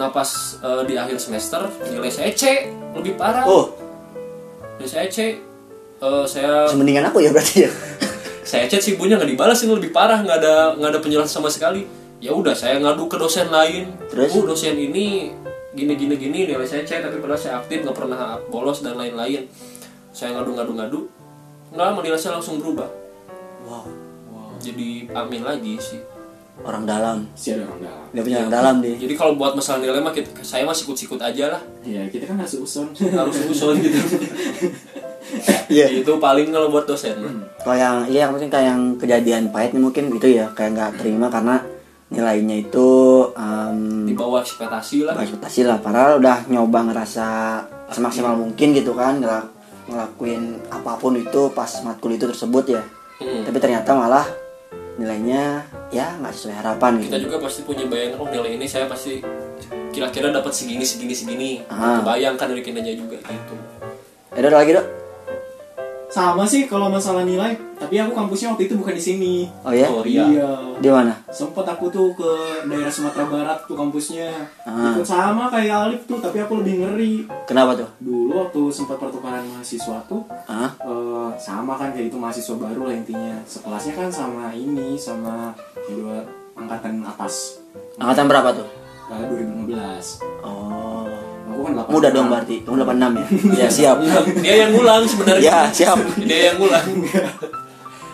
Nah 0.00 0.08
pas 0.08 0.28
eh, 0.64 0.82
di 0.88 0.94
akhir 0.96 1.20
semester 1.20 1.68
nilai 1.88 2.08
saya 2.08 2.32
C 2.32 2.68
lebih 2.96 3.20
parah. 3.20 3.44
Oh, 3.44 3.76
nilai 4.80 4.88
saya 4.88 5.06
C 5.12 5.36
Eh, 6.04 6.24
saya 6.28 6.68
semendingan 6.68 7.08
aku 7.08 7.24
ya 7.24 7.30
berarti 7.32 7.64
ya. 7.64 7.70
Saya 8.44 8.68
chat 8.68 8.84
si 8.84 8.92
ibunya 8.92 9.16
nggak 9.16 9.32
dibalas 9.32 9.64
ini 9.64 9.72
lebih 9.72 9.90
parah 9.90 10.20
nggak 10.20 10.38
ada 10.44 10.54
nggak 10.76 10.90
ada 10.92 11.00
penjelasan 11.00 11.32
sama 11.40 11.48
sekali. 11.48 11.88
Ya 12.20 12.36
udah 12.36 12.52
saya 12.52 12.76
ngadu 12.76 13.08
ke 13.08 13.16
dosen 13.16 13.48
lain. 13.48 13.96
Terus? 14.12 14.30
bu 14.36 14.44
dosen 14.44 14.76
ini 14.76 15.32
gini 15.72 15.92
gini 15.96 16.14
gini 16.14 16.38
nilai 16.52 16.68
saya 16.68 16.84
chat 16.84 17.02
tapi 17.02 17.18
padahal 17.18 17.40
saya 17.40 17.54
aktif 17.64 17.82
nggak 17.82 17.96
pernah 17.96 18.36
bolos 18.52 18.84
dan 18.84 19.00
lain-lain. 19.00 19.48
Saya 20.12 20.36
ngadu 20.36 20.60
ngadu 20.60 20.72
ngadu. 20.76 21.00
Nggak 21.72 21.84
lama 21.88 22.00
nilai 22.04 22.20
saya 22.20 22.36
langsung 22.38 22.60
berubah. 22.60 22.86
Wow. 23.64 23.88
jadi 24.60 25.08
amin 25.16 25.40
lagi 25.40 25.80
sih. 25.80 26.00
Orang 26.62 26.86
dalam. 26.86 27.26
si 27.34 27.50
ada 27.50 27.66
orang 27.66 27.80
dalam. 27.82 28.06
Dia 28.12 28.22
punya 28.22 28.38
orang 28.44 28.52
dalam 28.52 28.74
dia. 28.84 28.94
jadi 28.94 29.14
kalau 29.18 29.32
buat 29.34 29.58
masalah 29.58 29.82
nilai 29.82 29.98
mah 29.98 30.14
kita, 30.14 30.30
saya 30.46 30.62
masih 30.62 30.86
ikut 30.86 30.98
ikut 31.00 31.20
aja 31.20 31.44
lah. 31.58 31.62
Ya 31.82 32.06
kita 32.12 32.30
kan 32.30 32.38
harus 32.38 32.54
uson 32.60 32.92
harus 32.94 33.36
usul 33.50 33.74
gitu 33.82 33.98
Iya. 35.72 35.86
itu 35.90 36.12
paling 36.20 36.52
kalau 36.52 36.68
buat 36.68 36.84
dosen. 36.84 37.16
Mah. 37.18 37.32
Kalau 37.64 37.76
yang 37.76 37.96
iya 38.06 38.28
mungkin 38.28 38.52
kayak 38.52 38.66
yang 38.70 38.82
kejadian 39.00 39.48
pahit 39.48 39.72
nih 39.72 39.82
mungkin 39.82 40.12
itu 40.12 40.28
ya 40.36 40.52
kayak 40.52 40.76
nggak 40.76 40.90
terima 41.00 41.32
karena 41.32 41.64
nilainya 42.12 42.56
itu 42.68 42.88
um, 43.32 44.04
di 44.06 44.14
bawah 44.14 44.44
ekspektasi 44.44 45.08
lah. 45.08 45.16
ekspektasi 45.16 45.64
lah. 45.64 45.80
Padahal 45.80 46.20
udah 46.20 46.44
nyoba 46.52 46.92
ngerasa 46.92 47.26
semaksimal 47.90 48.36
mungkin 48.36 48.76
gitu 48.76 48.92
kan 48.92 49.18
ngelak- 49.18 49.50
ngelakuin 49.84 50.60
apa 50.72 50.96
pun 50.96 51.16
itu 51.16 51.52
pas 51.52 51.68
matkul 51.84 52.12
itu 52.16 52.24
tersebut 52.28 52.64
ya. 52.72 52.82
Hmm. 53.14 53.46
tapi 53.46 53.62
ternyata 53.62 53.94
malah 53.94 54.26
nilainya 54.98 55.62
ya 55.94 56.18
nggak 56.18 56.34
sesuai 56.34 56.54
harapan 56.58 56.98
kita 56.98 57.14
gitu. 57.14 57.30
juga 57.30 57.46
pasti 57.46 57.62
punya 57.62 57.86
bayangan 57.86 58.18
oh 58.18 58.26
nilai 58.26 58.58
ini 58.58 58.66
saya 58.66 58.90
pasti 58.90 59.22
kira-kira 59.94 60.34
dapat 60.34 60.50
segini 60.50 60.82
segini 60.82 61.14
segini. 61.14 61.50
Bayangkan 62.02 62.50
dari 62.50 62.62
kinerja 62.62 62.90
juga 62.98 63.22
gitu. 63.22 63.54
Ada 64.34 64.50
lagi 64.50 64.74
dok 64.74 65.03
sama 66.14 66.46
sih 66.46 66.62
kalau 66.64 66.86
masalah 66.86 67.22
nilai 67.22 67.58
tapi 67.74 67.98
aku 67.98 68.14
kampusnya 68.14 68.54
waktu 68.54 68.70
itu 68.70 68.78
bukan 68.78 68.94
di 68.94 69.02
sini 69.02 69.34
Oh 69.60 69.74
ya? 69.74 69.90
Oh, 69.90 70.06
iya. 70.06 70.46
Di 70.76 70.86
mana? 70.88 71.10
sempet 71.28 71.66
aku 71.66 71.90
tuh 71.90 72.14
ke 72.14 72.30
daerah 72.64 72.86
Sumatera 72.88 73.26
Barat 73.26 73.58
tuh 73.66 73.74
kampusnya 73.74 74.30
Ah. 74.62 74.94
ikut 74.94 75.02
sama 75.02 75.50
kayak 75.50 75.74
Alif 75.84 76.06
tuh 76.06 76.22
tapi 76.22 76.38
aku 76.38 76.62
lebih 76.62 76.74
ngeri 76.80 77.14
Kenapa 77.44 77.74
tuh? 77.74 77.90
dulu 77.98 78.30
waktu 78.40 78.62
sempat 78.70 78.96
pertukaran 78.96 79.42
mahasiswa 79.48 79.98
tuh 80.06 80.22
Hah? 80.46 80.70
eh, 80.78 81.28
sama 81.36 81.74
kan 81.74 81.90
kayak 81.90 82.08
itu 82.08 82.16
mahasiswa 82.16 82.54
baru 82.54 82.86
lah 82.86 82.94
intinya 82.94 83.34
sekelasnya 83.42 83.94
kan 83.96 84.08
sama 84.08 84.54
ini 84.54 84.94
sama 84.94 85.50
dua 85.84 86.22
angkatan 86.54 87.02
atas 87.02 87.58
Angkatan 87.94 88.30
berapa 88.30 88.48
tuh? 88.54 88.68
eh, 89.10 89.26
2015 89.26 90.22
Oh. 90.40 90.93
Aku 91.54 91.60
kan 91.62 91.72
86. 91.78 91.94
Muda 91.94 92.08
dong 92.10 92.26
berarti. 92.28 92.56
Kamu 92.60 92.76
86 92.76 93.14
ya? 93.14 93.24
ya, 93.62 93.68
siap. 93.70 93.96
dia 94.36 94.54
yang 94.58 94.70
ngulang 94.72 95.02
sebenarnya 95.04 95.46
Ya, 95.46 95.58
siap. 95.70 95.98
dia 96.18 96.38
yang 96.50 96.56
ngulang 96.58 96.86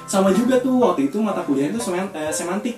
sama 0.07 0.29
juga 0.31 0.59
tuh 0.59 0.75
waktu 0.77 1.07
itu 1.07 1.17
mata 1.19 1.41
kuliah 1.41 1.67
itu 1.67 1.79
semen- 1.79 2.11
eh, 2.13 2.29
semantik 2.31 2.75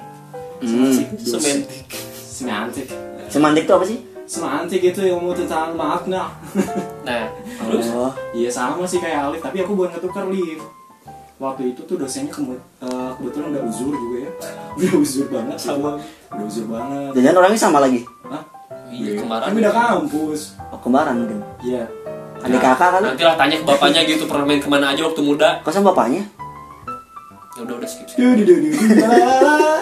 Hmm. 0.61 0.95
sementik 1.19 1.91
semantik 2.07 2.87
Semantik 3.27 3.65
tuh 3.65 3.75
apa 3.75 3.85
sih? 3.85 3.99
semantik 4.23 4.79
itu 4.81 5.01
ilmu 5.03 5.35
tentang 5.35 5.75
makna 5.75 6.31
nah 7.03 7.27
terus 7.59 7.91
Oh. 7.91 8.13
Iya 8.31 8.47
sama 8.47 8.85
sih 8.85 8.97
kayak 8.97 9.27
Alif, 9.27 9.41
tapi 9.41 9.59
aku 9.59 9.75
bukan 9.75 9.91
ngetukar 9.91 10.29
lift. 10.29 10.63
Waktu 11.37 11.75
itu 11.75 11.83
tuh 11.83 11.97
dosennya 11.97 12.31
eh, 12.31 13.11
kebetulan 13.13 13.51
udah 13.51 13.63
uzur 13.65 13.91
juga 13.91 14.17
ya. 14.23 14.31
Udah 14.79 14.93
uzur 14.95 15.27
banget 15.27 15.59
sama. 15.59 15.99
Udah 16.31 16.45
uzur 16.45 16.67
banget. 16.67 17.11
Jangan 17.19 17.35
orangnya 17.37 17.59
sama 17.59 17.79
lagi. 17.81 18.01
Hah? 18.25 18.43
Iya 18.93 19.11
kemarin 19.17 19.45
Kan 19.49 19.57
beda 19.57 19.71
kampus. 19.73 20.41
Oh, 20.69 20.79
kembaran 20.79 21.15
mungkin. 21.25 21.41
Iya. 21.65 21.89
Adik 22.43 22.59
kakak 22.59 22.91
kali. 22.93 23.05
nanti 23.07 23.23
lah 23.23 23.37
tanya 23.39 23.57
ke 23.57 23.65
bapaknya 23.65 24.01
gitu 24.05 24.27
pernah 24.27 24.45
main 24.45 24.59
ke 24.59 24.67
mana 24.67 24.91
aja 24.91 25.07
waktu 25.07 25.23
muda 25.23 25.63
Kok 25.63 25.71
sama 25.71 25.95
bapaknya? 25.95 26.27
ya 27.53 27.61
udah 27.63 27.77
udah 27.79 27.89
skip 27.89 28.09
skip 28.09 28.19
Duh, 28.19 28.33
duh, 28.33 28.45
duh, 28.49 28.59
duh, 28.59 28.73
duh, 28.73 28.97
lah. 29.05 29.81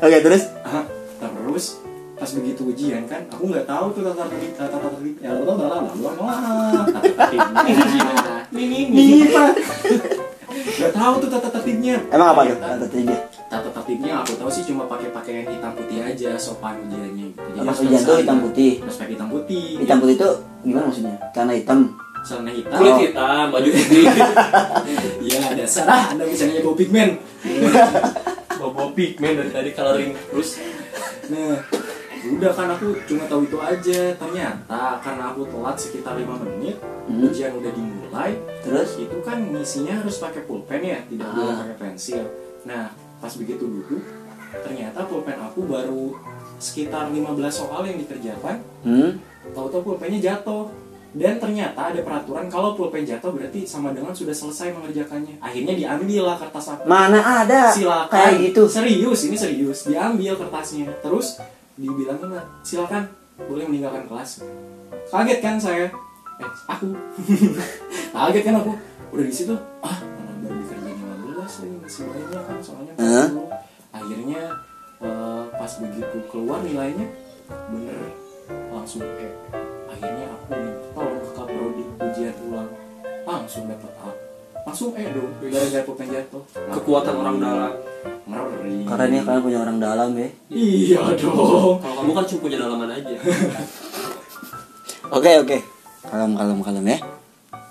Oke, 0.06 0.16
terus? 0.22 0.42
Ah, 0.62 0.86
terus 1.18 1.82
pas 2.14 2.30
begitu 2.38 2.62
ujian 2.70 3.02
kan, 3.10 3.26
aku 3.26 3.50
nggak 3.50 3.66
tahu 3.66 3.98
tuh 3.98 4.02
tata 4.06 4.30
tertib 4.30 4.54
tata 4.54 4.78
tertib 4.78 5.18
ya 5.18 5.34
lo 5.34 5.42
tau 5.58 5.66
lah 5.66 5.82
luar 5.90 6.14
mah 6.22 6.38
tata 6.86 7.02
tertibnya 7.02 7.74
nih 8.54 9.26
nggak 10.52 10.92
tahu 10.92 11.14
tuh 11.18 11.28
tata 11.28 11.48
tertibnya 11.50 11.96
Emang 12.08 12.28
apa 12.30 12.40
tuh? 12.44 12.56
Tata 12.56 12.76
tertibnya? 12.82 13.18
tata 13.44 13.68
tertibnya 13.70 14.12
aku 14.20 14.32
tahu 14.34 14.48
sih 14.48 14.64
cuma 14.64 14.84
pakai 14.86 15.08
pakaian 15.10 15.44
hitam 15.44 15.72
putih 15.72 16.00
aja 16.00 16.30
sopan 16.36 16.80
ujiannya 16.82 17.26
gitu. 17.30 17.48
Jadi 17.52 17.66
Pas 17.66 17.78
ujian 17.78 18.00
tuh 18.02 18.16
hitam 18.18 18.38
putih. 18.40 18.72
Pakai 18.80 19.06
hitam 19.10 19.28
putih. 19.28 19.64
Hitam 19.78 19.96
putih 19.98 20.14
itu 20.16 20.30
gimana 20.62 20.84
maksudnya? 20.88 21.14
Celana 21.30 21.52
hitam. 21.52 21.78
Celana 22.22 22.50
hitam. 22.50 22.78
kulit 22.78 22.96
hitam 23.02 23.44
baju 23.50 23.68
putih 23.68 24.04
Ya 25.28 25.42
dasar 25.52 25.84
ah, 25.86 26.04
anda 26.10 26.24
misalnya 26.24 26.62
bau 26.62 26.72
pigmen. 26.72 27.18
bawa 28.52 28.94
pigmen 28.94 29.32
dari 29.36 29.50
tadi 29.50 29.70
coloring 29.72 30.12
terus 30.30 30.62
Nah, 31.24 31.54
udah 32.24 32.52
kan 32.52 32.68
aku 32.70 32.86
cuma 33.04 33.24
tahu 33.24 33.42
itu 33.42 33.58
aja. 33.58 34.00
Ternyata 34.14 34.82
karena 34.98 35.24
aku 35.28 35.42
telat 35.44 35.76
sekitar 35.76 36.14
lima 36.14 36.38
menit, 36.38 36.78
Hmm. 37.02 37.18
ujian 37.20 37.50
udah 37.52 37.70
dimulai. 37.70 38.32
Terus? 38.60 38.94
Itu 38.96 39.18
kan 39.20 39.42
ngisinya 39.44 39.98
harus 39.98 40.16
pakai 40.16 40.42
pulpen 40.42 40.78
ya, 40.80 41.02
tidak 41.04 41.28
boleh 41.28 41.50
Ah. 41.50 41.58
pakai 41.60 41.76
pensil. 41.80 42.22
Nah, 42.62 42.90
pas 43.18 43.32
begitu 43.32 43.64
duduk, 43.64 44.02
ternyata 44.56 45.02
pulpen 45.02 45.34
aku 45.36 45.64
baru 45.64 46.14
sekitar 46.56 47.10
15 47.10 47.50
soal 47.56 47.82
yang 47.82 47.98
dikerjakan. 47.98 48.62
Hmm? 48.82 49.18
tahu-tahu 49.44 49.82
pulpennya 49.84 50.22
jatuh 50.22 50.70
dan 51.12 51.34
ternyata 51.36 51.90
ada 51.90 51.98
peraturan 52.00 52.46
kalau 52.46 52.72
pulpen 52.72 53.02
jatuh 53.02 53.28
berarti 53.28 53.66
sama 53.66 53.90
dengan 53.90 54.14
sudah 54.14 54.30
selesai 54.30 54.70
mengerjakannya 54.70 55.34
akhirnya 55.36 55.74
diambil 55.74 56.22
lah 56.24 56.38
kertas 56.38 56.70
aku 56.70 56.86
Mana 56.86 57.18
ada? 57.18 57.68
silakan 57.68 58.06
Kayak 58.08 58.38
gitu. 58.48 58.62
serius 58.64 59.20
ini 59.24 59.34
serius 59.34 59.78
diambil 59.84 60.38
kertasnya 60.38 60.86
terus 60.96 61.42
dibilang 61.76 62.20
enggak 62.20 62.46
silakan 62.62 63.08
boleh 63.48 63.64
meninggalkan 63.68 64.04
kelas. 64.08 64.44
Kaget 65.08 65.38
kan 65.40 65.56
saya? 65.56 65.88
Eh 66.40 66.50
aku. 66.68 66.86
Kaget 68.16 68.42
kan 68.44 68.54
aku? 68.60 68.72
Udah 69.12 69.24
di 69.28 69.34
situ 69.34 69.52
ah 69.84 69.96
mana 70.00 70.32
baru 70.40 70.56
dikerjain 70.56 70.96
15 70.96 71.64
ini 71.68 71.76
masih 71.84 72.02
banyak 72.08 72.42
kan 72.48 72.58
soalnya? 72.64 72.94
40. 72.96 73.44
akhirnya 73.92 74.42
eh, 75.04 75.42
pas 75.52 75.72
begitu 75.84 76.16
keluar 76.32 76.64
nilainya 76.64 77.06
bener 77.68 78.00
langsung 78.72 79.04
E 79.04 79.28
akhirnya 79.92 80.26
aku 80.32 80.56
minta 80.56 80.86
tolong 80.96 81.20
ke 81.20 81.30
kaprodi 81.36 81.84
ujian 82.00 82.36
ulang. 82.48 82.70
Langsung 83.22 83.68
dapet 83.68 83.92
A. 84.00 84.10
Langsung 84.64 84.90
E 84.96 85.04
dong 85.12 85.30
gara-gara 85.38 85.84
pulpen 85.84 86.08
jatuh. 86.08 86.42
Kekuatan 86.56 87.14
orang 87.20 87.36
dalam 87.36 87.72
ngeri 88.22 88.86
Karena 88.86 89.04
ini 89.06 89.18
kalian 89.20 89.42
punya 89.42 89.58
orang 89.60 89.78
dalam 89.78 90.08
ya. 90.14 90.28
iya 90.48 91.00
dong 91.16 91.78
kalau 91.78 91.94
kamu 91.98 92.10
kan 92.12 92.24
cuma 92.26 92.40
punya 92.40 92.56
dalaman 92.58 92.88
aja 92.90 93.14
Oke 95.12 95.30
oke. 95.36 95.58
Kalem 96.02 96.32
kalem 96.32 96.58
kalem 96.62 96.84
ya. 96.88 96.98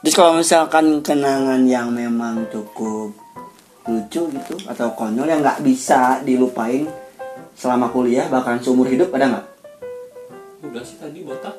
Terus 0.01 0.13
kalau 0.13 0.31
misalkan 0.35 1.01
kenangan 1.01 1.61
yang 1.65 1.89
memang 1.89 2.45
cukup 2.49 3.13
lucu 3.81 4.21
gitu 4.29 4.55
atau 4.65 4.93
konyol 4.93 5.25
yang 5.25 5.41
nggak 5.41 5.61
bisa 5.61 6.21
dilupain 6.21 6.85
selama 7.51 7.89
kuliah 7.89 8.29
bahkan 8.29 8.57
seumur 8.57 8.85
hidup 8.85 9.09
ada 9.11 9.25
nggak? 9.27 9.45
udah 10.61 10.83
sih 10.85 10.95
tadi 10.95 11.25
botak 11.25 11.57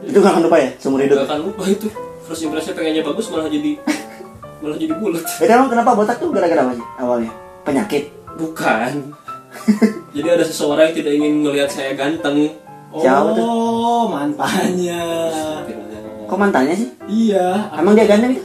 Itu 0.00 0.16
nggak 0.16 0.32
akan 0.32 0.42
lupa 0.46 0.56
ya 0.56 0.70
seumur 0.78 1.02
hidup. 1.02 1.16
Gak 1.18 1.26
akan 1.26 1.40
lupa 1.44 1.62
itu 1.66 1.88
First 2.22 2.42
impression 2.46 2.72
pengennya 2.72 3.02
bagus 3.02 3.26
malah 3.28 3.50
jadi 3.50 3.72
Malah 4.62 4.78
jadi 4.78 4.94
bulat 4.94 5.24
Itu 5.26 5.50
emang 5.50 5.68
kenapa 5.68 5.90
botak 5.92 6.16
tuh 6.16 6.30
gara-gara 6.30 6.62
apa 6.62 6.72
sih 6.72 6.86
awalnya? 6.96 7.32
Penyakit. 7.62 8.04
Bukan 8.36 8.92
Jadi 10.16 10.28
ada 10.30 10.40
seseorang 10.40 10.90
yang 10.90 10.96
tidak 10.96 11.12
ingin 11.12 11.32
melihat 11.42 11.68
saya 11.68 11.92
ganteng 11.92 12.54
Siapa 12.90 13.30
tuh? 13.34 13.44
oh 13.44 14.04
mantannya 14.08 15.02
Kok 16.24 16.38
mantannya 16.38 16.74
sih? 16.74 16.88
iya 17.06 17.68
Emang 17.74 17.92
dia 17.92 18.06
ganteng? 18.06 18.38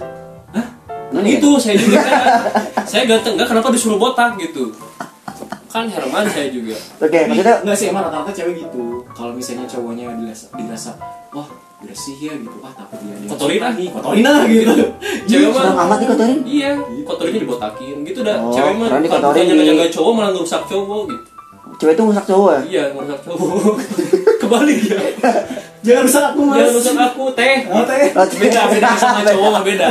Hah? 0.51 0.65
Emang 1.09 1.23
dia 1.23 1.37
Itu 1.39 1.55
saya 1.55 1.77
juga 1.77 2.01
kan 2.01 2.21
Saya 2.89 3.03
ganteng 3.07 3.37
Gak 3.37 3.49
kenapa 3.49 3.69
disuruh 3.71 3.95
botak 3.95 4.35
gitu 4.35 4.73
Kan 5.69 5.87
Herman 5.87 6.27
saya 6.27 6.47
juga 6.49 6.75
Oke, 6.99 7.19
maksudnya 7.25 7.55
Enggak 7.61 7.77
sih, 7.77 7.87
emang 7.89 8.03
rata-rata 8.05 8.31
cewek 8.31 8.67
gitu 8.67 9.05
Kalau 9.11 9.31
misalnya 9.31 9.65
cowoknya 9.65 10.11
dirasa, 10.17 10.45
dirasa 10.53 10.91
Wah, 11.31 11.47
bersih 11.85 12.15
ya 12.19 12.33
gitu. 12.35 12.57
Wah, 12.59 12.73
takut 12.73 12.97
dia 12.99 13.15
dia 13.15 13.29
Kotorin 13.29 13.61
ah. 13.61 13.71
nih 13.73 13.87
Kotorin 13.89 14.25
ah 14.25 14.41
gitu. 14.45 14.73
Cewek 15.29 15.47
mah 15.49 15.61
serem 15.61 15.77
amat 15.79 15.97
dikotorin. 16.01 16.39
Iya 16.43 16.71
Kotornya 17.05 17.39
dibotakin 17.39 17.97
Gitu 18.01 18.19
dah. 18.21 18.37
Oh, 18.41 18.51
Cewek 18.51 18.73
mah 18.75 18.87
Kalau 18.89 19.31
di- 19.31 19.47
ngejaga 19.47 19.85
cowok 19.89 20.11
malah 20.11 20.31
ngerusak 20.33 20.61
cowok 20.65 21.01
gitu. 21.09 21.23
Cewek 21.75 21.93
itu 21.93 22.01
ngusak 22.03 22.25
cowok 22.25 22.49
ya? 22.49 22.61
Iya 22.65 22.83
ngerusak 22.91 23.19
cowok. 23.23 23.75
Kebalik 24.41 24.79
ya. 24.85 24.99
Jangan 25.81 26.01
rusak 26.03 26.23
aku 26.33 26.41
mas. 26.43 26.55
Jangan 26.57 26.73
rusak 26.73 26.95
aku 26.97 27.23
teh. 27.33 27.55
Oh, 27.69 27.83
teh. 27.85 28.03
Beda 28.41 28.61
beda 28.69 28.89
sama 28.97 29.21
cowok 29.29 29.49
mah 29.53 29.63
beda. 29.63 29.87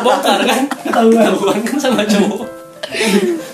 Bongkar 0.00 0.40
kan? 0.44 0.60
Ketahuan. 0.84 1.22
Ketahuan 1.24 1.58
kan 1.64 1.78
sama 1.78 2.02
cowok. 2.04 2.42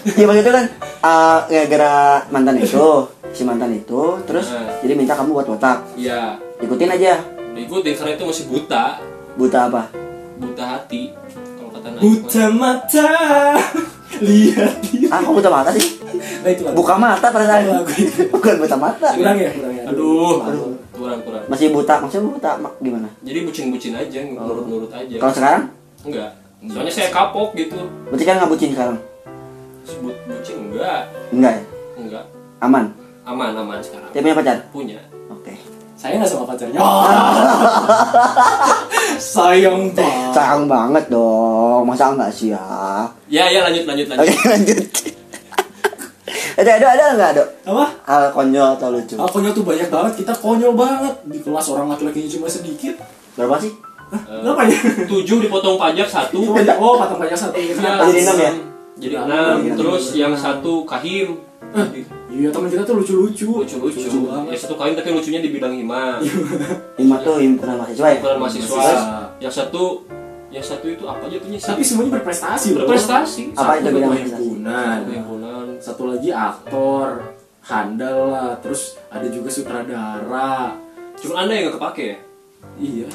Iya 0.04 0.24
maksudnya 0.24 0.52
kan 0.52 0.66
uh, 1.02 1.38
gara 1.66 2.22
mantan 2.28 2.60
itu 2.60 2.86
si 3.34 3.42
mantan 3.42 3.74
itu 3.74 4.14
terus 4.22 4.46
Nah. 4.46 4.78
jadi 4.78 4.94
minta 4.94 5.18
kamu 5.18 5.34
buat 5.34 5.48
botak. 5.48 5.82
Iya. 5.98 6.38
Ikutin 6.62 6.86
aja 6.88 7.18
Diikutin 7.54 7.94
karena 7.94 8.12
itu 8.18 8.24
masih 8.26 8.44
buta. 8.50 8.84
Buta 9.38 9.58
apa? 9.70 9.82
Buta 10.34 10.64
hati 10.66 11.14
Kalau 11.54 11.70
kata 11.70 11.88
Naik 11.94 12.02
Buta 12.02 12.44
mata. 12.50 13.10
Lihat. 14.26 14.74
Dia 14.90 15.06
ah 15.10 15.18
kok 15.22 15.34
buta 15.34 15.50
mata 15.50 15.70
sih? 15.74 15.86
Nah 16.14 16.50
itu 16.50 16.62
lagu. 16.66 16.74
buka 16.78 16.94
mata 16.94 17.26
perasaan 17.30 17.62
Lagu 17.66 17.90
itu. 17.94 18.22
bukan 18.34 18.54
buta 18.62 18.76
mata. 18.78 19.08
Kurang 19.14 19.38
ya, 19.38 19.50
kurang 19.54 19.72
ya. 19.74 19.82
Aduh 19.90 20.38
Aduh. 20.46 20.70
Kurang 20.94 21.18
kurang. 21.22 21.42
Masih 21.46 21.70
buta 21.70 21.94
maksudnya 21.98 22.26
buta 22.26 22.50
mak- 22.58 22.78
gimana? 22.78 23.08
Jadi 23.22 23.38
bucin-bucin 23.46 23.94
aja 23.94 24.18
Nurut-nurut 24.22 24.90
aja. 24.90 25.14
Kalau 25.18 25.32
sekarang? 25.34 25.62
Enggak. 26.06 26.30
Soalnya 26.64 26.92
saya 26.94 27.08
kapok 27.10 27.54
gitu. 27.54 27.78
Berarti 28.10 28.24
kan 28.26 28.34
nggak 28.42 28.50
bucin 28.50 28.70
sekarang? 28.74 28.96
Sebut 29.86 30.16
bucin 30.26 30.56
enggak. 30.70 31.00
Enggak 31.30 31.52
ya? 31.54 31.62
Enggak. 31.98 32.24
Aman? 32.62 32.84
Aman 33.26 33.50
aman 33.54 33.78
sekarang. 33.82 34.10
Dia 34.10 34.20
punya 34.22 34.36
pacar? 34.38 34.56
Punya 34.70 34.98
Saya 36.04 36.20
nggak 36.20 36.28
sama 36.36 36.44
pacarnya. 36.44 36.76
Sayang 39.32 39.88
banget. 39.96 40.36
Sayang 40.36 40.68
banget 40.68 41.04
dong. 41.08 41.88
Masa 41.88 42.12
enggak 42.12 42.28
sih 42.28 42.52
ya? 42.52 42.60
Ya 43.32 43.48
ya 43.48 43.64
lanjut 43.64 43.88
lanjut 43.88 44.12
lanjut. 44.12 44.28
Oke 44.28 44.36
lanjut. 44.52 44.84
Ada 46.60 46.70
ada 46.76 46.86
ada 46.92 47.04
nggak 47.16 47.30
ada 47.34 47.42
Apa? 47.64 47.84
hal 48.04 48.22
konyol 48.36 48.68
atau 48.76 48.92
lucu? 48.92 49.16
Ah, 49.16 49.26
konyol 49.32 49.56
tuh 49.56 49.64
banyak 49.64 49.88
banget, 49.88 50.12
kita 50.20 50.32
konyol 50.36 50.76
banget. 50.76 51.14
Di 51.24 51.38
kelas 51.40 51.66
orang 51.72 51.96
laki-lakinya 51.96 52.30
cuma 52.36 52.46
sedikit. 52.52 52.94
Berapa 53.40 53.56
sih? 53.64 53.72
Hah? 54.12 54.20
Kenapa 54.28 54.60
ya? 54.68 54.78
Tujuh 55.08 55.40
dipotong 55.40 55.80
pajak 55.80 56.06
satu. 56.12 56.52
Oh, 56.52 57.00
patah 57.00 57.16
banyak 57.16 57.38
satu. 57.40 57.56
Ya, 57.56 57.96
Jadi 58.04 58.20
enam 58.20 58.36
ya? 58.36 58.52
Jadi 59.00 59.14
enam. 59.16 59.56
Iya, 59.64 59.72
Terus 59.72 60.04
iya. 60.12 60.28
yang 60.28 60.36
satu 60.36 60.84
kahim 60.84 61.40
Iya, 62.34 62.48
teman 62.50 62.66
kita 62.66 62.82
tuh 62.82 62.98
lucu-lucu 62.98 63.50
Lucu-lucu 63.62 63.98
Lucu 64.00 64.18
Ya 64.50 64.58
satu 64.58 64.74
kahim 64.74 64.92
tapi 64.92 65.08
lucunya 65.08 65.38
di 65.38 65.48
bidang 65.48 65.70
hima 65.72 66.18
lima 66.94 67.16
tuh 67.22 67.38
himpunan 67.38 67.78
mahasiswa 67.78 68.04
ya 68.04 68.14
Himpunan 68.18 68.38
mahasiswa. 68.38 68.82
Yang 69.38 69.54
satu 69.54 69.84
yang 70.50 70.62
satu 70.62 70.86
itu 70.86 71.04
apa 71.04 71.26
jatuhnya 71.26 71.58
sih 71.58 71.66
Tapi 71.68 71.82
semuanya 71.82 72.10
berprestasi 72.16 72.66
bro. 72.72 72.80
berprestasi 72.84 73.42
Apa 73.54 73.72
itu 73.76 73.88
bidang? 73.88 74.12
Himpunan. 74.14 74.98
himpunan 75.04 75.64
Satu 75.78 76.06
lagi 76.06 76.30
aktor, 76.30 77.22
handal 77.60 78.18
lah. 78.30 78.50
Terus 78.58 78.98
ada 79.08 79.26
juga 79.26 79.50
sutradara. 79.50 80.74
cuma 81.14 81.34
anda 81.40 81.52
yang 81.52 81.68
gak 81.68 81.76
kepake 81.76 82.04
ya 82.04 82.18
Iya. 82.74 83.06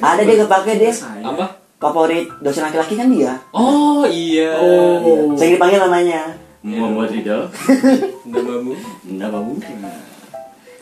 Ada 0.00 0.22
dia 0.22 0.36
kepake 0.40 0.72
dia. 0.76 0.90
Saya. 0.90 1.22
apa 1.22 1.46
Favorit 1.76 2.26
dosen 2.38 2.62
laki-laki 2.62 2.94
kan 2.94 3.06
dia. 3.08 3.38
oh 3.50 4.02
iya 4.04 4.52
Oh. 4.56 5.32
Saya 5.34 5.54
dipanggil 5.54 5.78
namanya. 5.78 6.34
Muhammad 6.60 7.08
Ridho. 7.10 7.38
namamu 8.24 8.74
Namamu. 9.06 9.54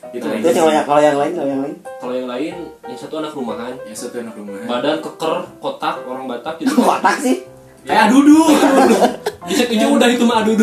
Itu 0.08 0.24
Nah, 0.24 0.40
Terus 0.40 0.56
kalau 0.56 0.72
yang 0.72 0.86
kalau 0.86 1.02
yang 1.02 1.16
lain 1.16 1.32
kalau 1.32 1.48
yang 1.48 1.60
lain. 1.60 1.74
kalau 2.00 2.14
yang 2.14 2.28
lain 2.28 2.54
yang 2.82 2.96
satu 2.96 3.14
anak 3.18 3.32
rumahan 3.32 3.74
Ya 3.84 3.92
satu 3.92 4.16
anak 4.18 4.34
rumah. 4.34 4.64
badan 4.64 4.98
keker 4.98 5.32
kotak 5.60 5.96
orang 6.02 6.24
Batak 6.26 6.54
gitu 6.60 6.74
Kotak 6.74 7.16
sih. 7.20 7.44
Kayak 7.84 8.08
adudu. 8.08 8.40
bisa 9.44 9.64
aja 9.64 9.86
udah 9.86 10.08
itu 10.08 10.24
mah 10.24 10.42
aduh 10.42 10.56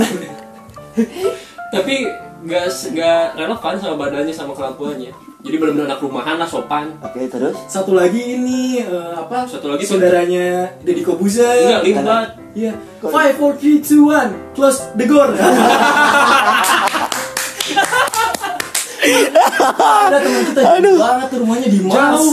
tapi 1.68 2.06
nggak 2.42 2.66
nggak 2.94 3.22
relevan 3.36 3.76
sama 3.76 3.96
badannya 3.98 4.30
sama 4.30 4.54
kelakuannya 4.54 5.10
jadi 5.46 5.62
benar-benar 5.62 5.86
anak 5.88 6.02
rumahan 6.02 6.42
lah 6.42 6.50
sopan 6.50 6.98
Oke, 7.00 7.30
terus. 7.30 7.54
Satu 7.68 7.94
lagi 7.94 8.18
ini 8.18 8.82
eh, 8.82 9.14
apa? 9.14 9.46
Satu 9.46 9.70
lagi 9.70 9.86
saudaranya 9.86 10.74
Deddy 10.82 11.06
Kobuzer. 11.06 11.46
enggak 11.46 11.84
limbat 11.86 12.28
Iya. 12.56 12.72
Five, 13.04 13.36
four, 13.36 13.52
three, 13.54 13.78
two, 13.78 14.08
one. 14.08 14.32
Close 14.56 14.80
the 14.96 15.06
door. 15.06 15.28
Ada 19.06 20.18
teman 20.18 20.42
kita 20.46 20.62
jauh 20.62 20.98
banget 20.98 21.28
tuh 21.30 21.40
rumahnya 21.42 21.68
di 21.68 21.80
jauh 21.82 21.94
Mas. 21.94 22.26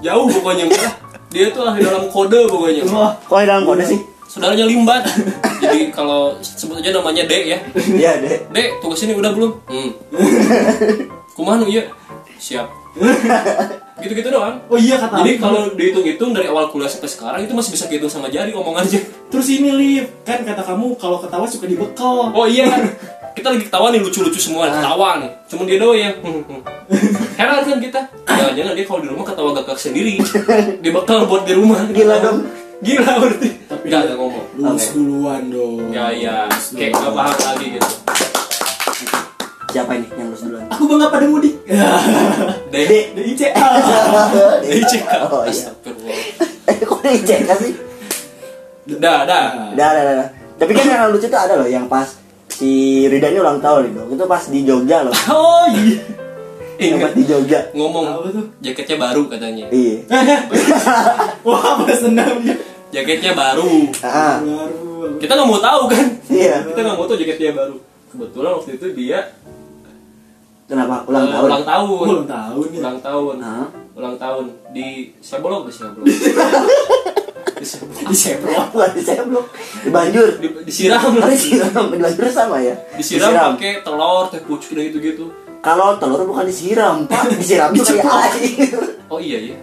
jauh 0.00 0.26
pokoknya 0.28 0.64
mah 0.66 0.92
dia 1.30 1.46
tuh 1.48 1.62
ahli 1.62 1.80
dalam 1.80 2.04
kode 2.08 2.40
pokoknya 2.48 2.82
Wah, 2.88 3.12
Kok 3.22 3.38
dalam 3.40 3.64
kode 3.64 3.84
sih? 3.86 4.00
saudaranya 4.26 4.62
limbat 4.62 5.02
jadi 5.58 5.90
kalau 5.90 6.38
sebut 6.38 6.78
aja 6.78 6.94
namanya 6.94 7.26
D 7.26 7.50
ya 7.50 7.58
Iya, 7.74 8.12
Dek. 8.22 8.38
D 8.48 8.56
tugas 8.78 9.02
ini 9.02 9.12
udah 9.12 9.30
belum 9.34 9.50
hmm. 9.66 9.90
kumaha 11.34 11.58
nu 11.58 11.66
iya 11.66 11.82
siap 12.40 12.66
gitu-gitu 14.02 14.32
doang 14.32 14.64
Oh 14.66 14.74
iya 14.74 14.96
kata 14.96 15.20
jadi 15.20 15.36
kalau 15.36 15.76
dihitung-hitung 15.76 16.32
dari 16.32 16.48
awal 16.48 16.72
kuliah 16.72 16.88
sampai 16.88 17.06
sekarang 17.06 17.40
itu 17.44 17.52
masih 17.52 17.70
bisa 17.70 17.84
kehitung 17.84 18.08
sama 18.08 18.26
jari 18.26 18.50
omongannya 18.50 18.96
terus 19.28 19.46
ini 19.46 19.70
Liv, 19.70 20.04
kan 20.24 20.40
kata 20.40 20.64
kamu 20.64 20.96
kalau 20.96 21.20
ketawa 21.20 21.46
suka 21.46 21.62
dibekal. 21.64 22.34
Oh 22.34 22.50
iya 22.50 22.66
kan? 22.66 22.82
Kita 23.30 23.54
lagi 23.54 23.62
ketawa 23.62 23.94
nih 23.94 24.02
lucu-lucu 24.02 24.42
semua 24.42 24.66
ketawa 24.66 25.22
nih. 25.22 25.30
Cuman 25.46 25.64
dia 25.70 25.78
doang 25.78 25.94
yang 25.94 26.14
heran 27.38 27.62
kan 27.62 27.78
kita. 27.78 28.00
Jangan-jangan 28.26 28.74
dia 28.74 28.84
kalau 28.84 29.00
di 29.00 29.08
rumah 29.08 29.22
ketawa 29.22 29.54
gagak 29.54 29.78
sendiri. 29.78 30.18
Dia 30.82 30.90
bakal 30.90 31.30
buat 31.30 31.46
di 31.46 31.54
rumah. 31.54 31.78
Gila 31.86 32.16
dong. 32.18 32.42
Gila 32.82 33.12
berarti. 33.22 33.48
Tapi 33.70 33.84
Gak 33.86 34.00
dia- 34.02 34.02
ada 34.02 34.14
ngomong. 34.18 34.46
Lulus 34.58 34.82
Oke. 34.82 34.94
duluan 34.98 35.42
dong. 35.46 35.78
Ya 35.94 36.06
ya, 36.10 36.36
kayak 36.74 36.90
duluan. 36.90 37.06
gak 37.06 37.14
paham 37.14 37.38
lagi 37.38 37.66
gitu. 37.70 37.90
Siapa 39.70 39.92
ini 39.94 40.06
yang 40.12 40.28
lulus 40.28 40.42
duluan? 40.42 40.66
Aku 40.68 40.82
bangga 40.84 41.06
pada 41.08 41.26
mudik. 41.26 41.54
Dek, 42.72 42.86
Dari 43.14 43.30
IC. 43.30 43.42
dari 44.60 44.82
cek. 44.82 45.02
Oh 45.26 45.42
iya. 45.46 45.70
Eh, 46.66 46.74
kok 46.80 46.98
dia 47.00 47.14
cek 47.16 47.40
sih? 47.56 47.72
Dah, 48.98 49.22
dah. 49.22 49.70
Udah, 49.70 49.88
udah, 49.88 50.02
udah. 50.16 50.28
Tapi 50.56 50.70
kan 50.74 50.84
yang 50.84 51.08
lucu 51.08 51.24
tuh 51.24 51.38
ada 51.38 51.54
loh 51.54 51.64
yang 51.64 51.86
pas 51.86 52.18
si 52.50 52.70
Rida 53.06 53.30
ini 53.30 53.38
ulang 53.38 53.58
tahun 53.58 53.94
itu. 53.94 54.02
Itu 54.12 54.24
pas 54.26 54.42
di 54.44 54.60
Jogja 54.62 55.02
loh. 55.02 55.14
Oh 55.30 55.66
iya. 55.70 55.98
Yang 56.76 56.90
Ingat 56.90 57.00
pas 57.00 57.12
di 57.12 57.22
Jogja. 57.24 57.60
ngomong 57.72 58.04
Apa 58.08 58.28
tuh? 58.30 58.44
jaketnya 58.58 58.96
baru 58.98 59.22
katanya. 59.28 59.64
Iya. 59.70 59.96
Wah, 61.46 61.84
dia. 61.86 62.56
Jaketnya 62.90 63.32
baru. 63.32 63.86
Ah, 64.02 64.42
Baru. 64.42 65.14
Kita 65.16 65.32
nggak 65.32 65.48
mau 65.48 65.60
tahu 65.60 65.82
kan? 65.86 66.06
iya. 66.26 66.58
Kita 66.66 66.80
nggak 66.82 66.96
mau 66.96 67.06
tahu 67.06 67.16
jaketnya 67.16 67.52
baru. 67.54 67.76
Kebetulan 68.10 68.50
waktu 68.58 68.70
itu 68.74 68.86
dia 68.98 69.18
Kenapa? 70.70 71.02
Ulang 71.04 71.26
eh, 71.26 71.32
tahun. 71.32 71.48
ulang 71.50 71.64
tahun. 71.66 72.04
Ulang 72.06 72.26
tahun 72.26 72.66
ya. 72.70 72.78
ulang 72.78 72.98
tahun 73.02 73.34
Ah. 73.42 73.66
ulang 73.92 74.14
tahun 74.16 74.44
di 74.70 74.86
Seblok 75.18 75.66
di 75.66 75.72
Seblok 75.74 76.04
di 77.58 77.66
Seblok 77.66 77.98
Di 78.06 78.14
Seblok. 78.16 78.68
Di 78.94 79.02
Seblok. 79.02 79.46
Di 79.82 79.90
Banjur. 79.90 80.28
di, 80.38 80.46
disiram 80.62 81.10
Oh, 81.12 81.26
disiram. 81.26 81.84
Di 81.90 81.98
Banjur 81.98 82.24
sama 82.30 82.56
ya? 82.60 82.78
disiram 82.94 83.52
pakai 83.52 83.82
telur 83.82 84.30
teh 84.30 84.40
pucuk 84.40 84.72
dan 84.72 84.86
gitu 84.86 84.98
gitu 84.98 85.24
Kalau 85.60 85.98
telur 85.98 86.22
bukan 86.24 86.46
disiram, 86.46 87.04
Pak. 87.04 87.34
Disiram 87.34 87.68
tuh 87.70 87.84
kayak 87.90 88.06
air. 88.32 88.80
oh 89.06 89.18
iya 89.18 89.38
iya 89.42 89.56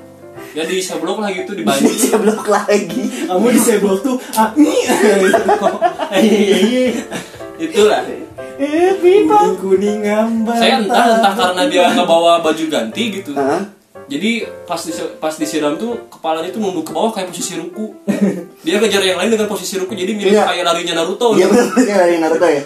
ya 0.54 0.64
di 0.64 0.78
Seblok 0.78 1.18
lah 1.18 1.32
gitu 1.32 1.54
di 1.54 1.62
Di 1.62 1.66
Banjir 1.66 1.90
Seblok 1.90 2.46
lagi. 2.46 3.04
Kamu 3.26 3.48
di 3.48 3.58
Seblok 3.58 4.00
tuh 4.02 4.16
ah 4.34 4.52
ini. 6.20 6.94
itulah 7.58 8.04
Eh, 8.38 8.94
pipa 8.96 9.54
kuning 9.56 10.02
ngambang. 10.02 10.56
saya 10.56 10.78
entah 10.80 11.06
entah 11.16 11.34
karena 11.34 11.64
dia 11.66 11.90
nggak 11.90 12.06
bawa 12.06 12.38
baju 12.40 12.64
ganti 12.68 13.04
gitu 13.12 13.34
Hah? 13.34 13.66
jadi 14.06 14.32
pas 14.64 14.78
disi- 14.80 15.14
pas 15.18 15.34
disiram 15.34 15.74
tuh 15.76 16.06
kepalanya 16.08 16.48
tuh 16.48 16.60
nunduk 16.60 16.84
ke 16.84 16.92
bawah 16.92 17.10
kayak 17.10 17.28
posisi 17.28 17.54
ruku 17.56 17.92
dia 18.62 18.78
kejar 18.78 19.02
yang 19.02 19.18
lain 19.18 19.30
dengan 19.30 19.46
posisi 19.46 19.76
ruku 19.76 19.92
jadi 19.92 20.12
mirip 20.12 20.34
Iya. 20.34 20.46
kayak 20.46 20.64
larinya 20.64 20.94
Naruto 20.96 21.34
Iya 21.34 21.46
benar 21.48 21.68
dari 21.76 22.16
Naruto 22.18 22.48
ya. 22.48 22.62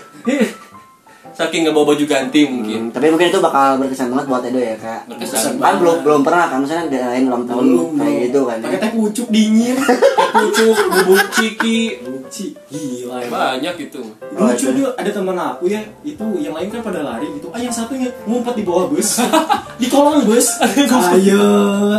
Saking 1.31 1.67
nggak 1.67 1.75
bawa 1.75 1.85
baju 1.93 2.05
ganti 2.07 2.41
mungkin 2.47 2.79
Hmm, 2.81 2.89
tapi 2.95 3.07
mungkin 3.11 3.29
itu 3.29 3.39
bakal 3.39 3.77
berkesan 3.77 4.09
banget 4.09 4.25
buat 4.31 4.43
Edo 4.47 4.59
ya 4.59 4.75
kak. 4.79 5.01
Berkesan 5.11 5.59
Kan 5.59 5.75
belum 5.79 5.97
belum 6.01 6.21
pernah 6.25 6.45
kan 6.49 6.59
misalnya 6.63 6.85
daerah 6.89 7.19
ulang 7.19 7.45
tahun 7.45 7.63
Belum 7.67 7.89
kayak 7.99 8.17
gitu 8.27 8.39
kan. 8.47 8.57
Pakai 8.63 8.79
teh 8.79 8.91
pucuk 8.95 9.27
dingin. 9.29 9.75
Teh 9.77 10.29
pucuk 10.31 10.75
bubuk 10.91 11.23
ciki 11.35 11.79
Lucu. 12.01 12.45
Gila 12.71 13.17
ya. 13.21 13.27
banyak 13.27 13.73
gitu 13.75 14.01
Lucu 14.31 14.67
dia 14.71 14.87
ada 14.95 15.11
teman 15.11 15.35
aku 15.35 15.67
ya 15.67 15.83
itu 16.01 16.23
yang 16.39 16.55
lain 16.55 16.71
kan 16.71 16.79
pada 16.79 17.03
lari 17.03 17.27
gitu 17.35 17.51
ah 17.51 17.59
yang 17.59 17.73
satunya 17.73 18.07
ngumpet 18.23 18.55
di 18.55 18.63
bawah 18.63 18.87
bus 18.87 19.19
di 19.81 19.87
kolong 19.91 20.23
bus 20.23 20.47
ayo 20.63 21.43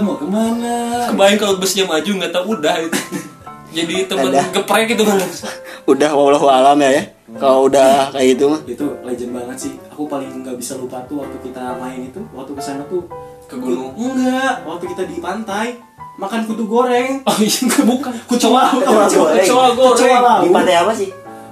mau 0.01 0.17
ke 0.17 0.25
mana 0.25 1.07
kebayang 1.13 1.37
kalau 1.37 1.61
busnya 1.61 1.85
maju 1.85 2.09
nggak 2.09 2.33
tahu 2.33 2.57
udah 2.57 2.75
itu 2.81 2.99
jadi 3.77 3.95
temen 4.09 4.33
geprek 4.53 4.97
gitu 4.97 5.05
kan 5.05 5.21
Udah 5.91 6.15
wallahu 6.15 6.47
alam 6.47 6.79
ya 6.79 6.91
ya. 6.95 7.03
Kalau 7.35 7.65
udah 7.65 8.11
kayak 8.11 8.27
gitu 8.31 8.45
mah. 8.47 8.61
itu 8.65 8.87
legend 9.01 9.33
banget 9.33 9.57
sih 9.59 9.73
aku 9.87 10.05
paling 10.05 10.29
nggak 10.39 10.55
bisa 10.55 10.75
lupa 10.75 11.01
tuh 11.05 11.21
waktu 11.21 11.37
kita 11.43 11.77
main 11.77 12.01
itu 12.03 12.21
waktu 12.31 12.53
ke 12.53 12.61
sana 12.61 12.85
tuh 12.85 13.09
Ke 13.45 13.57
gunung. 13.57 13.93
enggak 13.95 14.63
waktu 14.63 14.85
kita 14.87 15.03
di 15.05 15.17
pantai 15.17 15.77
makan 16.15 16.45
kutu 16.45 16.65
goreng 16.65 17.21
oh 17.23 17.37
iya 17.39 17.63
bukan 17.83 18.13
kecoa 18.27 18.63
Kecoa 18.75 19.05
goreng. 19.07 19.41
kecoa 19.41 19.67
goreng 19.73 20.41
Di 20.41 20.51
pantai 20.51 20.75
apa 20.77 20.93
sih? 20.93 21.09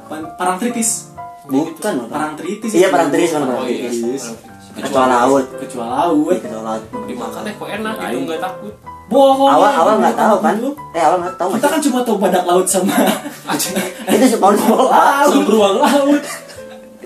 Pan- 0.06 0.32
parang 0.34 0.56
tritis 0.56 1.08
Bukan 1.42 1.92
loh. 1.96 2.06
parang 2.06 2.32
tritis 2.34 2.70
Iya 2.70 2.86
itu. 2.86 2.92
parang 2.92 3.08
tritis 3.08 3.30
mana 3.32 3.44
parang 3.46 3.60
oh 3.60 3.66
iya 3.66 3.88
tritis. 3.88 4.00
Tritis. 4.00 4.24
Kecoa 4.70 5.04
laut. 5.06 5.44
kecoa 5.56 5.86
laut 5.88 6.36
Kecoa 6.36 6.62
laut. 6.62 6.82
dimakan 7.04 7.40
teh 7.42 7.54
kok 7.54 7.68
enak 7.70 7.94
gitu 7.96 8.04
Lain. 8.06 8.20
nggak 8.22 8.40
takut 8.40 8.74
bohong. 9.10 9.50
Awal 9.50 9.72
awal 9.74 9.94
nggak 9.98 10.16
tahu 10.16 10.36
kan? 10.38 10.54
Dulu. 10.56 10.70
Eh 10.94 11.02
awal 11.02 11.18
nggak 11.26 11.36
tahu 11.36 11.48
kita 11.58 11.66
kan 11.66 11.80
cuma 11.82 11.98
tahu 12.06 12.16
badak 12.16 12.44
laut 12.46 12.66
sama? 12.70 12.94
Itu 14.14 14.26
sepuluh 14.30 14.56
sepuluh 14.56 14.88
sama 14.88 15.42
beruang 15.42 15.76
laut. 15.82 16.22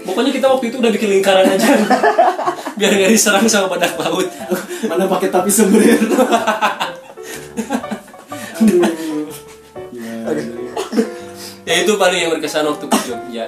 Pokoknya 0.04 0.36
kita 0.36 0.46
waktu 0.52 0.68
itu 0.68 0.76
udah 0.84 0.92
bikin 0.92 1.08
lingkaran 1.16 1.48
aja. 1.48 1.64
Biar 2.78 2.92
nggak 2.92 3.08
diserang 3.08 3.48
sama 3.48 3.72
badak 3.72 3.96
laut. 3.96 4.28
Mana 4.84 5.08
pakai 5.08 5.32
tapi 5.32 5.48
semburir 5.48 5.96
ya 11.64 11.82
itu 11.82 11.92
paling 11.96 12.18
yang 12.20 12.30
berkesan 12.36 12.68
waktu 12.68 12.84
ke 12.86 12.98
Jogja 13.08 13.46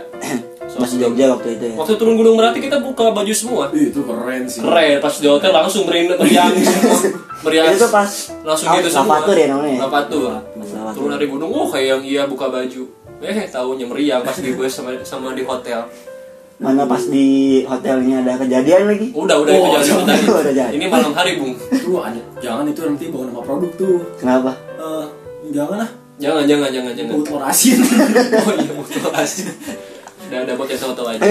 Masih 0.86 0.98
Jogja 1.02 1.26
waktu 1.28 1.48
itu 1.52 1.64
ya. 1.64 1.74
waktu 1.74 1.92
turun 1.94 2.14
gunung 2.14 2.34
berarti 2.34 2.58
kita 2.58 2.78
buka 2.78 3.10
baju 3.10 3.32
semua 3.32 3.64
itu 3.68 4.00
keren 4.00 4.46
sih 4.46 4.60
keren 4.60 4.96
pas 4.96 5.12
di 5.12 5.26
hotel 5.26 5.50
langsung 5.50 5.82
meriang 5.82 6.14
meriang 6.14 6.54
semua 6.54 6.98
meriang 7.42 7.66
Itu 7.68 7.88
pas 7.88 8.10
langsung 8.40 8.66
apa, 8.68 8.76
gitu 8.76 8.88
semua 8.88 9.18
Lavatur 9.18 9.36
ya 9.36 9.46
namanya. 9.48 9.74
ya? 9.74 9.80
Lavatur. 9.82 10.30
turun 10.94 11.10
dari 11.10 11.26
gunung 11.26 11.50
oh 11.50 11.66
kayak 11.66 11.86
yang 11.90 12.02
iya 12.02 12.22
buka 12.24 12.46
baju 12.46 12.82
eh 13.18 13.38
tahunya 13.44 13.84
meriang 13.84 14.22
pas 14.22 14.36
di 14.36 14.50
bus 14.52 14.70
sama 14.70 14.94
sama 15.02 15.32
di 15.32 15.42
hotel 15.42 15.82
Mana 16.56 16.88
pas 16.88 17.04
di 17.04 17.26
hotelnya 17.62 18.24
ada 18.24 18.40
kejadian 18.40 18.88
lagi? 18.88 19.12
udah 19.12 19.36
udah 19.38 19.52
Oh, 19.52 19.76
jangan. 19.76 20.06
tadi 20.08 20.24
Udah 20.24 20.54
jangan. 20.54 20.72
ini 20.72 20.86
malam 20.86 21.12
hari 21.12 21.36
bung 21.36 21.52
itu 21.52 21.92
ada 21.98 22.16
jangan 22.38 22.64
itu 22.64 22.80
nanti 22.80 23.04
bawa 23.08 23.24
nama 23.26 23.40
produk 23.42 23.70
tuh 23.74 24.00
Kenapa? 24.16 24.56
Eh, 24.80 25.04
jangan 25.50 25.84
lah 25.84 25.90
jangan 26.16 26.48
jangan 26.48 26.68
jangan 26.72 26.92
jangan 26.94 27.12
baut 27.12 27.28
lorasin 27.28 27.76
oh 28.40 28.52
iya 28.54 28.72
betul 28.72 29.12
asli 29.12 29.52
udah 30.26 30.38
ada 30.40 30.52
buat 30.54 30.68
yang 30.68 30.80
tahu-tahu 30.80 31.06
aja 31.08 31.22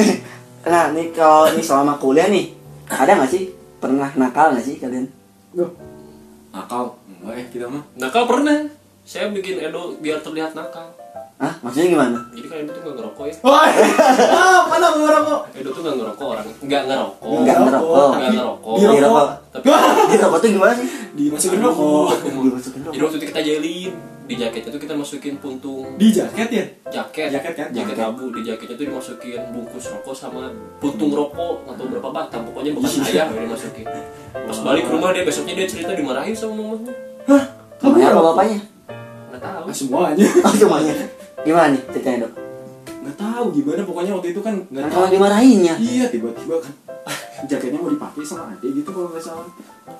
Nah, 0.65 0.89
nih 0.89 1.13
kalau 1.13 1.45
nih 1.47 1.61
selama 1.61 1.93
kuliah 1.95 2.25
nih, 2.25 2.49
ada 2.87 3.13
nggak 3.13 3.29
sih 3.29 3.49
pernah 3.77 4.09
nakal 4.15 4.49
nggak 4.51 4.65
sih 4.65 4.75
kalian? 4.75 5.05
nakal 6.49 6.95
enggak 7.05 7.35
eh 7.35 7.45
kita 7.49 7.65
mah 7.65 7.83
nakal 7.93 8.23
pernah 8.25 8.65
saya 9.01 9.29
bikin 9.29 9.59
Edo 9.59 9.93
biar 9.97 10.19
terlihat 10.19 10.51
nakal 10.51 10.89
Hah? 11.35 11.51
Maksudnya 11.59 11.91
gimana? 11.91 12.19
jadi 12.31 12.47
kan 12.47 12.57
Edo 12.57 12.71
tuh 12.71 12.81
nggak 12.81 12.95
ngerokok 12.95 13.23
ya 13.25 13.33
Wah, 13.41 13.67
ah, 14.31 14.59
mana 14.65 14.85
mau 14.89 15.03
ngerokok? 15.03 15.39
Edo 15.53 15.69
tuh 15.69 15.81
nggak 15.83 15.95
ngerokok 15.95 16.25
orang 16.25 16.45
nggak 16.57 16.81
ngerokok 16.85 17.27
Enggak 17.35 17.57
ngerokok. 17.59 18.07
nggak 18.09 18.31
ngerokok 18.31 18.73
Di 18.73 18.79
Di 18.79 18.87
rokok. 18.87 19.03
rokok. 19.05 19.27
tapi 19.51 19.65
Di 20.07 20.17
rokok 20.17 20.39
tuh 20.39 20.49
gimana 20.49 20.73
sih? 20.73 20.87
Dimasukin 21.13 21.59
rokok. 21.59 22.09
Dimasukin 22.23 22.79
jadi 22.81 22.87
rokok. 22.89 23.03
waktu 23.03 23.17
itu 23.19 23.25
kita 23.27 23.41
jelin 23.43 23.91
di 24.25 24.33
jaketnya 24.35 24.69
tuh 24.69 24.81
kita 24.81 24.93
masukin 24.93 25.37
puntung 25.37 25.85
Di 25.95 26.09
jaket 26.09 26.49
ya? 26.49 26.65
jaket 26.91 27.29
Jaket 27.29 27.53
kan? 27.53 27.67
jaket 27.69 27.93
Jaket. 27.93 28.09
abu 28.09 28.25
di 28.29 28.41
jaketnya 28.41 28.73
tuh 28.73 28.85
dimasukin 28.87 29.41
bungkus 29.49 29.85
rokok 29.87 30.13
sama 30.13 30.49
puntung 30.77 31.09
rokok 31.09 31.61
atau 31.67 31.85
berapa 31.85 32.09
batang 32.09 32.41
pokoknya 32.43 32.73
bekas 32.73 33.05
ayah 33.05 33.29
yang 33.29 33.45
dimasukin 33.45 33.85
pas 34.33 34.57
balik 34.59 34.83
ke 34.83 34.91
rumah 34.91 35.09
dia 35.09 35.21
besoknya 35.21 35.53
dia 35.55 35.67
cerita 35.67 35.93
dimarahin 35.93 36.33
sama 36.33 36.57
mamanya 36.57 36.93
Hah? 37.25 37.43
Kamu 37.77 37.93
ngerokok? 37.93 38.25
bapaknya? 38.31 38.59
nggak 39.27 39.41
tahu 39.41 39.63
Ah, 39.63 39.73
semuanya. 39.73 40.25
Oh 40.45 40.53
semuanya. 40.55 40.93
Gimana 41.41 41.67
nih 41.69 41.81
ceritanya 41.87 42.17
dok? 42.23 42.33
Nggak 42.97 43.17
tahu 43.19 43.45
gimana 43.51 43.81
pokoknya 43.83 44.11
waktu 44.11 44.27
itu 44.31 44.41
kan 44.41 44.55
nggak 44.63 44.79
Kan 44.79 44.89
tahu. 44.89 44.95
kalau 44.95 45.09
dimarahinnya. 45.11 45.73
Iya 45.75 46.05
tiba-tiba 46.07 46.55
kan 46.57 46.73
jaketnya 47.45 47.77
mau 47.77 47.91
dipakai 47.91 48.23
sama 48.23 48.49
ade 48.49 48.67
gitu 48.71 48.89
kalau 48.89 49.09
nggak 49.11 49.21
salah. 49.21 49.45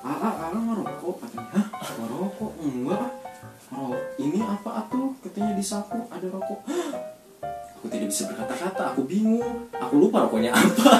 Ah, 0.00 0.18
ah, 0.24 0.34
ah 0.40 0.48
ngerokok 0.52 1.14
katanya. 1.20 1.46
Hah? 1.52 1.66
Ngerokok? 1.96 2.50
Enggak. 2.60 3.00
Rokok. 3.66 3.98
Ini 4.16 4.38
apa 4.40 4.70
atuh? 4.80 5.10
Katanya 5.20 5.52
di 5.52 5.64
saku 5.64 5.98
ada 6.06 6.26
rokok. 6.26 6.60
Hah? 6.64 6.88
Aku 7.76 7.86
tidak 7.88 8.08
bisa 8.08 8.26
berkata-kata, 8.26 8.82
aku 8.90 9.04
bingung. 9.04 9.44
Aku 9.72 9.94
lupa 9.98 10.24
rokoknya 10.24 10.50
apa. 10.50 10.92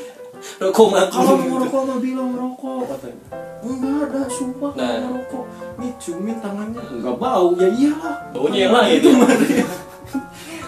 rokok 0.62 0.86
ngaku 0.90 1.12
Kalau 1.12 1.34
mau 1.34 1.44
gitu. 1.44 1.56
rokok 1.62 1.82
mah 1.84 1.98
bilang 2.00 2.30
rokok 2.32 2.80
katanya. 2.88 3.24
Enggak 3.60 3.96
ada, 4.04 4.20
sumpah 4.28 4.70
Nah. 4.74 4.88
nah. 4.94 5.08
rokok. 5.12 5.44
Nih 5.76 5.90
ciumin 5.96 6.36
tangannya 6.38 6.80
enggak 6.90 7.16
bau. 7.16 7.48
Ya 7.54 7.68
iyalah. 7.68 8.16
baunya 8.30 8.58
yang 8.60 8.74
lain 8.74 8.96
Itu 8.96 9.08
ya 9.08 9.16
mah. 9.16 9.30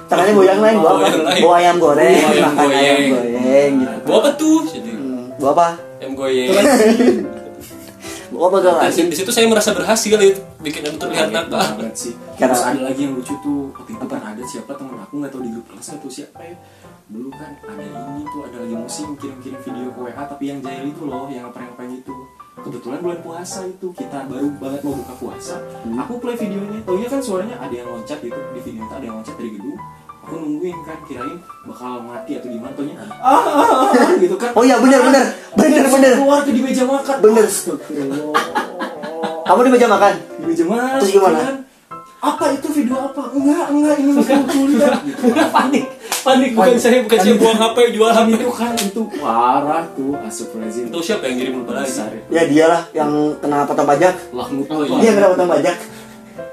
Tangannya 0.06 0.32
bau 0.32 0.46
yang 0.46 0.60
lain, 0.60 0.76
bau 0.76 0.86
Bau 0.86 0.98
apa? 1.00 1.32
Bau 1.40 1.52
ayam 1.52 1.76
goreng, 1.76 2.14
Bau 2.16 2.30
ayam 2.30 2.52
ayam 2.52 2.94
goyeng. 2.94 3.10
goreng 3.10 3.72
gitu. 3.74 3.96
bau 4.04 4.16
apa 4.16 4.30
tuh 4.36 4.58
jadi 4.66 4.90
Hmm, 4.92 5.24
Bau 5.36 5.50
apa? 5.50 5.68
em 5.98 6.12
goyeng 6.12 6.50
Bau 8.36 8.46
apa 8.46 8.56
tuh? 8.60 8.72
dan 8.76 9.06
di 9.08 9.16
situ 9.16 9.30
saya 9.32 9.48
merasa 9.48 9.72
berhasil 9.72 10.12
itu 10.12 10.36
bikin 10.60 10.84
Edo 10.84 10.98
terlihat 10.98 11.28
Kaget 11.28 11.48
nakal. 11.48 11.56
banget 11.72 11.94
sih. 11.96 12.12
Karena- 12.36 12.52
Terus 12.52 12.62
ada 12.62 12.80
lagi 12.84 13.00
yang 13.00 13.14
lucu 13.16 13.34
tuh 13.40 13.72
waktu 13.72 13.92
itu 13.92 14.06
kan 14.06 14.20
ada 14.22 14.42
siapa 14.44 14.72
temen 14.76 14.94
aku 14.94 15.14
nggak 15.16 15.32
tahu 15.32 15.40
di 15.40 15.50
grup 15.50 15.66
kelas 15.66 15.88
atau 15.90 16.08
siapa 16.08 16.40
ya. 16.44 16.56
Dulu 17.06 17.28
kan 17.30 17.50
ada 17.64 17.80
ini 17.82 18.22
tuh 18.26 18.40
ada 18.44 18.56
lagi 18.60 18.76
musim 18.76 19.08
kirim-kirim 19.16 19.58
video 19.58 19.88
ke 19.88 20.00
WA 20.02 20.22
tapi 20.22 20.44
yang 20.46 20.58
jahil 20.60 20.84
itu 20.86 21.02
loh 21.02 21.24
yang 21.26 21.48
ngapain-ngapain 21.48 21.92
itu. 21.94 22.14
Kebetulan 22.56 22.98
bulan 22.98 23.20
puasa 23.20 23.60
itu 23.64 23.86
kita 23.92 24.26
baru 24.26 24.48
banget 24.56 24.80
mau 24.82 24.96
buka 24.96 25.14
puasa. 25.16 25.56
Aku 26.02 26.18
play 26.18 26.34
videonya 26.34 26.80
taunya 26.82 27.06
kan 27.06 27.20
suaranya 27.20 27.56
ada 27.56 27.72
yang 27.72 27.88
loncat 27.88 28.18
gitu 28.18 28.36
di 28.52 28.60
video 28.60 28.82
itu 28.82 28.94
ada 28.94 29.04
yang 29.04 29.16
loncat 29.16 29.34
dari 29.34 29.50
gedung 29.54 29.78
aku 30.26 30.42
nungguin 30.42 30.74
kan 30.82 30.98
kirain 31.06 31.38
bakal 31.62 32.02
mati 32.02 32.34
atau 32.34 32.50
gimana 32.50 32.74
taunya 32.74 32.98
ah, 32.98 33.06
ah, 33.22 33.62
ah, 33.62 33.94
ah, 33.94 34.10
gitu 34.18 34.34
kan 34.34 34.50
Oh 34.58 34.66
iya 34.66 34.82
bener 34.82 34.98
bener 35.06 35.22
Langsung 35.54 36.02
bener. 36.02 36.14
keluar 36.18 36.42
tuh 36.42 36.50
di 36.50 36.62
meja 36.66 36.82
makan 36.82 37.16
Bener. 37.22 37.46
Astagfirullah. 37.46 38.18
Kamu 39.46 39.60
di 39.62 39.70
meja 39.70 39.86
makan? 39.86 40.12
di 40.18 40.44
meja 40.50 40.64
makan 40.66 40.98
Terus 40.98 41.12
gimana? 41.14 41.38
kan? 41.38 41.56
apa 42.16 42.44
itu 42.58 42.68
video 42.74 42.96
apa 42.98 43.22
enggak 43.30 43.66
enggak 43.70 43.94
ini 44.02 44.10
bukan 44.18 44.40
kuliah 44.50 44.98
panik 45.54 45.84
panik 46.26 46.50
bukan 46.58 46.74
saya 46.74 46.98
bukan 47.06 47.18
saya 47.22 47.34
buang 47.38 47.54
HP 47.54 47.76
jual 47.94 48.10
kan 48.10 48.24
HP 48.26 48.30
itu 48.34 48.50
kan 48.50 48.72
itu 48.74 49.02
parah 49.22 49.84
tuh 49.94 50.12
astagfirullahaladzim 50.26 50.84
itu 50.90 50.98
siapa 51.06 51.22
yang 51.30 51.36
ngirim 51.38 51.54
besar 51.62 52.10
ya 52.26 52.42
dialah 52.50 52.82
yang 52.90 53.10
kena 53.38 53.62
potong 53.62 53.86
pajak. 53.86 54.14
lah 54.34 54.48
mutu 54.50 54.74
Oh, 54.74 54.82
iya. 54.82 54.98
Dia 54.98 55.10
kena 55.14 55.28
potong 55.36 55.50
pajak. 55.54 55.76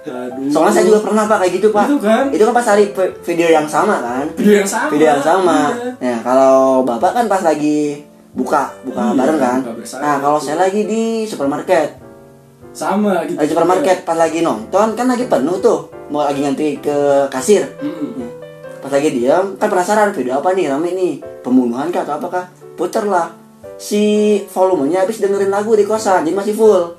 Aduh 0.03 0.51
Soalnya 0.51 0.73
saya 0.73 0.85
juga 0.85 0.99
pernah 1.01 1.23
pak 1.25 1.37
kayak 1.39 1.53
gitu 1.53 1.67
pak. 1.69 1.85
Itu 1.85 1.97
kan? 1.97 2.23
Itu 2.29 2.43
kan 2.43 2.53
pas 2.53 2.67
hari 2.67 2.85
vi- 2.87 3.15
video 3.23 3.47
yang 3.49 3.63
sama 3.65 3.95
kan. 3.97 4.25
video 4.33 4.55
yang 4.57 4.67
sama 4.67 4.87
Video 4.89 5.07
yang 5.09 5.23
sama. 5.23 5.59
Iya. 5.71 5.91
Ya 6.01 6.17
kalau 6.19 6.57
bapak 6.81 7.11
kan 7.13 7.25
pas 7.25 7.39
lagi 7.39 8.03
buka 8.31 8.73
buka 8.83 9.01
Iya, 9.01 9.15
bareng 9.15 9.37
kan. 9.37 9.57
buka 9.61 9.73
bersama. 9.77 10.01
Nah 10.01 10.15
kalau 10.19 10.37
saya 10.37 10.57
lagi 10.59 10.81
di 10.83 11.03
supermarket. 11.23 11.89
sama 12.73 13.21
gitu 13.23 13.37
Di 13.37 13.45
supermarket 13.45 14.01
pas 14.01 14.17
lagi 14.17 14.41
nonton 14.41 14.87
kan 14.91 15.05
lagi 15.05 15.25
penuh 15.25 15.57
tuh. 15.57 15.87
Mau 16.09 16.19
lagi 16.19 16.41
ngantri 16.41 16.77
ke 16.77 16.95
kasir. 17.29 17.69
Hmm. 17.77 18.27
Pas 18.79 18.91
lagi 18.91 19.13
diam 19.13 19.55
kan 19.55 19.69
penasaran 19.69 20.09
video 20.09 20.35
apa 20.35 20.51
nih 20.51 20.67
rame 20.67 20.91
nih 20.91 21.13
pembunuhan 21.39 21.87
kah 21.87 22.03
atau 22.03 22.17
apakah 22.17 22.43
puter 22.73 23.05
lah 23.05 23.31
si 23.75 24.01
volumenya 24.49 25.01
habis 25.01 25.17
dengerin 25.17 25.47
lagu 25.47 25.71
di 25.71 25.83
kosan 25.83 26.23
jadi 26.23 26.33
masih 26.33 26.53
full 26.53 26.93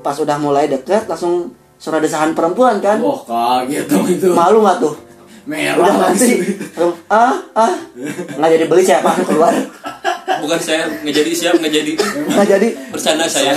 pas 0.00 0.14
udah 0.14 0.36
mulai 0.36 0.66
deket 0.66 1.06
langsung 1.06 1.50
suara 1.76 1.98
desahan 1.98 2.32
perempuan 2.32 2.80
kan? 2.80 2.98
Wah 2.98 3.20
kaget 3.22 3.84
dong 3.86 4.06
itu. 4.06 4.32
Malu 4.32 4.62
nggak 4.62 4.78
tuh? 4.78 4.94
Merah 5.46 5.78
udah 5.78 6.10
nanti 6.10 6.42
ah 7.06 7.38
ah. 7.54 7.72
Nggak 8.34 8.50
jadi 8.50 8.64
beli 8.66 8.82
siapa? 8.82 9.10
Keluar. 9.22 9.54
Bukan 10.42 10.58
saya 10.58 10.90
nggak 11.00 11.14
jadi 11.14 11.30
siap 11.32 11.54
nggak 11.56 11.72
jadi. 11.72 11.92
Nggak 12.26 12.46
jadi. 12.50 12.68
Bercanda 12.90 13.26
saya. 13.26 13.54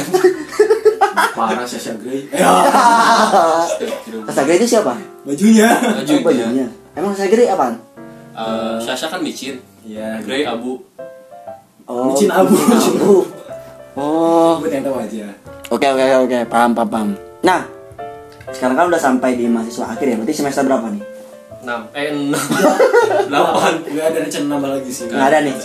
Parah 1.34 1.65
Sasha 1.65 1.95
Grey. 1.95 2.27
Ya. 2.36 2.51
Pas 4.21 4.34
Sagri 4.34 4.55
itu 4.55 4.67
siapa? 4.69 4.93
bajunya. 5.23 5.67
Baju 5.79 6.12
Oh, 6.12 6.21
bajunya. 6.21 6.67
Emang 6.93 7.13
Sagri 7.15 7.45
apaan? 7.45 7.79
Eh, 8.32 8.77
Sasha 8.84 9.08
kan 9.08 9.19
micin. 9.19 9.58
Ya 9.82 10.19
Grey 10.21 10.43
abu. 10.43 10.84
Oh, 11.89 12.13
Micin 12.13 12.29
abu. 12.29 12.53
micin 12.53 12.95
abu. 12.97 13.25
Oh, 13.97 14.62
buat 14.62 14.69
yang 14.69 14.86
tahu 14.86 14.95
aja. 14.95 15.25
Oke 15.69 15.86
oke 15.86 16.01
oke 16.01 16.17
oke, 16.23 16.39
paham 16.45 16.71
paham 16.71 16.88
paham. 16.88 17.10
Nah, 17.41 17.65
sekarang 18.55 18.75
kan 18.75 18.85
udah 18.89 19.01
sampai 19.01 19.38
di 19.38 19.45
mahasiswa 19.45 19.85
akhir 19.95 20.05
ya, 20.05 20.15
berarti 20.19 20.33
semester 20.35 20.63
berapa 20.65 20.88
nih? 20.91 21.03
enam 21.59 21.91
eh 21.91 22.15
enam 22.15 22.39
delapan 23.27 23.83
nggak 23.83 24.05
ada 24.15 24.19
rencana 24.23 24.45
nambah 24.47 24.69
lagi 24.79 24.91
sih 24.95 25.12
Nggak 25.12 25.27
ada 25.27 25.38
nih. 25.43 25.55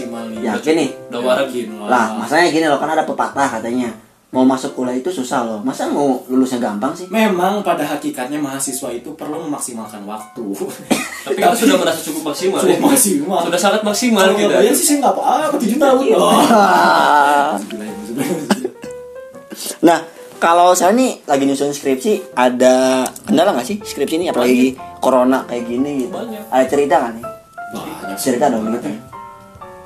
Yakin 0.43 0.75
nih? 0.75 0.91
udah 1.07 1.47
Yakin 1.47 1.67
Lah, 1.87 2.07
masanya 2.19 2.51
gini 2.51 2.67
loh, 2.67 2.79
kan 2.83 2.91
ada 2.91 3.07
pepatah 3.07 3.49
katanya. 3.59 3.95
Mau 4.35 4.43
masuk 4.43 4.75
kuliah 4.75 4.99
itu 4.99 5.15
susah 5.15 5.47
loh. 5.47 5.63
Masa 5.63 5.87
mau 5.87 6.27
lulusnya 6.27 6.59
gampang 6.59 6.91
sih? 6.91 7.07
Memang 7.07 7.63
pada 7.63 7.87
hakikatnya 7.87 8.43
mahasiswa 8.43 8.91
itu 8.91 9.15
perlu 9.15 9.47
memaksimalkan 9.47 10.03
waktu. 10.03 10.43
tapi 11.25 11.39
kita 11.39 11.55
sudah 11.55 11.79
merasa 11.79 12.03
cukup 12.03 12.35
maksimal 12.35 12.59
ya. 12.59 12.75
Cukup 12.75 12.83
maksimal. 12.91 13.39
sudah 13.47 13.61
sangat 13.63 13.87
maksimal 13.87 14.27
Kalau 14.27 14.35
kita 14.35 14.75
sih 14.75 14.87
saya 14.91 14.97
nggak 15.07 15.15
apa-apa, 15.15 15.57
tujuh 15.63 15.79
tahun. 15.79 16.03
Oh. 16.19 16.35
Nah, 19.87 20.03
kalau 20.37 20.73
saya 20.73 20.91
nih 20.91 21.23
lagi 21.25 21.45
nyusun 21.45 21.71
skripsi, 21.71 22.35
ada 22.35 23.03
kendala 23.23 23.53
nggak 23.53 23.67
sih 23.67 23.77
skripsi 23.79 24.15
ini? 24.17 24.27
Apalagi 24.29 24.73
corona 24.99 25.45
kayak 25.45 25.65
gini 25.65 25.91
gitu. 26.03 26.13
Banyak. 26.13 26.43
Ada 26.49 26.65
cerita 26.67 26.97
kan 26.99 27.13
nih? 27.13 27.25
Banyak 27.73 28.17
Cerita 28.17 28.47
dong 28.47 28.71
gitu. 28.71 28.91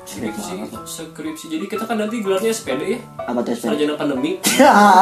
skripsi 0.05 0.53
skripsi 0.83 1.45
jadi 1.49 1.65
kita 1.65 1.85
kan 1.85 1.93
nanti 1.95 2.17
gelarnya 2.19 2.49
SPD 2.49 2.81
ya 2.87 2.99
Apa 3.23 3.39
tuh 3.39 3.53
SPM? 3.53 3.69
sarjana 3.71 3.93
pandemi 3.93 4.41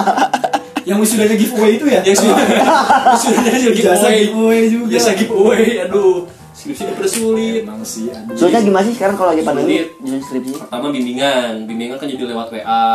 Yang 0.88 0.97
wisudanya 1.01 1.36
giveaway 1.36 1.71
itu 1.73 1.86
ya? 1.86 1.99
yang 2.01 2.15
sudah 2.15 2.36
giveaway 3.75 4.23
giveaway 4.23 4.60
juga. 4.67 4.91
jasa 4.93 5.12
giveaway 5.13 5.79
aduh 5.79 6.27
skripsi 6.67 6.84
dipersulit 6.91 7.63
Emang 7.63 7.80
sih, 7.88 8.12
aduh. 8.12 8.36
Soalnya 8.36 8.60
gimana 8.60 8.84
sih 8.91 8.95
sekarang 8.99 9.15
kalau 9.15 9.32
lagi 9.32 9.43
pandemi 9.47 9.88
skripsi? 10.03 10.51
pertama 10.60 10.91
bimbingan. 10.91 11.63
Bimbingan 11.63 11.95
kan 11.95 12.08
jadi 12.12 12.23
lewat 12.27 12.51
WA 12.51 12.86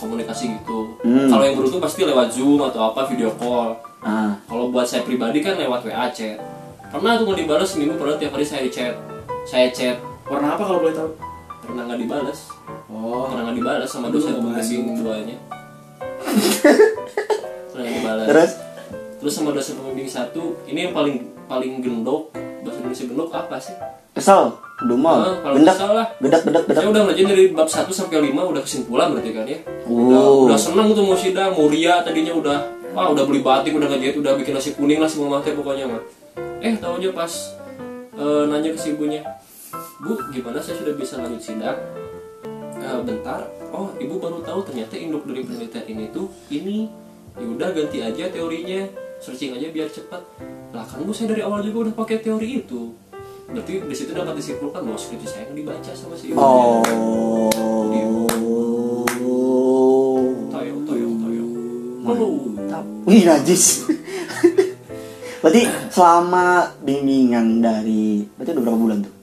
komunikasi 0.00 0.44
gitu. 0.56 0.96
Hmm. 1.04 1.28
kalau 1.28 1.44
yang 1.44 1.56
beruntung 1.60 1.82
pasti 1.84 2.00
lewat 2.08 2.32
Zoom 2.32 2.64
atau 2.64 2.88
apa 2.88 3.04
video 3.12 3.28
call. 3.36 3.76
Ah, 4.00 4.40
kalau 4.48 4.72
buat 4.72 4.88
saya 4.88 5.04
pribadi 5.04 5.44
kan 5.44 5.60
lewat 5.60 5.84
WA 5.84 6.08
chat. 6.08 6.40
Pernah 6.88 7.20
tuh 7.20 7.28
nggak 7.28 7.38
dibalas 7.44 7.68
seminggu 7.68 8.00
pernah 8.00 8.16
tiap 8.16 8.32
hari 8.32 8.46
saya 8.48 8.64
di 8.64 8.72
chat. 8.72 8.96
Saya 9.44 9.68
chat. 9.68 10.00
Warna 10.24 10.56
apa 10.56 10.64
kalau 10.64 10.80
boleh 10.80 10.96
tahu? 10.96 11.10
pernah 11.68 11.84
nggak 11.84 12.00
dibalas? 12.00 12.38
Oh, 12.88 13.28
pernah 13.28 13.42
nggak 13.44 13.56
dibalas 13.60 13.88
sama 13.92 14.08
dosen 14.08 14.40
pembimbing 14.40 14.96
masuk. 14.96 15.04
duanya 15.04 15.36
pernah 17.68 17.84
nggak 17.84 17.96
dibalas? 18.00 18.26
Terus 18.26 18.52
terus 19.18 19.32
sama 19.32 19.50
dosen 19.50 19.74
pembimbing 19.74 20.06
satu 20.06 20.56
ini 20.64 20.86
yang 20.86 20.94
paling 20.94 21.16
paling 21.44 21.78
gendok 21.78 22.30
bahasa 22.60 22.78
Indonesia 22.78 23.04
gendok 23.04 23.30
apa 23.30 23.56
sih 23.58 23.74
kesel, 24.10 24.50
dumel, 24.82 25.14
Ah, 25.16 25.34
kalau 25.38 25.54
gendak, 25.54 25.74
kesel 25.74 25.90
lah. 25.94 26.06
gedak, 26.18 26.42
gedak, 26.42 26.62
gedak. 26.64 26.76
saya 26.76 26.88
udah 26.88 27.02
ngelajain 27.04 27.28
dari 27.28 27.44
bab 27.48 27.68
1 27.68 27.86
sampai 27.88 28.18
5 28.24 28.50
udah 28.50 28.62
kesimpulan 28.62 29.06
berarti 29.10 29.30
kan 29.30 29.46
ya 29.46 29.58
Oh. 29.84 29.94
udah, 30.04 30.22
udah 30.50 30.58
senang 30.58 30.90
tuh 30.90 31.02
mau 31.02 31.14
sidang 31.14 31.50
mau 31.52 31.66
ria 31.66 32.02
tadinya 32.02 32.34
udah 32.34 32.58
wah 32.90 33.06
udah 33.08 33.24
beli 33.24 33.40
batik 33.40 33.72
udah 33.72 33.86
ngejahit 33.86 34.16
udah 34.16 34.34
bikin 34.34 34.52
nasi 34.52 34.74
kuning 34.74 34.98
lah 34.98 35.06
semua 35.06 35.38
materi 35.38 35.54
pokoknya 35.54 35.86
mah 35.86 36.02
eh 36.58 36.74
tahunya 36.74 37.10
pas 37.10 37.30
eh, 38.12 38.42
nanya 38.44 38.70
ke 38.70 38.78
si 38.80 38.90
ibunya 38.90 39.22
bu 39.98 40.18
gimana 40.28 40.58
saya 40.58 40.76
sudah 40.76 40.94
bisa 40.94 41.14
lanjut 41.16 41.38
sidang 41.40 41.78
Eh, 42.78 43.00
bentar 43.04 43.42
oh 43.68 43.90
ibu 43.96 44.16
baru 44.16 44.40
tahu 44.40 44.62
ternyata 44.62 44.94
induk 44.94 45.22
dari 45.22 45.42
penelitian 45.42 45.84
ini 45.86 46.04
tuh 46.08 46.26
ini 46.48 46.86
ya 47.34 47.44
udah 47.44 47.68
ganti 47.70 48.00
aja 48.00 48.24
teorinya 48.28 48.86
searching 49.18 49.52
aja 49.52 49.68
biar 49.68 49.88
cepat 49.88 50.22
lah 50.70 50.84
kan 50.84 51.00
bu 51.00 51.10
saya 51.10 51.32
dari 51.32 51.42
awal 51.42 51.60
juga 51.60 51.88
udah 51.88 51.94
pakai 51.96 52.18
teori 52.18 52.62
itu 52.62 52.92
berarti 53.48 53.80
di 53.80 53.94
situ 53.94 54.12
dapat 54.12 54.36
disimpulkan 54.36 54.80
bahwa 54.80 54.94
skripsi 54.94 55.26
saya 55.26 55.42
yang 55.46 55.56
dibaca 55.56 55.90
sama 55.90 56.14
si 56.14 56.30
ibunya 56.30 56.38
Oh. 56.38 58.28
toyo 60.48 60.74
toyo 60.84 61.08
toyo 61.16 61.44
Perlu. 61.98 62.28
Mantap. 62.56 62.84
Wih, 63.04 63.20
najis. 63.22 63.84
Berarti 65.44 65.62
selama 65.88 66.72
bimbingan 66.80 67.60
dari 67.60 68.24
berarti 68.26 68.50
udah 68.52 68.62
berapa 68.64 68.78
bulan 68.78 68.98
tuh? 69.04 69.14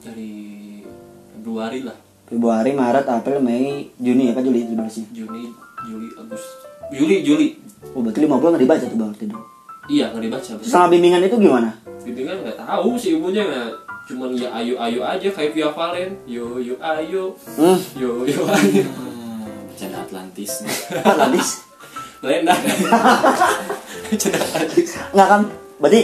dari 0.00 0.30
Februari 1.36 1.84
lah 1.84 1.96
Februari, 2.24 2.72
Maret, 2.72 3.04
April, 3.04 3.42
Mei, 3.42 3.92
Juni 3.98 4.30
ya 4.30 4.32
kan 4.32 4.40
Juli 4.40 4.64
itu 4.64 4.72
sih. 4.88 5.04
Juni 5.12 5.52
Juli 5.84 6.08
Agustus 6.16 6.64
Juli 6.88 7.16
Juli 7.20 7.46
Oh 7.90 8.00
berarti 8.00 8.20
lima 8.20 8.36
bulan 8.36 8.54
nggak 8.54 8.64
dibaca 8.64 8.84
tuh 8.84 8.96
berarti 8.96 9.24
dong. 9.26 9.44
iya 9.86 10.04
nggak 10.08 10.22
dibaca 10.22 10.50
Terus 10.54 10.66
Selama 10.66 10.88
bimbingan 10.88 11.20
itu 11.22 11.36
gimana? 11.36 11.70
bimbingan 12.00 12.36
nggak 12.40 12.56
tahu 12.56 12.90
sih 12.94 13.10
ibunya 13.14 13.42
nggak 13.42 13.68
cuman 14.06 14.30
ya 14.32 14.48
ayo 14.52 14.74
ayo 14.76 15.00
aja 15.02 15.28
kayak 15.28 15.52
via 15.52 15.68
Valen 15.68 16.10
yo 16.24 16.58
yo 16.58 16.74
ayo 16.78 17.34
Hmm, 17.52 17.78
yo 17.94 18.22
yo 18.24 18.42
ayo 18.48 18.82
Hmm, 18.88 19.46
bercanda 19.68 19.98
Atlantis 20.00 20.50
nih. 20.60 20.76
apa 20.96 21.12
tadi? 21.16 21.40
Lena 22.20 22.54
Canda 24.12 24.38
Atlantis. 24.38 24.88
Nggak 25.10 25.26
kan? 25.26 25.42
Berarti 25.78 26.02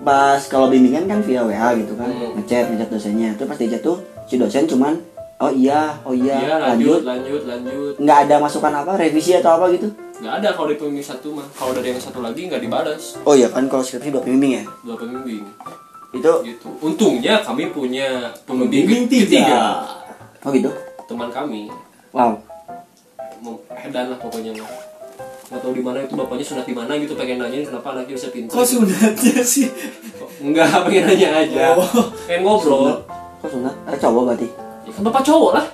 pas 0.00 0.40
kalau 0.46 0.66
bimbingan 0.66 1.04
kan 1.04 1.18
via 1.20 1.42
WA 1.42 1.74
gitu 1.76 1.92
kan, 1.94 2.06
Hmm. 2.06 2.38
ngechat 2.38 2.70
ngechat 2.70 2.88
dosennya. 2.88 3.34
Terus 3.34 3.48
pas 3.48 3.58
dicat 3.58 3.80
tuh 3.80 3.96
si 4.24 4.34
dosen 4.36 4.64
cuman 4.64 4.94
oh 5.36 5.50
iya, 5.50 6.00
oh 6.02 6.12
iya, 6.12 6.34
iya 6.38 6.54
lanjut. 6.58 7.04
lanjut 7.04 7.42
lanjut 7.42 7.42
lanjut 7.44 7.94
Nggak 7.98 8.18
ada 8.22 8.34
masukan 8.38 8.72
apa, 8.74 8.92
revisi 8.94 9.32
atau 9.32 9.52
apa 9.54 9.68
gitu? 9.70 9.88
nggak 10.16 10.32
ada 10.34 10.48
kalau 10.50 10.68
di 10.68 10.76
pembimbing 10.76 11.04
satu 11.04 11.28
mah 11.30 11.44
kalau 11.52 11.76
dari 11.76 11.92
yang 11.92 12.00
satu 12.00 12.18
lagi 12.18 12.48
nggak 12.48 12.56
dibalas 12.58 13.20
Oh 13.22 13.32
iya 13.32 13.46
kan 13.46 13.68
kalau 13.68 13.84
skripsi 13.84 14.08
dua 14.08 14.20
pembimbing 14.20 14.52
ya. 14.54 14.64
dua 14.80 14.96
pembimbing 14.96 15.44
Itu 16.10 16.32
gitu 16.42 16.68
untungnya 16.80 17.44
kami 17.44 17.68
punya 17.68 18.32
pembimbing 18.42 18.88
Pembimbing 18.88 19.02
tiga. 19.06 19.28
ketiga 19.28 19.60
oh 20.40 20.50
gitu. 20.50 20.70
teman 21.04 21.28
kami 21.28 21.68
Wow. 22.10 22.40
Hedan 23.70 24.08
lah 24.08 24.16
pokoknya 24.16 24.56
mah 24.56 24.72
nggak 25.46 25.60
tahu 25.60 25.72
di 25.72 25.82
mana 25.84 26.00
itu 26.00 26.16
bapaknya 26.16 26.42
sunat 26.42 26.64
di 26.64 26.72
mana 26.72 26.96
gitu 26.96 27.12
pengen 27.12 27.38
nanyain 27.38 27.62
kenapa 27.62 27.92
anaknya 27.92 28.14
bisa 28.16 28.28
pintar 28.30 28.50
Kok 28.50 28.66
sunatnya 28.66 29.44
sih? 29.44 29.68
enggak 30.40 30.66
pengen 30.82 31.06
nanya 31.06 31.28
aja 31.38 31.76
Oh. 31.76 32.08
pengen 32.24 32.40
ngobrol 32.42 33.04
Kok 33.38 33.50
sunat? 33.52 33.74
Eh 33.86 33.94
cowok 33.94 34.22
berarti? 34.26 34.48
Bapak 34.98 35.22
cowok 35.22 35.52
lah 35.54 35.66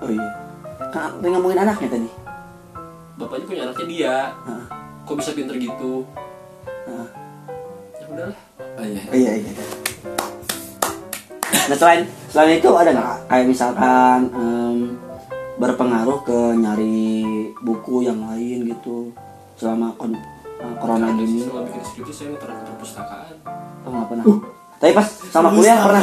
Oh 0.00 0.08
iya. 0.08 0.28
Kan 0.88 1.20
pengen 1.20 1.36
ngomongin 1.36 1.60
anaknya 1.60 1.88
tadi. 1.90 2.08
bapaknya 3.14 3.44
punya 3.44 3.62
anaknya 3.62 3.86
dia 3.86 4.14
Heeh. 4.42 4.64
kok 5.02 5.16
bisa 5.16 5.30
pinter 5.32 5.54
gitu 5.54 5.92
Heeh. 6.86 7.08
ya 7.94 8.04
udahlah 8.06 8.38
Oh 8.72 8.84
iya. 8.86 9.00
Oh 9.04 9.14
iya 9.14 9.32
iya. 9.36 9.50
iya. 9.50 9.64
Nah 11.62 11.76
selain 11.76 12.00
selain 12.26 12.56
itu 12.56 12.70
ada 12.70 12.90
nggak 12.90 13.16
kayak 13.28 13.46
misalkan 13.46 14.20
em, 14.32 14.76
berpengaruh 15.54 16.24
ke 16.24 16.38
nyari 16.56 17.22
buku 17.60 18.02
yang 18.02 18.24
lain 18.24 18.64
gitu 18.66 19.12
selama 19.54 19.92
kon, 19.94 20.16
eh, 20.16 20.20
corona 20.80 21.12
gini? 21.12 21.44
selama 21.44 21.68
bikin 21.68 21.82
skripsi 21.84 22.12
saya 22.14 22.26
nggak 22.30 22.40
pernah 22.40 22.56
ke 22.56 22.64
perpustakaan 22.66 23.34
Oh 23.80 23.90
nggak 23.90 24.08
pernah. 24.08 24.24
Tapi 24.80 24.92
pas 24.92 25.06
sama 25.28 25.48
kuliah 25.52 25.76
pernah 25.78 26.00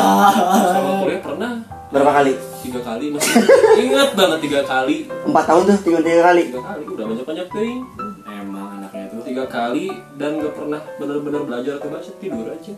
sama 0.69 0.91
kuliah 1.01 1.19
pernah 1.19 1.51
berapa 1.89 2.11
kali? 2.13 2.33
Tiga 2.77 2.85
kali 2.87 3.05
masih 3.09 3.33
ingat 3.83 4.09
banget 4.13 4.39
tiga 4.39 4.61
kali 4.63 4.95
Empat 5.25 5.43
tahun 5.45 5.61
tuh 5.65 5.77
tiga 5.81 5.99
tiga 5.99 6.21
kali. 6.23 6.43
tiga 6.45 6.61
kali 6.63 6.83
udah 6.85 7.05
banyak 7.07 7.25
banyak 7.25 7.47
ting 7.49 7.77
Emang 8.23 8.67
anaknya 8.71 9.05
tuh. 9.09 9.21
tiga 9.23 9.45
kali 9.45 9.85
dan 10.13 10.37
gak 10.37 10.53
pernah 10.53 10.81
benar-benar 10.95 11.41
belajar 11.43 11.73
atau 11.75 11.89
baca 11.89 12.11
tidur 12.15 12.45
aja 12.47 12.73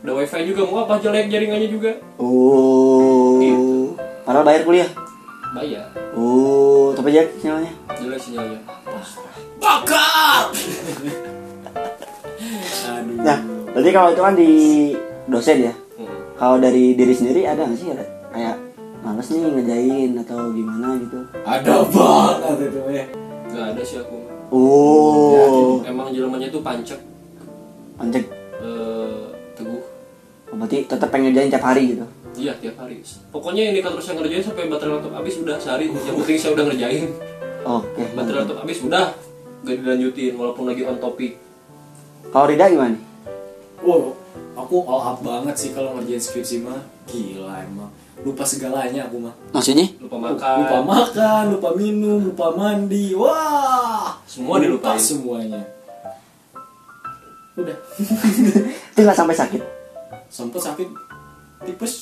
udah 0.00 0.14
wifi 0.14 0.40
juga 0.46 0.62
mau 0.62 0.78
apa 0.82 0.94
jelek 0.98 1.28
jaringannya 1.28 1.64
juga 1.66 1.92
Oh. 2.16 3.36
Gitu. 3.38 3.96
Padahal 4.20 4.40
bayar 4.42 4.62
kuliah. 4.62 4.88
bayar 5.52 5.84
Oh, 6.12 6.92
tapi 6.92 7.08
jelek 7.10 7.28
sinyalnya. 7.38 7.72
jelek 7.94 8.16
sinyalnya 8.18 8.60
Bakar. 9.56 10.52
Aduh. 12.86 13.16
Nah, 13.18 13.38
berarti 13.70 13.90
kalau 13.90 14.08
itu 14.10 14.22
kan 14.22 14.34
di 14.34 14.50
dosen 15.26 15.58
ya. 15.62 15.74
Hmm. 15.94 16.08
Kalau 16.34 16.56
dari 16.58 16.92
diri 16.92 17.12
sendiri 17.12 17.44
ada 17.44 17.64
nggak 17.64 17.78
sih 17.78 17.88
ada 17.90 18.04
kayak 18.30 18.56
males 19.04 19.28
nih 19.28 19.40
ngerjain 19.42 20.10
atau 20.18 20.48
gimana 20.50 20.96
gitu? 20.96 21.20
Ada 21.44 21.74
banget 21.86 22.58
itu 22.64 22.80
ya. 22.88 23.04
Gak 23.46 23.64
ada 23.70 23.82
sih 23.82 23.98
aku 23.98 24.16
Oh, 24.48 25.82
emang 25.82 26.08
jelmanya 26.08 26.46
tuh 26.48 26.60
pancek 26.60 27.00
pancek. 27.94 28.24
eh, 28.56 29.24
teguh 29.54 29.82
Oh, 30.46 30.56
berarti 30.56 30.84
tetap 30.84 31.08
pengen 31.08 31.30
ngerjain 31.30 31.50
tiap 31.50 31.64
hari 31.64 31.82
gitu. 31.90 32.06
iya 32.34 32.54
tiap 32.54 32.74
hari 32.76 33.02
pokoknya 33.28 33.70
ini 33.70 33.78
kan 33.78 33.92
terus 33.92 34.06
yang 34.08 34.18
ngerjain 34.18 34.42
sampai 34.42 34.66
baterai 34.66 34.92
laptop 34.92 35.12
habis 35.12 35.34
udah 35.36 35.56
sehari 35.56 35.86
yang 35.86 36.16
penting 36.16 36.34
saya 36.36 36.52
udah 36.54 36.64
ngerjain 36.66 37.04
Oke. 37.64 38.02
baterai 38.12 38.38
laptop 38.40 38.58
habis 38.60 38.78
udah 38.80 39.04
gak 39.62 39.76
dilanjutin 39.76 40.32
walaupun 40.34 40.64
lagi 40.64 40.82
on 40.82 40.98
topik 40.98 41.32
Kalau 42.26 42.46
Rida 42.46 42.66
gimana? 42.66 42.98
Wow, 43.78 44.14
aku 44.54 44.76
all 44.82 45.02
up 45.04 45.18
banget 45.20 45.54
sih 45.54 45.70
kalau 45.70 45.94
ngerjain 45.94 46.18
skripsi 46.18 46.56
mah. 46.60 46.82
Gila 47.04 47.62
emang. 47.62 47.92
Lupa 48.22 48.46
segalanya 48.46 49.10
aku 49.10 49.18
mah. 49.18 49.34
Maksudnya? 49.50 49.90
lupa 49.98 50.16
makan 50.16 50.56
Lupa 50.62 50.78
makan, 50.86 51.42
lupa 51.50 51.70
minum, 51.74 52.18
lupa 52.22 52.46
mandi. 52.54 53.10
Wah, 53.18 54.14
Semua 54.24 54.62
lupa 54.62 54.94
dilupain. 54.94 55.00
semuanya. 55.02 55.60
Udah. 57.58 57.74
Itu 58.94 59.00
nggak 59.02 59.18
sampai 59.18 59.34
sakit. 59.34 59.62
Sempet 60.30 60.62
sakit 60.62 60.88
tipes. 61.64 61.92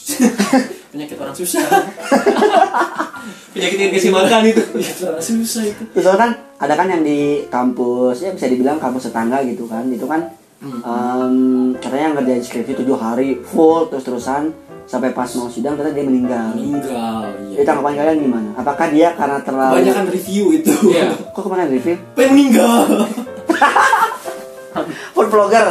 Penyakit 0.93 1.17
orang 1.17 1.33
susah. 1.33 1.65
penyakit 3.55 3.79
yang 3.79 3.93
kasih 3.95 4.11
makan 4.13 4.43
itu 4.51 4.63
Penyakit 4.69 5.05
orang 5.09 5.25
susah 5.25 5.63
itu. 5.65 5.83
Terus 5.97 6.07
kan 6.17 6.31
ada 6.61 6.75
kan 6.77 6.89
yang 6.89 7.01
di 7.01 7.47
kampus 7.49 8.21
ya 8.21 8.31
bisa 8.37 8.49
dibilang 8.49 8.77
kampus 8.77 9.09
tetangga 9.09 9.41
gitu 9.45 9.65
kan. 9.65 9.89
Itu 9.89 10.05
kan 10.05 10.29
em, 10.61 11.37
katanya 11.81 12.21
ngerjain 12.21 12.43
skripsi 12.45 12.73
tujuh 12.77 12.97
hari 12.97 13.41
full 13.41 13.89
terus 13.89 14.05
terusan 14.05 14.53
sampai 14.93 15.09
pas 15.11 15.25
mau 15.33 15.49
sidang 15.49 15.73
ternyata 15.73 15.97
dia 15.97 16.05
meninggal. 16.05 16.53
Meninggal. 16.53 17.33
Itu 17.49 17.57
Iya. 17.57 17.65
tanggapan 17.65 17.93
kalian 17.97 18.19
gimana? 18.21 18.49
Apakah 18.55 18.87
dia 18.93 19.09
karena 19.17 19.41
terlalu 19.41 19.73
Kebanyakan 19.73 20.05
review 20.13 20.45
itu. 20.53 20.75
Iya. 20.87 21.17
Kok 21.33 21.43
kemarin 21.43 21.73
review? 21.73 21.97
Pengen 22.13 22.31
meninggal. 22.31 22.77
Food 25.15 25.29
vlogger. 25.29 25.67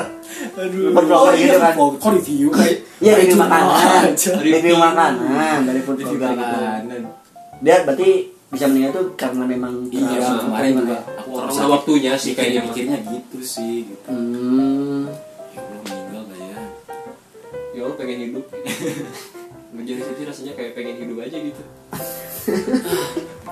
Aduh. 0.51 0.89
Berblogger 0.91 1.33
gitu 1.37 1.57
kan. 1.59 1.73
Oh, 1.75 1.93
Kok 1.93 2.11
review 2.17 2.49
kayak 2.49 2.75
Iya 2.97 3.11
review 3.15 3.37
kayak 3.37 3.43
makanan. 3.43 4.03
Review 4.41 4.75
makanan 4.75 5.59
dari 5.65 5.79
food 5.81 5.97
Review 5.97 6.17
vlogger 6.17 6.37
gitu. 6.81 6.97
Dia 7.61 7.75
berarti 7.85 8.09
bisa 8.51 8.65
meninggal 8.67 8.91
tuh 8.91 9.05
karena 9.15 9.43
memang 9.45 9.73
Iya, 9.87 10.41
kemarin 10.41 10.71
juga 10.75 10.97
aku 11.15 11.29
udah 11.39 11.67
waktunya 11.71 12.11
sih 12.17 12.33
kayaknya 12.33 12.65
kayaknya. 12.65 12.97
mikirnya 12.97 12.99
gitu 13.07 13.37
sih 13.39 13.85
gitu. 13.85 14.09
Hmm. 14.09 15.07
Ya 17.81 17.83
Allah 17.83 17.97
pengen 17.97 18.19
hidup 18.21 18.45
menjadi 19.75 20.01
situ 20.03 20.21
rasanya 20.23 20.53
kayak 20.53 20.71
pengen 20.73 20.95
hidup 20.99 21.17
aja 21.19 21.37
gitu 21.39 21.63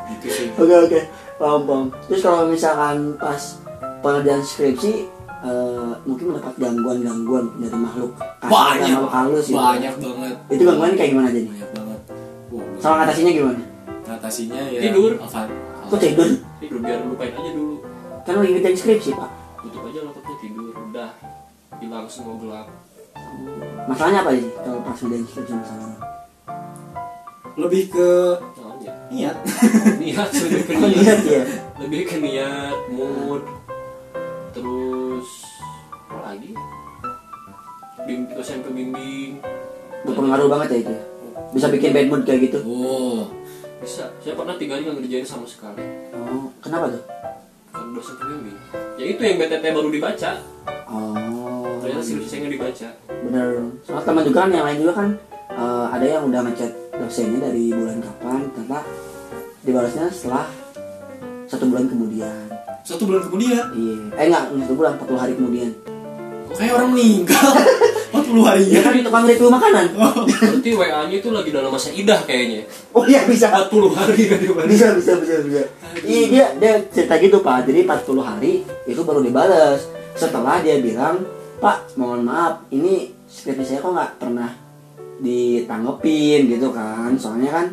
Gitu 0.09 0.25
sih. 0.27 0.47
Oke 0.55 0.73
oke, 0.75 0.99
paham 1.37 1.61
paham. 1.63 1.85
Terus 2.03 2.21
kalau 2.23 2.45
misalkan 2.45 3.13
pas 3.15 3.61
pengerjaan 3.99 4.41
skripsi 4.41 5.05
eh, 5.39 5.91
mungkin 6.03 6.33
mendapat 6.33 6.57
gangguan-gangguan 6.57 7.45
dari 7.55 7.77
makhluk 7.77 8.11
Banyak. 8.41 8.89
makhluk 8.89 9.11
halus 9.11 9.45
gitu. 9.45 9.55
Banyak 9.55 9.93
banget. 9.95 10.35
Itu 10.49 10.61
gangguan 10.63 10.93
kayak 10.95 11.09
gimana 11.13 11.29
jadi? 11.29 11.45
Banyak 11.47 11.69
banget. 11.71 11.99
Wow, 12.49 12.65
Sama 12.77 12.93
ngatasinya 12.99 13.31
gimana? 13.31 13.61
ngatasinya 14.01 14.61
ya 14.67 14.79
Tidur. 14.81 15.11
Alfa. 15.15 15.41
Kok 15.85 15.99
tidur? 15.99 16.29
tidur 16.57 16.79
biar 16.81 16.99
lupain 17.03 17.29
aja 17.31 17.51
dulu 17.51 17.75
Kan 18.19 18.33
lagi 18.35 18.51
ngerjain 18.51 18.73
skripsi 18.75 19.09
pak. 19.13 19.29
tutup 19.59 19.81
aja 19.85 19.99
laptopnya 20.01 20.35
tidur 20.39 20.73
udah 20.73 21.09
hilang 21.77 22.05
semua 22.05 22.33
gelap 22.35 22.67
Masalahnya 23.85 24.19
apa 24.21 24.31
sih 24.31 24.45
kalau 24.55 24.79
pas 24.81 24.97
ngerjain 24.97 25.25
skripsi 25.25 25.53
masalahnya? 25.55 25.97
Lebih 27.55 27.83
ke 27.87 28.09
niat. 29.09 29.35
niat 29.97 30.29
lebih 30.31 30.63
ke 30.63 30.73
niat 30.75 31.19
ya. 31.23 31.41
lebih 31.77 32.01
ke 32.05 32.15
niat 32.17 32.77
mood 32.89 33.41
terus 34.51 35.27
apa 36.05 36.19
lagi 36.27 36.53
bimbing 37.99 38.29
dosen 38.31 38.61
pembimbing 38.61 39.41
Berpengaruh 39.99 40.47
banget 40.47 40.67
ya 40.69 40.77
itu. 40.79 40.93
ya? 40.93 41.01
Bisa 41.49 41.67
bikin 41.67 41.91
bad 41.91 42.07
mood 42.07 42.21
kayak 42.23 42.41
gitu. 42.47 42.59
Oh. 42.63 43.25
bisa 43.79 44.11
saya 44.19 44.35
pernah 44.35 44.53
tiga 44.53 44.75
hari 44.75 44.85
nggak 44.85 44.99
ngerjain 44.99 45.25
sama 45.25 45.43
sekali 45.43 45.79
Oh, 46.13 46.51
kenapa 46.59 46.91
tuh? 46.91 47.03
kan 47.71 47.85
dosen 47.89 48.13
pembimbing 48.13 48.57
ya 48.93 49.05
itu 49.05 49.19
yang 49.19 49.35
BTT 49.37 49.65
baru 49.69 49.89
dibaca 49.89 50.31
Oh. 50.85 51.28
Ternyata 51.89 52.05
skripsi 52.05 52.29
saya 52.29 52.39
nggak 52.39 52.53
dibaca 52.53 52.87
Bener. 53.19 53.47
Soalnya 53.81 54.03
teman 54.05 54.23
juga 54.23 54.37
kan 54.45 54.49
yang 54.53 54.65
lain 54.69 54.77
juga 54.79 54.93
kan 54.95 55.09
eh, 55.49 55.85
ada 55.89 56.05
yang 56.05 56.23
udah 56.29 56.41
ngechat 56.45 56.71
dosennya 56.93 57.39
dari 57.41 57.63
bulan 57.71 57.97
kapan, 57.99 58.39
ternyata 58.53 58.79
dibalasnya 59.63 60.05
setelah 60.11 60.45
satu 61.49 61.65
bulan 61.65 61.89
kemudian. 61.89 62.45
Satu 62.85 63.03
bulan 63.05 63.25
kemudian, 63.25 63.65
Iya. 63.73 63.97
Eh 64.17 64.25
enggak, 64.29 64.43
satu 64.65 64.75
bulan, 64.75 64.91
40 65.01 65.17
hari 65.17 65.33
kemudian. 65.33 65.71
kok 66.49 66.57
kayak 66.57 66.73
orang 66.75 66.89
meninggal. 66.93 67.49
40 68.09 68.41
hari 68.41 68.61
Dia 68.65 68.81
kan 68.81 68.93
tukang 69.01 69.25
review 69.25 69.49
makanan. 69.49 69.85
berarti 69.93 70.69
WA 70.73 71.01
nya 71.05 71.15
itu 71.17 71.29
lagi 71.29 71.49
dalam 71.53 71.69
masa 71.69 71.89
idah 71.93 72.17
kayaknya 72.25 72.65
Oh 72.89 73.05
iya 73.05 73.21
bisa. 73.25 73.53
40 73.69 73.69
hari 73.93 74.21
kan 74.25 74.37
Bisa 74.65 74.97
bisa 74.97 75.13
bisa 75.21 75.35
bisa. 75.45 75.61
Iya 76.01 76.23
dia 76.25 76.45
dia 76.57 76.73
cerita 76.89 77.21
gitu 77.21 77.37
Pak. 77.41 77.69
Jadi 77.69 77.85
40 77.85 78.21
hari 78.21 78.53
itu 78.85 79.01
baru 79.01 79.21
dibalas. 79.21 79.85
setelah 80.17 80.59
dia 80.59 80.81
bilang 80.83 81.21
pak 81.59 81.99
mohon 81.99 82.23
maaf 82.23 82.63
ini 82.71 83.11
skripsi 83.27 83.75
saya 83.75 83.79
kok 83.83 83.91
nggak 83.91 84.11
pernah 84.15 84.49
ditanggepin 85.19 86.47
gitu 86.47 86.71
kan? 86.71 87.11
Soalnya 87.19 87.51
kan 87.51 87.65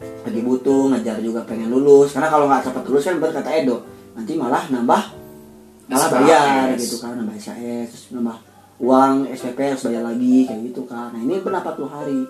lagi 0.00 0.40
butuh 0.40 0.88
ngejar 0.96 1.20
juga 1.20 1.44
pengen 1.44 1.68
lulus. 1.68 2.16
Karena 2.16 2.32
kalau 2.32 2.48
nggak 2.48 2.72
cepat 2.72 2.82
lulus 2.88 3.04
kan 3.04 3.16
berkata 3.20 3.52
Edo 3.52 3.84
nanti 4.16 4.32
malah 4.34 4.64
nambah 4.72 5.02
malah 5.88 6.08
bayar 6.10 6.74
gitu 6.76 7.00
kan 7.00 7.16
nambah 7.16 7.36
SKS 7.38 7.86
terus 7.94 8.04
nambah 8.12 8.36
uang 8.82 9.30
SPP 9.32 9.58
harus 9.76 9.84
bayar 9.84 10.02
lagi 10.08 10.48
kayak 10.48 10.60
gitu 10.72 10.82
kan. 10.88 11.12
Nah 11.12 11.20
ini 11.20 11.44
pernah 11.44 11.60
40 11.60 11.84
hari. 11.88 12.20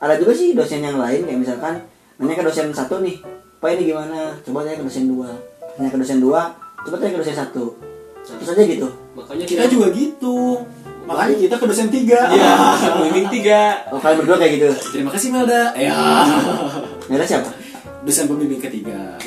Ada 0.00 0.14
juga 0.16 0.32
sih 0.32 0.56
dosen 0.56 0.80
yang 0.80 0.96
lain 0.96 1.28
kayak 1.28 1.38
misalkan 1.44 1.74
nanya 2.16 2.34
ke 2.34 2.44
dosen 2.48 2.72
satu 2.72 3.04
nih 3.04 3.20
pak 3.60 3.76
ini 3.76 3.92
gimana? 3.92 4.32
Coba 4.42 4.64
tanya 4.64 4.80
ke 4.80 4.86
dosen 4.88 5.12
dua. 5.12 5.28
Tanya 5.76 5.92
ke 5.92 5.98
dosen 6.00 6.18
dua 6.24 6.40
coba 6.88 6.96
tanya 6.96 7.12
ke 7.14 7.20
dosen 7.20 7.36
satu. 7.36 7.64
Terus 8.24 8.48
aja 8.56 8.64
gitu 8.64 9.07
makanya 9.18 9.44
kita 9.44 9.64
juga 9.66 9.86
gitu 9.90 10.62
makanya 11.02 11.36
kita 11.36 11.54
ke 11.56 11.64
dosen 11.66 11.88
tiga 11.88 12.20
Iya, 12.28 12.52
pembimbing 12.94 13.26
tiga. 13.32 13.60
oh 13.90 13.98
kalian 13.98 14.18
berdua 14.22 14.36
kayak 14.36 14.52
gitu 14.54 14.68
terima 14.92 15.10
kasih 15.10 15.28
Melda 15.28 15.74
ya 15.74 15.96
Nggak 17.04 17.26
siapa 17.26 17.50
dosen 18.02 18.24
pembimbing 18.26 18.60
ketiga 18.60 19.18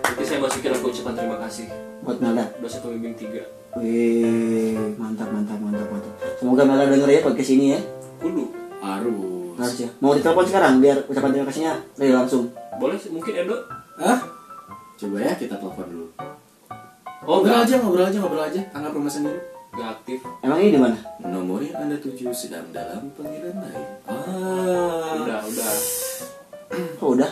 Nanti 0.00 0.22
saya 0.24 0.38
masukin 0.38 0.72
aku 0.72 0.86
ucapan 0.88 1.14
terima 1.14 1.36
kasih. 1.40 1.66
buat 2.00 2.16
Melda 2.16 2.44
Dosen 2.58 2.80
pembimbing 2.80 3.12
tiga. 3.14 3.42
Wih, 3.76 4.74
mantap, 4.96 5.28
mantap, 5.28 5.56
mantap, 5.56 5.86
mantap. 5.86 6.12
Semoga 6.36 6.62
Melda 6.64 6.88
denger 6.88 7.08
ya 7.08 7.20
podcast 7.20 7.50
ini 7.50 7.66
ya. 7.72 7.80
Kudu. 8.18 8.44
harus 8.80 9.54
Harus 9.56 9.76
ya. 9.78 9.88
Mau 10.00 10.12
ditelepon 10.12 10.44
sekarang 10.44 10.80
biar 10.80 11.04
ucapan 11.06 11.30
terima 11.30 11.46
kasihnya 11.46 11.72
dari 11.94 12.10
langsung. 12.10 12.48
Boleh 12.76 12.96
sih, 12.96 13.08
mungkin 13.08 13.32
Edo. 13.34 13.56
Hah? 13.96 14.18
coba 14.96 15.16
ya 15.18 15.32
kita 15.32 15.56
telepon 15.56 15.88
dulu 15.88 16.06
Oh, 17.20 17.44
ngobrol 17.44 17.60
aja 17.60 17.74
ngobrol 17.76 18.06
aja 18.08 18.16
ngobrol 18.16 18.44
aja 18.44 18.60
anggap 18.72 18.92
rumah 18.96 19.12
sendiri 19.12 19.40
Enggak 19.70 20.02
aktif. 20.02 20.18
Emang 20.42 20.58
ini 20.58 20.74
di 20.74 20.80
mana? 20.82 20.98
nomor 21.22 21.62
yang 21.62 21.78
anda 21.78 21.94
tuju 21.94 22.34
sedang 22.34 22.66
dalam 22.74 23.06
panggilan 23.14 23.54
lain 23.54 23.86
ah 24.10 25.14
Udah, 25.14 25.38
udah. 25.46 25.70
Oh, 26.98 27.14
udah. 27.14 27.30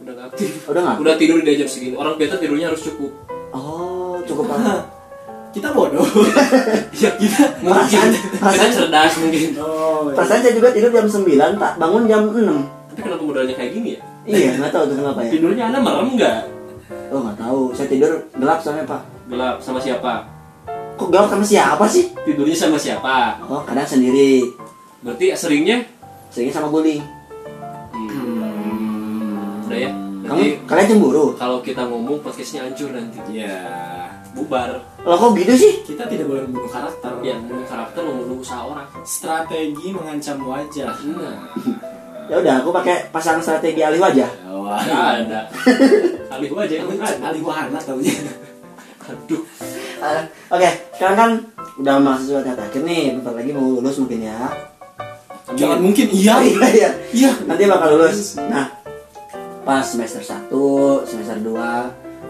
Udah 0.00 0.12
nggak 0.16 0.26
aktif. 0.32 0.64
Udah 0.64 0.80
nggak? 0.80 0.96
Udah 1.04 1.14
tidur 1.20 1.38
di 1.44 1.60
jam 1.60 1.68
segini. 1.68 1.92
Orang 1.92 2.16
beta 2.16 2.40
tidurnya 2.40 2.72
harus 2.72 2.88
cukup. 2.88 3.12
Oh, 3.52 4.16
cukup 4.24 4.48
banget. 4.48 4.80
kita 5.54 5.70
bodoh 5.70 6.02
Ya, 7.04 7.14
kita 7.14 7.42
mungkin 7.62 8.10
kita 8.16 8.66
cerdas 8.74 9.12
mungkin. 9.22 9.54
oh 9.60 10.10
Perasaan 10.10 10.40
saya 10.40 10.54
juga 10.56 10.72
tidur 10.72 10.90
jam 10.90 11.06
9, 11.06 11.60
tak 11.60 11.72
bangun 11.76 12.02
jam 12.08 12.22
6. 12.32 12.40
Tapi 12.90 13.00
kenapa 13.02 13.22
modalnya 13.22 13.54
kayak 13.54 13.70
gini 13.76 13.88
ya? 13.94 14.00
Iya, 14.24 14.48
nggak 14.56 14.72
tahu 14.72 14.84
tuh 14.88 14.96
kenapa 15.04 15.20
ya. 15.20 15.30
Tidurnya 15.36 15.64
Anda 15.68 15.78
merem 15.84 16.08
nggak? 16.16 16.38
Oh, 17.12 17.20
nggak 17.22 17.36
tahu. 17.38 17.60
Saya 17.76 17.88
tidur 17.92 18.12
gelap 18.34 18.58
soalnya, 18.64 18.88
Pak. 18.88 19.13
Gelap 19.24 19.56
sama 19.58 19.80
siapa? 19.80 20.28
Kok 20.94 21.08
gelap 21.08 21.26
sama 21.26 21.42
siapa 21.42 21.84
sih? 21.86 22.12
Tidurnya 22.22 22.54
sama 22.54 22.76
siapa? 22.76 23.40
Oh, 23.44 23.64
kadang 23.64 23.84
sendiri. 23.84 24.44
Berarti 25.00 25.32
seringnya 25.34 25.84
Seringnya 26.28 26.54
sama 26.54 26.68
guling. 26.68 27.00
hmm. 27.92 29.64
Udah 29.64 29.78
ya. 29.78 29.90
Kamu 30.24 30.40
kalian 30.64 30.86
cemburu? 30.88 31.26
kalau 31.36 31.60
kita 31.60 31.84
ngomong 31.84 32.16
podcastnya 32.18 32.64
hancur 32.64 32.88
nanti. 32.90 33.20
ya 33.34 33.60
Bubar. 34.32 34.80
Loh 35.04 35.14
kok 35.14 35.36
gitu 35.36 35.54
sih? 35.54 35.72
kita 35.84 36.04
tidak 36.04 36.26
boleh 36.26 36.42
membunuh 36.42 36.66
karakter 36.66 37.12
Ya, 37.22 37.36
membunuh 37.36 37.62
karakter 37.64 38.02
membunuh 38.02 38.40
usaha 38.40 38.64
orang. 38.64 38.88
strategi 39.04 39.92
mengancam 39.92 40.42
wajah 40.42 40.90
Nah, 40.90 41.36
Ya 42.32 42.40
udah, 42.40 42.54
aku 42.58 42.72
pakai 42.72 43.12
pasang 43.12 43.38
strategi 43.38 43.84
alih 43.84 44.00
wajah. 44.00 44.26
Wah, 44.48 44.80
nggak 44.80 45.06
ada. 45.22 45.40
Alih 46.32 46.50
wajah 46.50 46.76
yang 46.80 46.88
ada. 46.96 47.14
alih 47.20 47.42
wahana 47.44 47.76
taunya 47.78 48.16
Aduh. 49.04 49.42
Ah, 50.00 50.24
Oke, 50.50 50.68
sekarang 50.96 51.16
kan 51.16 51.30
udah 51.76 51.96
mahasiswa 51.98 52.40
tahap 52.40 52.60
akhir 52.62 52.82
nih, 52.82 53.16
bentar 53.18 53.32
lagi 53.32 53.50
mau 53.52 53.66
lulus 53.68 53.96
mungkin 53.98 54.20
ya. 54.24 54.38
jangan 55.54 55.78
mungkin 55.78 56.08
iya 56.10 56.40
iya, 56.40 56.68
iya. 56.72 56.90
iya 57.12 57.30
Nanti 57.44 57.68
bakal 57.68 57.94
lulus. 57.94 58.40
Nah, 58.48 58.72
pas 59.62 59.84
semester 59.84 60.20
1, 60.20 60.48
semester 61.04 61.36
2, 61.40 61.54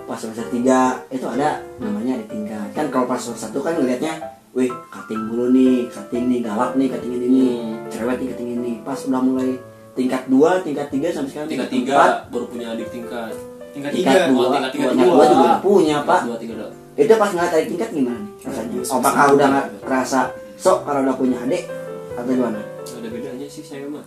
pas 0.04 0.18
semester 0.18 0.46
3 0.50 1.08
itu 1.10 1.24
ada 1.24 1.62
namanya 1.78 2.18
ada 2.18 2.26
tingkat. 2.26 2.68
Kan 2.74 2.90
kalau 2.90 3.06
pas 3.06 3.18
semester 3.18 3.54
1 3.54 3.64
kan 3.64 3.72
ngelihatnya, 3.78 4.14
wih, 4.52 4.70
cutting 4.90 5.22
dulu 5.30 5.50
nih, 5.50 5.86
cutting 5.88 6.26
nih, 6.26 6.40
galak 6.42 6.74
nih, 6.74 6.88
cutting 6.90 7.12
ini 7.12 7.26
nih, 7.26 7.52
Hmm. 7.54 7.74
cerewet 7.88 8.18
nih, 8.18 8.28
cutting 8.34 8.50
ini. 8.52 8.72
Pas 8.82 8.98
udah 8.98 9.22
mulai 9.22 9.50
tingkat 9.94 10.22
2, 10.26 10.58
tingkat 10.60 10.86
3 10.90 11.08
sampai 11.10 11.30
sekarang 11.30 11.48
Tingkat 11.48 11.68
tingkat 11.70 11.86
tiga 11.86 11.94
empat, 11.94 12.14
baru 12.34 12.46
punya 12.50 12.66
adik 12.74 12.88
tingkat. 12.90 13.34
Tingkat 13.74 13.90
tiga 13.92 14.30
2, 14.30 14.38
Oh, 14.38 14.48
tingkat 14.54 14.72
tiga 14.72 14.86
dua. 14.94 15.24
2 15.26 15.32
juga 15.34 15.52
punya, 15.60 15.96
Pak. 16.06 16.20
Dua 16.30 16.38
tiga 16.38 16.54
dua. 16.62 16.70
itu 16.94 17.10
pas 17.18 17.26
ngeliat 17.34 17.50
adik 17.58 17.68
tingkat 17.74 17.90
gimana 17.90 18.22
rasanya? 18.46 18.78
Apakah 18.86 19.24
udah 19.34 19.46
nggak 19.50 19.66
kerasa 19.82 20.20
sok 20.54 20.86
kalau 20.86 21.02
udah 21.02 21.16
punya 21.18 21.36
adik 21.42 21.66
atau 22.14 22.30
gimana? 22.30 22.60
Ada 22.86 23.08
bedanya 23.10 23.46
sih 23.50 23.66
saya 23.66 23.90
mah. 23.90 24.06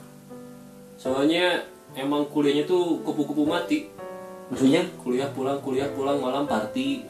Soalnya 0.95 1.68
emang 1.99 2.32
kuliahnya 2.32 2.63
tuh 2.63 3.03
kupu-kupu 3.03 3.43
mati. 3.43 3.91
Maksudnya? 4.47 4.88
Kuliah 5.03 5.28
pulang, 5.36 5.59
kuliah 5.59 5.91
pulang, 5.91 6.24
malam 6.24 6.47
party. 6.47 7.03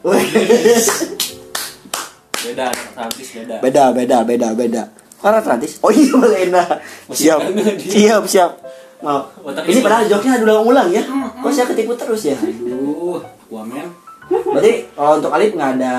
Beda, 2.38 2.70
Atlantis 2.70 3.28
beda. 3.34 3.56
beda, 3.62 3.84
beda, 3.94 4.18
beda, 4.26 4.48
beda. 4.54 4.82
Karena 5.18 5.38
Atlantis? 5.42 5.78
Oh 5.82 5.90
iya 5.90 6.14
Lena. 6.18 6.62
Siap, 7.10 7.40
siap, 7.82 8.22
siap. 8.26 8.50
Maaf. 8.98 9.24
Otak 9.46 9.62
Ini 9.66 9.78
padahal 9.78 10.04
joknya 10.10 10.42
ulang-ulang 10.42 10.88
ya. 10.90 11.02
Kok 11.38 11.52
saya 11.54 11.66
ketipu 11.70 11.94
terus 11.94 12.22
ya? 12.26 12.36
aduh 12.38 13.22
wamen 13.48 13.86
Berarti 14.28 14.90
kalau 14.92 15.22
untuk 15.22 15.32
Alif 15.32 15.56
nggak 15.56 15.72
ada 15.80 15.94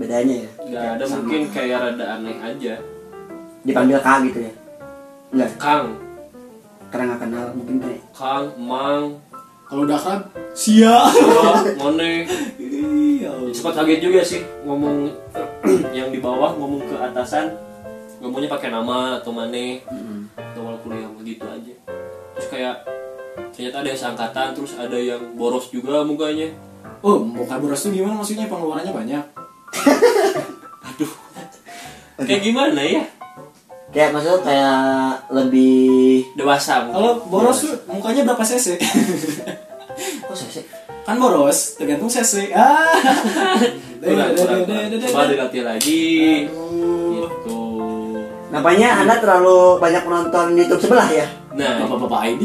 bedanya 0.00 0.36
ya? 0.46 0.50
Gak 0.72 0.90
ada 0.96 1.04
mungkin 1.12 1.42
kayak 1.52 1.78
rada 1.82 2.04
aneh 2.16 2.36
aja. 2.40 2.74
Dipanggil 3.66 3.98
Kak 4.00 4.18
gitu 4.30 4.38
ya? 4.46 4.52
Enggak, 5.34 5.50
Kang, 5.58 5.86
karena 6.88 7.12
nggak 7.12 7.20
kenal 7.26 7.46
mungkin 7.52 7.76
kayak 7.82 8.00
Kang, 8.14 8.44
Mang, 8.56 9.20
kalau 9.66 9.82
udah 9.82 9.98
akrab 9.98 10.22
sia 10.54 10.96
Mone. 11.76 12.24
iya 12.56 13.30
Sempat 13.50 13.82
kaget 13.82 14.00
juga 14.00 14.20
sih 14.22 14.40
ngomong 14.62 15.10
yang 15.98 16.14
di 16.14 16.22
bawah 16.22 16.54
ngomong 16.54 16.86
ke 16.86 16.94
atasan 16.94 17.50
ngomongnya 18.22 18.48
pakai 18.48 18.70
nama 18.70 19.18
atau 19.20 19.34
mane 19.34 19.82
atau 20.38 20.60
awal 20.64 20.78
kuliah 20.80 21.10
begitu 21.18 21.44
aja 21.44 21.74
terus 22.46 22.62
kayak 22.62 22.86
ternyata 23.50 23.76
ada 23.82 23.88
yang 23.90 23.98
seangkatan 23.98 24.54
terus 24.54 24.72
ada 24.78 24.94
yang 24.94 25.18
boros 25.34 25.66
juga 25.74 26.06
mukanya. 26.06 26.54
Oh 27.02 27.18
bukan 27.26 27.58
boros 27.58 27.82
tuh 27.82 27.90
gimana? 27.90 28.22
Maksudnya 28.22 28.46
pengeluarannya 28.46 28.94
banyak? 28.94 29.24
Kayak 32.16 32.42
gimana 32.48 32.80
ya? 32.80 33.04
Kayak 33.92 34.16
maksudnya 34.16 34.40
kayak 34.40 34.80
lebih 35.28 36.24
dewasa 36.32 36.88
mungkin. 36.88 36.96
kalau 36.96 37.12
boros 37.28 37.60
tuh 37.60 37.76
mukanya 37.90 38.24
berapa 38.24 38.40
cc? 38.40 38.78
Kok 40.24 40.32
saya 40.32 40.50
sih? 40.62 40.64
kan 41.04 41.20
boros 41.20 41.76
tergantung 41.76 42.08
cc. 42.08 42.56
Ah. 42.56 42.94
Kurang 44.06 44.32
kurang 44.38 44.62
kurang. 44.64 45.02
coba 45.02 45.28
dilatih 45.28 45.62
lagi. 45.66 46.04
Aduh. 46.46 46.65
Nampaknya 48.56 48.88
Anda 49.04 49.20
terlalu 49.20 49.76
banyak 49.76 50.02
menonton 50.08 50.46
YouTube 50.56 50.80
sebelah 50.80 51.08
ya? 51.12 51.26
nah 51.52 51.80
bapak-bapak 51.84 52.20
ID 52.36 52.42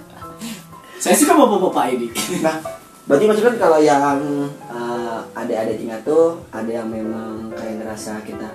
saya 1.02 1.16
suka 1.16 1.32
bapak-bapak 1.36 1.84
ID 1.92 2.02
Nah, 2.40 2.56
berarti 3.04 3.24
maksudnya 3.28 3.54
kalau 3.56 3.78
yang 3.80 4.20
uh, 4.68 5.20
ada-ada 5.32 5.72
tingkat 5.72 6.00
tuh 6.04 6.40
ada 6.48 6.68
yang 6.68 6.88
memang 6.88 7.52
kayak 7.54 7.84
ngerasa 7.84 8.20
kita 8.24 8.48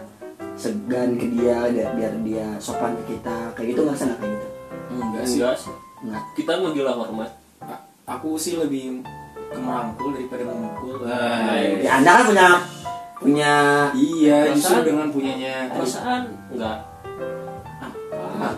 segan 0.54 1.18
ke 1.18 1.30
dia 1.30 1.66
biar, 1.70 1.90
biar 1.98 2.14
dia 2.22 2.48
sopan 2.58 2.94
ke 3.02 3.18
kita 3.18 3.54
kayak 3.54 3.68
gitu 3.74 3.82
nggak 3.86 3.98
nggak 3.98 4.18
kayak 4.18 4.34
gitu? 4.34 4.48
Enggak 4.92 5.24
sih 5.26 5.38
enggak. 5.42 5.56
Sih 5.58 5.74
nggak 6.02 6.24
kita 6.34 6.52
menggila 6.58 6.92
hormat. 6.98 7.30
A- 7.62 7.84
aku 8.06 8.38
sih 8.38 8.58
lebih 8.58 9.06
ke 9.50 9.60
merangkul 9.62 10.10
daripada 10.14 10.44
memukul. 10.50 11.06
Hai. 11.06 11.86
ya 11.86 12.02
anda 12.02 12.12
kan 12.18 12.24
punya 12.28 12.48
punya 13.22 13.54
iya 13.94 14.50
justru 14.50 14.82
dengan 14.82 15.14
punyanya 15.14 15.70
perasaan 15.70 16.22
enggak. 16.50 16.78
Apa? 17.78 18.50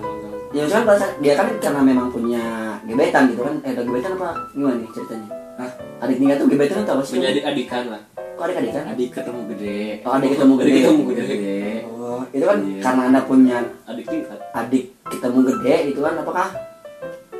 Ya 0.56 0.62
misalkan 0.64 0.86
perasaan- 0.88 1.16
dia 1.20 1.34
kan 1.36 1.48
karena 1.60 1.82
memang 1.84 2.08
punya 2.08 2.44
gebetan 2.88 3.28
gitu 3.28 3.44
kan. 3.44 3.56
Eh 3.60 3.74
gebetan 3.76 4.12
apa 4.16 4.30
gimana 4.56 4.80
nih 4.80 4.90
ceritanya? 4.96 5.28
Hah? 5.54 5.72
adik 6.00 6.16
tingkat 6.18 6.36
tuh 6.40 6.48
gebetan 6.48 6.80
tuh 6.82 6.94
apa 6.96 7.04
sih? 7.04 7.14
Punya 7.20 7.30
adik-adikan 7.30 7.84
lah. 7.92 8.02
Kok 8.16 8.44
adik 8.44 8.58
adik 8.58 8.72
kan 8.72 8.84
adik 8.88 9.10
ketemu 9.12 9.42
gede. 9.52 9.82
Oh 10.02 10.12
adik 10.16 10.30
ketemu 10.32 10.54
gede. 10.56 10.64
Adik 10.66 10.80
ketemu 10.80 11.02
gede. 11.06 11.28
oh 11.86 12.22
itu 12.32 12.46
kan 12.46 12.58
Iya. 12.60 12.80
karena 12.80 13.02
anda 13.06 13.22
punya 13.24 13.58
adik 13.84 14.06
tingkat. 14.08 14.40
adik 14.54 14.84
ketemu 15.04 15.40
gede 15.44 15.76
gitu 15.92 16.00
kan 16.00 16.14
apakah 16.16 16.48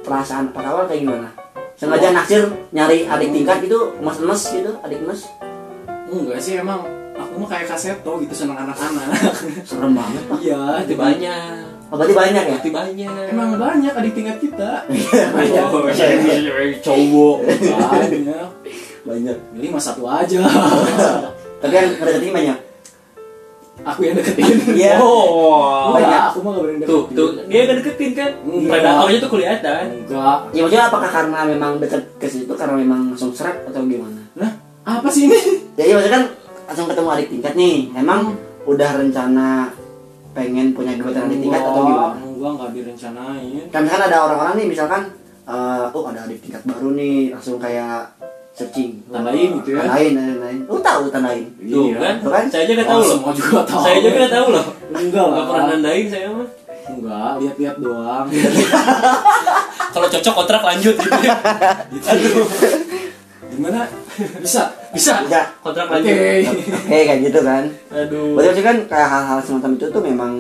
perasaan 0.04 0.46
pas 0.52 0.66
awal 0.66 0.84
kayak 0.86 1.08
gimana? 1.08 1.30
Sengaja 1.74 2.12
naksir 2.12 2.44
nyari 2.70 3.08
adik 3.08 3.30
tingkat 3.32 3.64
gitu 3.64 3.96
emas-emas 3.98 4.42
gitu 4.52 4.72
adik 4.82 5.00
emas? 5.00 5.24
Enggak 6.06 6.38
sih 6.38 6.60
emang 6.60 6.84
aku 7.14 7.34
mah 7.40 7.50
kayak 7.50 7.66
kaseto 7.70 8.12
gitu 8.26 8.34
seneng 8.34 8.58
anak-anak 8.58 9.10
serem 9.70 9.94
banget 9.94 10.24
pak 10.28 10.38
iya 10.42 10.58
berarti 10.58 10.96
banyak 10.98 11.64
oh, 11.90 11.96
berarti 11.98 12.16
banyak 12.18 12.44
ya 12.44 12.52
berarti 12.58 12.72
banyak 12.74 13.26
emang 13.34 13.50
banyak 13.58 13.94
adik 13.94 14.14
tingkat 14.18 14.38
kita 14.42 14.72
banyak 15.34 15.64
Oh, 15.70 15.82
cowok 16.82 17.38
banyak 17.46 18.48
banyak 19.04 19.38
jadi 19.54 19.68
mas 19.70 19.84
satu 19.86 20.04
aja 20.08 20.42
Tapi 21.64 21.80
yang 21.80 21.90
ngedeketin 21.96 22.36
banyak. 22.36 22.58
Aku 23.88 24.00
yang 24.04 24.16
deketin. 24.20 24.56
Iya. 24.76 25.00
Oh. 25.00 25.96
Enggak, 25.96 26.36
aku 26.36 26.44
mah 26.44 26.52
gak 26.60 26.64
berani 26.68 26.84
Tuh, 26.84 27.08
deketin. 27.08 27.16
tuh 27.16 27.28
dia 27.48 27.60
gak 27.64 27.78
deketin 27.80 28.12
kan? 28.12 28.32
Enggak. 28.44 28.72
Predatornya 28.76 29.18
tuh 29.24 29.32
kelihatan. 29.32 29.84
Enggak. 30.04 30.38
Ya 30.52 30.60
maksudnya 30.68 30.86
apakah 30.92 31.10
karena 31.10 31.40
memang 31.48 31.72
deket 31.80 32.04
ke 32.20 32.28
situ 32.28 32.52
karena 32.52 32.76
memang 32.76 33.16
langsung 33.16 33.32
serak 33.32 33.64
atau 33.64 33.80
gimana? 33.88 34.20
Nah, 34.36 34.52
apa 34.84 35.08
sih 35.08 35.32
ini? 35.32 35.40
Ya 35.80 35.84
iya 35.88 35.94
maksudnya 35.96 36.16
kan 36.20 36.24
langsung 36.64 36.88
ketemu 36.88 37.10
adik 37.10 37.28
tingkat 37.30 37.54
nih. 37.54 37.78
Emang 37.94 38.22
udah 38.64 38.90
rencana 38.96 39.48
pengen 40.32 40.72
punya 40.72 40.94
gebetan 40.94 41.28
adik 41.28 41.40
tingkat 41.40 41.62
atau 41.62 41.82
gimana? 41.84 42.16
Enggak, 42.18 42.52
enggak 42.52 42.70
direncanain. 42.74 43.64
Kan 43.70 43.82
misalkan 43.84 44.06
ada 44.08 44.18
orang-orang 44.22 44.54
nih 44.56 44.68
misalkan 44.68 45.02
eh 45.44 45.86
oh 45.90 46.04
ada 46.08 46.24
adik 46.24 46.40
tingkat 46.40 46.64
baru 46.64 46.90
nih 46.94 47.32
langsung 47.32 47.58
kayak 47.58 48.16
searching 48.54 49.02
Tandain 49.06 49.50
gitu 49.58 49.74
ya. 49.74 49.82
tandain 49.84 50.14
tandain 50.14 50.60
lu 50.64 50.78
tahu 50.78 51.10
tandain 51.10 51.42
Tuh 51.58 51.90
Iya. 51.90 51.98
kan? 51.98 52.16
Tuh 52.22 52.32
kan? 52.32 52.46
Saya 52.48 52.62
aja 52.64 52.74
gak 52.76 52.86
Oh, 52.86 52.92
tahu 52.92 53.02
loh. 53.02 53.10
semua 53.12 53.32
juga 53.34 53.60
tahu. 53.66 53.82
Saya 53.82 53.96
aja 53.98 54.10
gak 54.14 54.32
tahu 54.32 54.48
loh. 54.48 54.66
Enggak 54.94 55.26
lah. 55.26 55.36
Gak 55.36 55.46
pernah 55.50 55.66
nandain 55.68 56.06
saya 56.08 56.28
mah. 56.30 56.48
Enggak, 56.84 57.32
lihat-lihat 57.40 57.76
doang. 57.80 58.26
Kalau 59.94 60.08
cocok 60.10 60.34
kontrak 60.36 60.62
lanjut 60.64 60.96
gitu 60.96 61.20
ya. 61.22 61.36
Aduh. 62.06 62.46
Gimana? 63.54 63.82
Bisa? 64.44 64.64
Bisa. 64.90 65.14
Bisa. 65.22 65.42
Kontrak 65.60 65.86
Oke. 65.88 66.02
lanjut. 66.02 66.56
Oke 66.84 66.98
kayak 67.04 67.20
gitu 67.24 67.40
kan 67.42 67.64
Aduh. 67.90 68.34
berarti 68.34 68.62
kan 68.62 68.78
kayak 68.86 69.10
hal-hal 69.10 69.40
semacam 69.40 69.72
itu 69.74 69.86
tuh 69.88 70.02
memang 70.02 70.34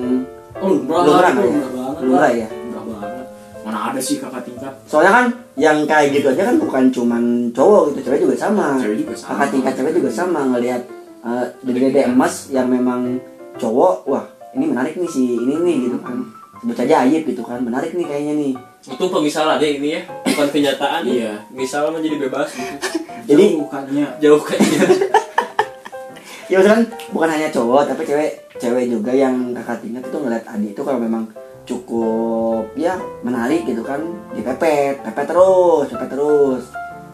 Oh, 0.56 0.70
lumrah 0.70 1.04
Lumrah 1.04 1.32
nggak 1.34 1.46
ya? 1.46 1.62
lumrah 2.00 2.32
ya? 2.32 2.48
Lumrah 2.48 2.84
banget. 2.86 3.26
Mana 3.64 3.78
ada 3.90 4.00
sih 4.00 4.16
kakak 4.18 4.44
tingkat? 4.44 4.74
soalnya 4.86 5.12
kan 5.12 5.26
yang 5.54 5.78
kayak 5.84 6.14
gitu 6.14 6.28
aja 6.30 6.44
kan 6.46 6.56
bukan 6.58 6.84
cuman 6.90 7.24
cowok 7.50 7.82
gitu 7.92 8.00
cewek 8.06 8.20
juga 8.22 8.36
sama 8.40 8.78
Cewek 8.78 8.98
juga 9.00 9.14
sama. 9.14 9.30
kakak 9.34 9.50
tingkat 9.52 9.74
cewek 9.76 9.94
juga 9.94 10.10
sama 10.10 10.40
ngelihat 10.48 10.82
uh, 11.22 11.46
dede 11.62 12.02
emas 12.04 12.34
yang 12.50 12.68
memang 12.68 13.18
cowok 13.56 13.96
wah 14.06 14.26
ini 14.52 14.66
menarik 14.66 14.94
nih 14.94 15.06
si 15.08 15.36
ini 15.36 15.56
nih 15.58 15.76
gitu 15.84 15.98
kan 16.00 16.18
sebut 16.58 16.76
saja 16.76 16.96
Ayib 17.02 17.24
gitu 17.24 17.42
kan 17.42 17.60
menarik 17.60 17.92
nih 17.92 18.04
kayaknya 18.04 18.34
nih 18.36 18.54
Itu 18.84 19.06
pemisalan 19.08 19.64
ya 19.64 19.70
ini 19.70 19.90
ya, 19.96 20.02
bukan 20.28 20.48
kenyataan. 20.52 21.02
Iya. 21.08 21.34
Misal 21.56 21.88
menjadi 21.92 22.28
bebas 22.28 22.52
gitu. 22.52 22.76
Jadi- 23.24 23.56
bukannya 23.56 24.08
Jauh 24.20 24.42
kayaknya. 24.44 24.88
ya 26.52 26.60
kan 26.62 26.86
bukan 27.10 27.30
hanya 27.34 27.50
cowok 27.50 27.90
tapi 27.90 28.04
cewek 28.06 28.32
cewek 28.62 28.86
juga 28.92 29.10
yang 29.16 29.56
kakak 29.58 29.82
tingkat 29.82 30.04
itu 30.06 30.18
ngeliat 30.22 30.46
adik 30.46 30.76
itu 30.76 30.82
kalau 30.86 31.00
memang 31.02 31.24
cukup 31.64 32.68
ya 32.76 33.00
menarik 33.24 33.64
gitu 33.66 33.82
kan 33.82 34.04
dipepet 34.36 35.02
pepet 35.02 35.26
terus 35.26 35.88
pepet 35.90 36.10
terus 36.14 36.64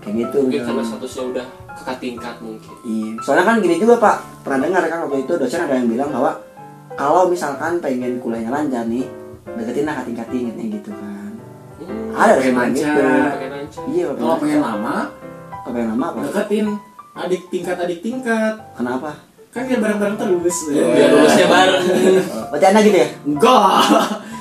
kayak 0.02 0.28
gitu 0.28 0.50
Mungkin 0.50 0.66
karena 0.66 0.84
statusnya 0.84 1.24
udah 1.30 1.46
kakak 1.80 1.98
tingkat 2.04 2.36
mungkin. 2.44 2.74
Iya. 2.84 3.12
Soalnya 3.24 3.46
kan 3.48 3.56
gini 3.64 3.76
juga 3.80 3.96
Pak, 4.00 4.44
pernah 4.44 4.60
dengar 4.68 4.84
kan 4.88 5.00
waktu 5.08 5.24
itu 5.24 5.34
dosen 5.40 5.64
ada 5.64 5.76
yang 5.80 5.88
bilang 5.88 6.10
bahwa 6.12 6.32
kalau 7.00 7.32
misalkan 7.32 7.80
pengen 7.80 8.20
kuliahnya 8.20 8.52
lancar 8.52 8.84
nih, 8.88 9.08
deketin 9.56 9.88
lah 9.88 10.04
tingkat 10.04 10.28
tingkatnya 10.28 10.66
gitu 10.76 10.92
kan. 10.92 11.19
Ada 12.14 12.32
dosen 12.36 12.54
yang 12.54 12.72
gitu. 12.76 13.02
Pakai. 13.02 13.48
Iya, 13.94 14.08
kalau 14.18 14.36
pengen 14.42 14.60
lama, 14.60 14.96
pengen 15.68 15.88
lama 15.96 16.06
apa? 16.12 16.20
deketin 16.28 16.68
adik 17.16 17.42
tingkat 17.52 17.78
adik 17.80 18.00
tingkat. 18.00 18.54
Kenapa? 18.76 19.12
Kan 19.50 19.66
biar 19.66 19.80
bareng-bareng 19.82 20.18
terus. 20.22 20.58
Biar 20.70 21.10
lulusnya 21.10 21.48
bareng. 21.50 21.84
Anda 22.70 22.80
gitu 22.86 22.98
ya? 23.02 23.08
Enggak. 23.26 23.72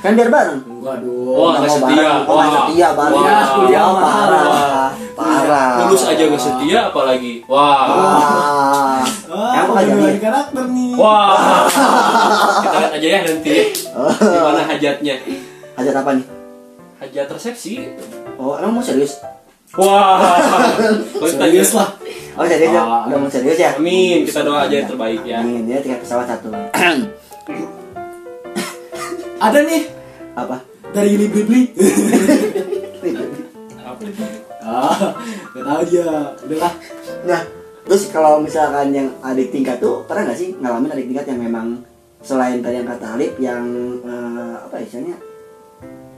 Kan 0.04 0.12
biar 0.14 0.28
bareng. 0.28 0.60
Enggak 0.68 0.96
dong. 1.00 1.32
Oh, 1.32 1.48
Nggak 1.48 1.60
nggak 1.64 1.72
setia. 1.72 1.88
bareng. 1.88 2.20
Oh, 2.28 2.34
Wah. 2.36 2.48
setia 2.52 2.88
bareng. 2.92 3.16
Wah. 3.16 3.44
Kuliah 3.56 3.82
oh, 3.82 3.94
mahal. 3.96 4.28
parah. 4.28 4.90
Parah. 5.16 5.70
Lulus 5.82 6.02
aja 6.04 6.22
gak 6.28 6.42
setia 6.44 6.80
apalagi. 6.92 7.32
Wah. 7.48 7.82
Wah. 7.88 9.00
Ah, 9.28 9.64
apa 9.64 9.80
dari 9.80 10.20
karakter 10.20 10.64
nih. 10.68 10.92
Wah. 10.94 11.66
Kita 12.62 12.76
lihat 12.78 12.92
aja 13.00 13.08
ya 13.08 13.20
nanti. 13.24 13.56
Gimana 14.36 14.60
hajatnya? 14.68 15.14
Hajat 15.74 15.94
apa 16.04 16.10
nih? 16.20 16.37
Hajat 16.98 17.30
resepsi. 17.30 17.86
Oh, 18.34 18.58
emang 18.58 18.78
mau 18.78 18.82
serius? 18.82 19.22
Wah. 19.78 20.18
Serius 21.38 21.76
lah. 21.78 21.94
Oh, 22.34 22.42
serius 22.42 22.74
ya? 22.74 22.82
Ah. 22.82 23.06
Udah 23.06 23.18
mau 23.22 23.30
serius 23.30 23.54
ya? 23.54 23.78
Amin. 23.78 24.26
Kita 24.26 24.42
doa 24.42 24.66
aja 24.66 24.82
yang 24.82 24.90
terbaik 24.90 25.22
ya. 25.22 25.38
Amin. 25.38 25.62
Dia 25.70 25.78
tiket 25.78 26.02
pesawat 26.02 26.26
satu. 26.26 26.50
Ada 29.46 29.62
nih 29.62 29.82
apa? 30.34 30.58
dari 30.88 31.14
itu? 31.14 31.38
ah, 34.66 35.14
enggak 35.54 35.64
tahu 35.68 35.82
dia. 35.86 36.10
Udahlah. 36.42 36.72
Nah, 37.28 37.40
terus 37.86 38.10
kalau 38.10 38.42
misalkan 38.42 38.90
yang 38.90 39.08
adik 39.22 39.54
tingkat 39.54 39.78
tuh 39.78 40.02
pernah 40.08 40.26
nggak 40.26 40.38
sih 40.40 40.56
ngalamin 40.58 40.90
adik 40.90 41.06
tingkat 41.12 41.26
yang 41.30 41.40
memang 41.44 41.84
selain 42.24 42.58
tadi 42.58 42.82
yang 42.82 42.88
kata 42.88 43.14
Alif 43.14 43.38
yang 43.38 43.62
eh, 44.02 44.54
apa 44.58 44.74
ya 44.82 44.84
istilahnya 44.90 45.16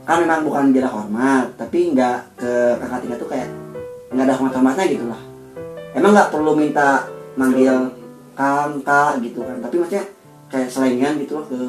kan 0.01 0.17
memang 0.21 0.41
bukan 0.43 0.73
jarak 0.73 0.93
hormat 0.93 1.45
tapi 1.55 1.93
nggak 1.93 2.41
ke 2.41 2.51
kakak 2.81 2.99
tingkat 3.05 3.19
tuh 3.21 3.29
kayak 3.29 3.49
nggak 4.11 4.25
ada 4.27 4.35
hormat 4.35 4.53
hormatnya 4.57 4.85
gitu 4.89 5.05
lah. 5.07 5.21
Emang 5.91 6.11
nggak 6.15 6.31
perlu 6.31 6.51
minta 6.55 7.05
manggil 7.35 7.91
kang 8.35 8.79
kak 8.81 9.19
gitu 9.21 9.43
kan 9.43 9.57
tapi 9.59 9.75
maksudnya 9.79 10.05
kayak 10.51 10.67
selengan 10.71 11.13
gitu 11.19 11.39
loh 11.39 11.45
ke 11.47 11.61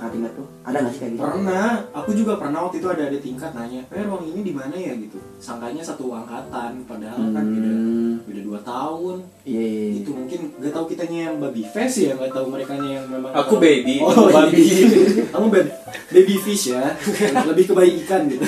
kakak 0.00 0.16
tingkat 0.16 0.32
tuh 0.32 0.46
ada 0.62 0.76
nggak 0.80 0.92
sih 0.92 1.00
kayak 1.00 1.12
gitu 1.12 1.20
Pernah, 1.20 1.68
aku 1.92 2.10
juga 2.14 2.32
pernah 2.34 2.58
waktu 2.64 2.76
itu 2.80 2.88
ada 2.88 3.02
ada 3.04 3.18
tingkat 3.18 3.50
nanya, 3.52 3.80
eh 3.86 4.00
ruang 4.00 4.24
ini 4.24 4.40
di 4.40 4.50
mana 4.50 4.72
ya 4.72 4.96
gitu. 4.96 5.20
Sangkanya 5.36 5.84
satu 5.84 6.08
angkatan, 6.10 6.72
padahal 6.84 7.20
kan 7.28 7.44
beda 7.46 7.68
Hmm, 7.70 8.12
beda 8.24 8.40
dua 8.40 8.58
tahun. 8.62 9.16
iya 9.44 9.60
iya 9.60 9.82
iya. 9.86 10.00
Itu 10.00 10.10
mungkin 10.10 10.40
gak 10.56 10.72
tahu 10.72 10.84
kitanya 10.88 11.18
yang 11.28 11.36
baby 11.36 11.62
face 11.66 12.00
ya, 12.00 12.12
gak 12.14 12.32
tahu 12.32 12.48
mereka 12.48 12.72
yang 12.74 13.04
memang. 13.04 13.28
Aku 13.36 13.60
baby. 13.60 14.00
Oh, 14.00 14.08
baby. 14.26 14.56
baby. 14.56 15.20
Kamu 15.32 15.46
baby, 15.48 15.70
baby 16.08 16.34
fish 16.38 16.72
ya, 16.72 16.96
lebih 17.52 17.68
ke 17.68 17.72
bayi 17.72 18.00
ikan 18.00 18.24
gitu. 18.24 18.44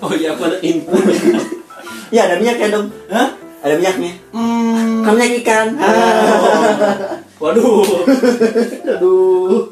Oh 0.00 0.08
iya 0.10 0.32
aku 0.32 0.48
anak 0.48 0.64
input. 0.64 0.96
Iya 2.06 2.22
ada 2.22 2.34
minyaknya 2.38 2.70
dong 2.70 2.86
Hah? 3.10 3.34
ada 3.58 3.74
minyaknya 3.74 4.14
Hmm. 4.30 5.02
kan 5.02 5.12
minyak 5.12 5.42
ikan 5.42 5.74
Waduh. 7.36 7.82
aduh 8.86 9.66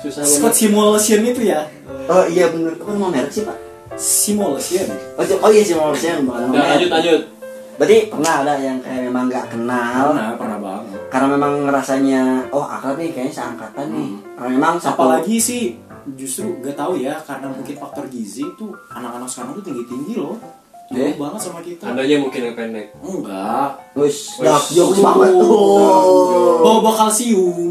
Susah 0.00 0.24
Scott 0.24 0.54
simulation 0.56 1.20
itu 1.22 1.42
ya. 1.44 1.68
Oh 2.08 2.24
iya 2.26 2.48
bener, 2.48 2.72
kok 2.80 2.88
mau 2.96 3.12
merek 3.12 3.28
sih 3.30 3.44
pak? 3.44 3.56
Simulation. 4.00 4.88
Oh, 5.20 5.24
oh 5.44 5.50
iya 5.52 5.62
merek 5.62 6.24
bukan 6.24 6.40
nama 6.40 6.52
merek. 6.56 6.68
lanjut 6.72 6.90
lanjut. 6.90 7.22
Berarti 7.80 7.98
pernah 8.12 8.32
ada 8.44 8.54
yang 8.60 8.76
kayak 8.84 9.08
memang 9.08 9.24
nggak 9.32 9.46
kenal 9.56 10.12
Pernah, 10.12 10.36
pernah 10.36 10.58
banget. 10.60 11.00
karena 11.08 11.26
memang 11.32 11.52
ngerasanya 11.64 12.22
oh 12.52 12.60
akrab 12.60 13.00
nih 13.00 13.08
kayaknya 13.12 13.32
seangkatan 13.40 13.86
nih. 13.88 14.10
Karena 14.36 14.50
memang 14.52 14.74
satu 14.76 15.00
Apalagi 15.00 15.36
sih 15.40 15.62
justru 16.16 16.60
gak 16.64 16.76
tahu 16.76 16.96
ya 17.00 17.16
karena 17.24 17.48
mungkin 17.52 17.76
faktor 17.76 18.04
gizi 18.08 18.44
tuh 18.56 18.72
anak-anak 18.92 19.28
sekarang 19.28 19.52
tuh 19.60 19.64
tinggi-tinggi 19.64 20.16
loh. 20.16 20.36
Jauh 20.90 21.06
Eh? 21.06 21.14
banget 21.14 21.38
sama 21.38 21.62
kita. 21.62 21.86
Andanya 21.86 22.18
mungkin 22.18 22.50
yang 22.50 22.56
pendek. 22.58 22.90
Enggak. 22.98 23.78
wis 23.94 24.34
jokes 24.74 24.98
Oh, 24.98 25.06
banget 25.06 25.30
tuh. 25.38 25.54
Bawa 26.66 26.78
bawa 26.82 26.94
kalsium. 27.06 27.70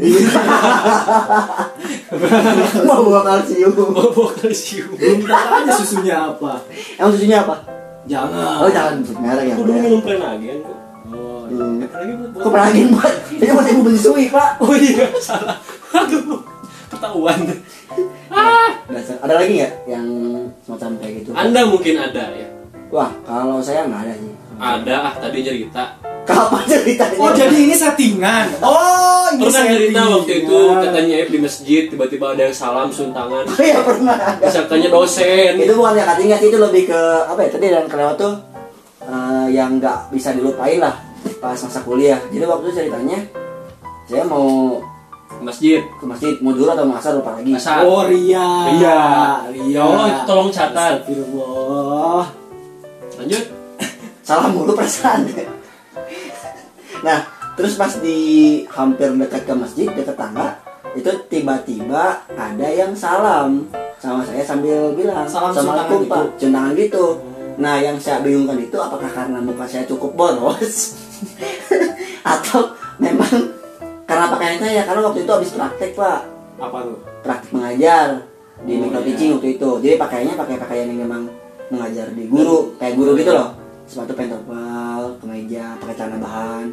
Mau 2.88 3.00
bawa 3.04 3.20
kalsium. 3.20 3.72
Bawa 3.76 4.30
kalsium. 4.40 4.96
Belum 4.96 5.20
tahu 5.28 5.52
aja 5.52 5.72
susunya 5.76 6.16
apa. 6.32 6.64
Emang 6.96 7.12
susunya 7.12 7.44
apa? 7.44 7.60
Jangan. 8.08 8.64
Oh 8.64 8.70
jangan 8.72 9.04
sebut 9.04 9.20
merek 9.20 9.44
ya. 9.44 9.54
Aku 9.54 9.62
dulu 9.68 9.78
minum 9.84 10.00
Prenagen 10.00 10.58
kok. 10.64 10.78
Oh, 11.12 11.44
Hmm. 11.44 11.84
Prenagen 11.84 12.16
buat 12.24 12.40
Kok 12.40 12.50
pernah 12.56 12.68
buat? 12.72 13.14
Ini 13.36 13.52
buat 13.52 13.66
ibu 13.68 13.80
menyusui 13.84 14.24
pak. 14.32 14.50
Oh 14.64 14.72
iya 14.72 15.04
salah. 15.20 15.60
Aduh. 15.92 16.40
Ketahuan. 16.88 17.38
Dasar. 18.90 19.16
Ada 19.22 19.34
lagi 19.38 19.52
nggak 19.60 19.72
yang 19.86 20.06
semacam 20.64 20.90
kayak 20.98 21.12
gitu? 21.22 21.30
Anda 21.36 21.60
mungkin 21.68 21.94
ada 22.00 22.24
ya. 22.34 22.49
Wah 22.90 23.10
kalau 23.22 23.62
saya 23.62 23.86
nggak 23.86 24.02
ada 24.02 24.14
sih. 24.14 24.32
Ada 24.60 24.94
ah 25.00 25.14
tadi 25.16 25.38
cerita. 25.40 25.84
Kapan 26.20 26.62
ceritanya? 26.68 27.16
Oh 27.16 27.30
jadi 27.32 27.56
ini 27.56 27.74
settingan. 27.74 28.46
Oh 28.60 29.24
ini 29.32 29.40
Pernah 29.40 29.62
cerita 29.64 29.78
settingan. 29.78 30.06
waktu 30.14 30.32
itu 30.44 30.58
katanya 30.76 31.16
di 31.24 31.38
masjid 31.40 31.82
tiba-tiba 31.86 32.26
ada 32.34 32.42
yang 32.44 32.54
salam 32.54 32.88
suntangan. 32.90 33.44
Iya 33.56 33.78
pernah. 33.80 34.16
ada. 34.18 34.42
Disangkanya 34.42 34.88
dosen. 34.90 35.52
itu 35.56 35.72
bukan 35.72 35.94
ya 35.96 36.04
katanya 36.06 36.36
itu 36.38 36.58
lebih 36.58 36.82
ke 36.90 37.00
apa 37.24 37.40
ya 37.40 37.48
tadi 37.48 37.66
yang 37.70 37.86
kelewat 37.88 38.16
tuh 38.18 38.34
eh, 39.00 39.46
yang 39.50 39.70
nggak 39.78 39.98
bisa 40.10 40.34
dilupain 40.34 40.78
lah 40.78 40.94
pas 41.40 41.56
masa 41.56 41.80
kuliah 41.80 42.20
jadi 42.28 42.44
waktu 42.44 42.68
itu 42.68 42.74
ceritanya 42.84 43.18
saya 44.04 44.24
mau 44.24 44.76
Masjid. 45.40 45.80
ke 45.96 46.04
masjid 46.04 46.34
mau 46.42 46.52
dulu 46.52 46.68
atau 46.68 46.84
mau 46.84 47.00
asar 47.00 47.16
lupa 47.16 47.32
lagi 47.38 47.54
Asar. 47.56 47.80
Oh 47.86 48.04
Ria. 48.04 48.76
Iya. 48.76 49.00
Ria. 49.48 49.72
Ya 49.72 49.82
Allah, 49.86 50.06
tolong 50.28 50.50
catat. 50.52 51.00
Astagfirullah. 51.00 52.24
Lanjut. 53.20 53.44
salah 54.28 54.48
mulu 54.48 54.72
perasaan. 54.72 55.28
Nah 57.00 57.24
terus 57.56 57.80
pas 57.80 57.96
di 57.96 58.60
hampir 58.68 59.08
dekat 59.16 59.48
ke 59.48 59.54
masjid 59.56 59.88
dekat 59.88 60.20
tangga 60.20 60.60
itu 60.92 61.08
tiba-tiba 61.32 62.28
ada 62.28 62.68
yang 62.68 62.92
salam 62.92 63.64
sama 63.96 64.20
saya 64.20 64.44
sambil 64.44 64.92
bilang 64.92 65.24
Salam 65.24 65.52
Assalamualaikum 65.56 66.04
suntangan 66.04 66.12
pak 66.12 66.24
centangan 66.36 66.72
gitu. 66.76 67.04
Nah 67.56 67.80
yang 67.80 67.96
saya 67.96 68.20
bingungkan 68.20 68.60
itu 68.60 68.76
apakah 68.76 69.08
karena 69.08 69.40
muka 69.40 69.64
saya 69.64 69.88
cukup 69.88 70.12
boros 70.12 71.00
atau 72.36 72.76
memang 73.00 73.48
karena 74.04 74.26
pakaian 74.28 74.58
saya? 74.60 74.80
Karena 74.84 75.00
waktu 75.08 75.20
itu 75.24 75.32
habis 75.32 75.50
praktek 75.56 75.96
pak. 75.96 76.20
Apa 76.60 76.78
tuh? 76.84 76.98
Praktek 77.24 77.50
mengajar 77.56 78.08
di 78.60 78.76
Oh, 78.76 78.84
micro 78.84 79.00
iya. 79.08 79.32
waktu 79.36 79.48
itu. 79.56 79.70
Jadi 79.80 79.94
pakaiannya 79.96 80.34
pakai 80.36 80.56
pakaian 80.60 80.86
yang 80.92 81.00
memang 81.08 81.22
mengajar 81.70 82.10
di 82.12 82.26
guru 82.26 82.74
kayak 82.76 82.94
guru 82.98 83.14
gitu 83.16 83.32
loh. 83.32 83.54
Sepatu 83.86 84.14
pentopel 84.14 85.18
kemeja 85.18 85.74
pakai 85.78 85.94
celana 85.96 86.18
bahan. 86.18 86.66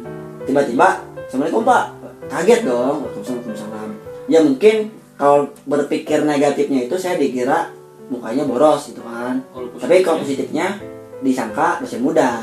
Tiba-tiba 0.44 0.88
assalamualaikum 1.26 1.62
pak. 1.64 1.84
Kaget 2.28 2.60
dong. 2.66 3.06
Waalaikumsalam 3.08 3.90
ya 4.28 4.44
mungkin 4.44 4.92
kalau 5.16 5.48
berpikir 5.64 6.22
negatifnya 6.22 6.84
itu 6.86 6.94
saya 6.94 7.16
dikira 7.16 7.72
mukanya 8.12 8.44
boros 8.44 8.92
gitu 8.92 9.00
kan. 9.02 9.40
Kalau 9.50 9.66
tapi 9.80 10.04
kalau 10.04 10.20
positifnya, 10.22 10.78
disangka 11.24 11.80
masih 11.82 11.98
muda. 11.98 12.38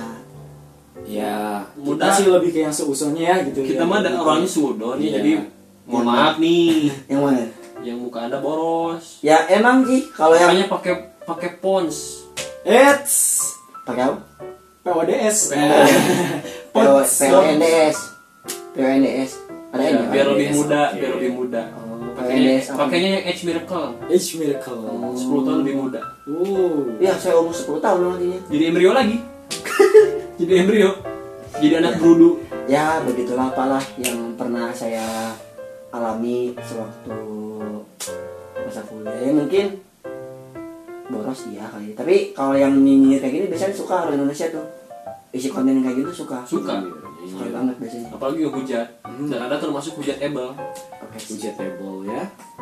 Ya 1.05 1.61
Mudah. 1.77 2.09
kita 2.09 2.17
sih 2.17 2.25
lebih 2.33 2.49
ke 2.49 2.59
yang 2.65 2.73
seusulnya 2.73 3.21
ya 3.21 3.35
gitu 3.45 3.61
kita 3.61 3.85
ya. 3.85 3.87
mah 3.87 4.01
ada 4.01 4.09
orangnya 4.17 4.49
sudon 4.49 4.97
Iya. 4.97 5.21
jadi 5.21 5.31
mohon 5.85 6.05
maaf 6.09 6.41
nih. 6.41 6.89
Yang 7.13 7.21
mana? 7.21 7.45
Yang 7.85 7.97
muka 8.01 8.19
anda 8.25 8.41
boros. 8.41 9.21
Ya 9.21 9.45
emang 9.45 9.85
sih 9.85 10.09
kalau 10.09 10.33
yang 10.33 10.65
pakai 10.65 11.13
pakai 11.21 11.61
pons 11.61 12.24
Eits. 12.65 13.45
Pakai 13.85 14.09
apa? 14.09 14.17
PODS 14.81 15.53
PO 15.53 15.77
PONDS 16.73 17.93
PONDS 18.73 19.31
ada 19.69 19.81
Ya, 19.85 19.89
ini 19.93 20.03
biar 20.09 20.25
lebih 20.33 20.49
muda 20.57 20.81
biar 20.97 21.11
lebih 21.13 21.31
muda. 21.37 21.61
Oh, 21.77 22.09
pakainya 22.17 22.65
pakainya 22.73 23.09
yang 23.21 23.23
Edge 23.29 23.41
Miracle. 23.45 23.93
H 24.09 24.33
Miracle. 24.41 24.81
10 24.81 25.45
tahun 25.45 25.57
lebih 25.61 25.75
muda. 25.77 26.01
Uh 26.25 26.89
Iya, 26.97 27.13
saya 27.21 27.37
umur 27.37 27.53
10 27.53 27.85
tahun 27.85 27.97
loh 28.01 28.09
nantinya. 28.17 28.39
jadi 28.49 28.63
embrio 28.73 28.91
lagi. 28.97 29.17
Jadi 30.41 30.53
embrio. 30.57 30.91
Jadi 31.61 31.73
anak 31.77 32.01
berudu. 32.01 32.41
Ya, 32.65 32.97
begitulah 33.05 33.53
apalah 33.53 33.83
yang 34.01 34.33
pernah 34.33 34.73
saya 34.73 35.05
alami 35.93 36.57
sewaktu 36.65 37.13
masa 38.57 38.81
kuliah. 38.89 39.21
Ya, 39.21 39.31
mungkin 39.37 39.84
boros 41.05 41.39
iya 41.47 41.65
kali. 41.67 41.93
Tapi 41.93 42.15
kalau 42.31 42.53
yang 42.53 42.73
nyinyir 42.75 43.19
kayak 43.19 43.33
gini 43.33 43.45
biasanya 43.47 43.73
suka 43.73 43.95
orang 44.03 44.17
Indonesia 44.17 44.47
tuh. 44.49 44.65
Isi 45.29 45.51
konten 45.51 45.83
kayak 45.83 45.95
gitu 45.99 46.11
suka. 46.23 46.39
suka 46.47 46.79
Suka 47.25 47.49
banget 47.49 47.75
biasanya. 47.75 48.07
apalagi 48.13 48.39
yang 48.39 48.53
hujat 48.53 48.87
dan 49.25 49.39
ada 49.41 49.57
termasuk 49.57 49.97
hujat 49.97 50.21
able 50.21 50.53
Oke. 51.01 51.17
Hujatable 51.25 52.05
ya 52.05 52.21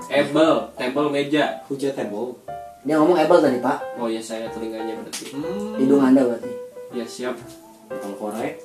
able 0.10 0.72
table 0.74 1.08
meja 1.12 1.60
Hujatable 1.68 2.40
Dia 2.82 2.96
ngomong 2.96 3.16
able 3.16 3.40
tadi, 3.40 3.60
Pak. 3.60 3.78
oh 3.96 4.08
ya 4.08 4.20
saya 4.20 4.48
telinganya 4.50 4.96
berarti 4.98 5.36
hmm. 5.36 5.76
Hidung 5.78 6.00
Anda 6.00 6.24
berarti. 6.24 6.52
ya 6.92 7.04
siap 7.04 7.36
Kalau 7.92 8.16
korek 8.16 8.56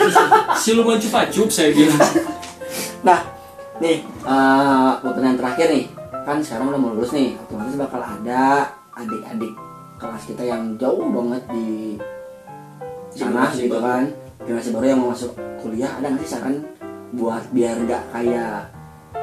siluman 0.62 0.96
cupacup 0.96 1.48
saya 1.48 1.70
bilang 1.70 2.00
Nah, 3.06 3.20
nih 3.76 4.00
eh 4.02 4.92
pertanyaan 4.98 5.36
terakhir 5.36 5.66
nih. 5.68 5.84
Kan 6.22 6.38
sekarang 6.38 6.70
udah 6.70 6.78
mau 6.78 6.94
lulus 6.94 7.10
nih, 7.10 7.34
otomatis 7.36 7.74
bakal 7.74 7.98
ada 7.98 8.70
adik-adik 8.92 9.52
kelas 9.96 10.22
kita 10.26 10.42
yang 10.42 10.62
jauh 10.76 11.06
banget 11.08 11.42
di 11.48 11.96
sana 13.12 13.48
Generasi 13.48 13.60
gitu 13.62 13.76
baru. 13.78 13.84
kan. 13.86 14.04
Generasi 14.42 14.68
baru 14.74 14.84
yang 14.88 14.98
mau 15.00 15.10
masuk 15.14 15.32
kuliah, 15.62 15.90
ada 15.94 16.06
nggak 16.10 16.22
sih 16.26 16.30
saran 16.32 16.56
buat 17.12 17.44
biar 17.52 17.76
nggak 17.86 18.02
kayak 18.10 18.72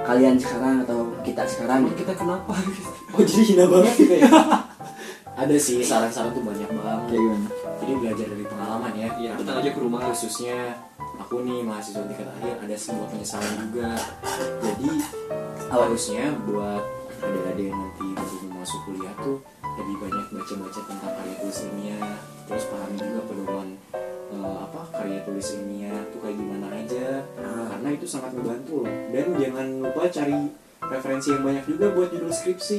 kalian 0.06 0.36
sekarang 0.40 0.86
atau 0.86 1.12
kita 1.26 1.44
sekarang? 1.50 1.90
Kita 1.94 2.14
kenapa? 2.16 2.54
Oh 3.10 3.26
jadi 3.26 3.42
hina 3.42 3.66
banget 3.66 3.94
gitu 3.98 4.16
ya? 4.22 4.30
Ada 5.42 5.56
sih 5.58 5.82
saran-saran 5.82 6.30
tuh 6.36 6.46
banyak 6.46 6.68
banget. 6.70 7.00
Kayak 7.10 7.22
gimana? 7.26 7.48
Jadi 7.80 7.92
belajar 7.96 8.28
dari 8.30 8.46
pengalaman 8.46 8.92
ya. 8.94 9.10
Ya 9.18 9.32
datang 9.34 9.58
aja 9.64 9.70
ke 9.74 9.80
rumah 9.82 10.02
khususnya 10.12 10.78
aku 11.18 11.42
nih 11.42 11.64
mahasiswa 11.66 12.06
tingkat 12.06 12.28
akhir 12.28 12.54
ada 12.60 12.76
sebuah 12.78 13.08
penyesalan 13.10 13.54
juga. 13.66 13.90
Jadi 14.62 14.90
harusnya 15.74 16.24
buat 16.46 16.84
adik-adik 17.22 17.66
yang 17.66 17.78
nanti 17.78 18.06
baru 18.10 18.36
mau 18.44 18.60
masuk 18.60 18.80
kuliah 18.84 19.14
tuh 19.18 19.38
lebih 19.76 19.96
banyak 19.98 20.26
baca-baca 20.30 20.80
tentang 20.82 21.14
karya 21.14 21.36
tulis 21.38 21.58
ilmiah 21.62 22.12
terus 22.46 22.66
pahami 22.66 22.98
juga 22.98 23.22
pedoman 23.24 23.68
eh, 24.30 24.58
apa 24.60 24.82
karya 24.92 25.20
tulis 25.24 25.48
ilmiah 25.54 26.00
tuh 26.10 26.20
kayak 26.20 26.36
gimana 26.36 26.68
aja 26.70 27.08
Ah. 27.36 27.66
karena 27.72 27.90
itu 27.92 28.06
sangat 28.06 28.32
membantu 28.32 28.84
loh 28.84 28.92
dan 29.10 29.26
jangan 29.36 29.68
lupa 29.82 30.02
cari 30.08 30.40
referensi 30.82 31.28
yang 31.30 31.44
banyak 31.44 31.64
juga 31.66 31.86
buat 31.92 32.10
judul 32.10 32.30
skripsi 32.30 32.78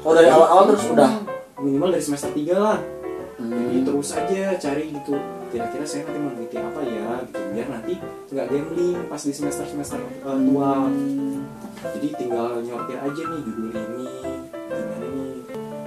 Oh 0.00 0.12
dari 0.12 0.28
awal-awal 0.28 0.64
terus 0.70 0.84
udah. 0.88 1.12
minimal 1.56 1.90
dari 1.90 2.02
semester 2.02 2.30
3 2.30 2.56
lah 2.56 2.78
jadi 3.36 3.76
Hmm. 3.76 3.84
terus 3.84 4.08
aja 4.10 4.42
cari 4.56 4.84
gitu 4.90 5.14
kira-kira 5.54 5.86
saya 5.86 6.02
nanti 6.10 6.18
meneliti 6.18 6.56
apa 6.58 6.80
ya 6.82 7.08
gitu. 7.30 7.40
Biar 7.54 7.68
nanti 7.70 7.94
nggak 8.34 8.46
gambling 8.50 8.98
pas 9.06 9.22
di 9.22 9.30
semester 9.30 9.66
semester 9.70 10.02
tua. 10.18 10.90
Jadi 11.94 12.08
tinggal 12.18 12.58
nyortir 12.66 12.98
aja 12.98 13.22
nih 13.22 13.40
judul 13.46 13.70
ini 13.70 14.08
gimana 14.66 15.06
nih 15.14 15.34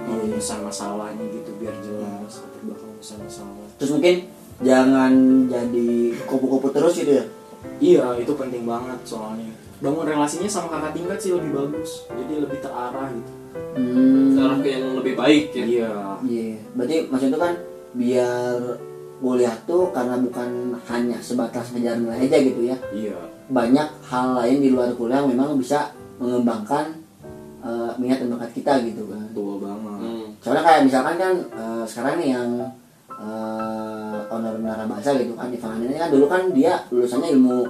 rumusan 0.08 0.60
masalahnya 0.64 1.24
gitu 1.28 1.50
biar 1.60 1.76
jelas 1.84 2.40
latar 2.40 2.60
belakang 2.64 2.92
masalah. 2.96 3.68
Terus 3.76 3.90
mungkin 3.92 4.14
jangan 4.64 5.12
jadi 5.52 5.90
kupu-kupu 6.24 6.72
terus 6.72 6.96
gitu 6.96 7.12
ya. 7.20 7.24
iya 7.82 8.06
itu 8.16 8.32
penting 8.32 8.64
banget 8.64 8.96
soalnya. 9.04 9.52
Bangun 9.84 10.08
relasinya 10.08 10.48
sama 10.48 10.72
kakak 10.72 10.96
tingkat 10.96 11.18
sih 11.20 11.30
lebih 11.36 11.52
bagus. 11.52 12.08
Jadi 12.08 12.34
lebih 12.40 12.58
terarah 12.64 13.12
gitu. 13.12 13.32
Hmm. 13.78 14.38
arah 14.38 14.58
ke 14.62 14.68
yang 14.70 14.94
lebih 14.96 15.14
baik 15.18 15.44
ya. 15.52 15.64
Iya. 15.66 15.92
Iya, 16.22 16.56
berarti 16.74 16.96
maksud 17.10 17.28
itu 17.30 17.38
kan 17.38 17.54
biar 17.98 18.56
kuliah 19.18 19.54
tuh 19.66 19.90
karena 19.90 20.14
bukan 20.18 20.78
hanya 20.86 21.18
sebatas 21.18 21.74
ngejar 21.74 21.98
nilai 21.98 22.30
aja 22.30 22.38
gitu 22.38 22.60
ya. 22.62 22.76
iya 22.94 23.18
Banyak 23.50 23.88
hal 24.06 24.26
lain 24.38 24.58
di 24.62 24.68
luar 24.70 24.94
kuliah 24.94 25.22
memang 25.26 25.58
bisa 25.58 25.90
mengembangkan 26.22 26.94
eh, 27.62 27.90
minat 27.98 28.22
dan 28.22 28.30
bakat 28.38 28.50
kita 28.54 28.72
gitu 28.86 29.02
kan. 29.10 29.22
tua 29.34 29.58
banget 29.58 29.76
Hmm. 29.98 30.30
Soalnya 30.38 30.62
kayak 30.62 30.80
misalkan 30.86 31.14
kan 31.18 31.34
eh, 31.50 31.84
sekarang 31.84 32.14
nih 32.22 32.30
yang 32.38 32.50
eh, 33.10 34.18
owner 34.30 34.54
Nara 34.62 34.86
Bahasa 34.86 35.18
gitu 35.18 35.34
kan, 35.34 35.50
Ivan 35.50 35.82
ini 35.82 35.98
kan 35.98 36.08
dulu 36.14 36.30
kan 36.30 36.42
dia 36.54 36.78
lulusannya 36.94 37.34
ilmu 37.34 37.66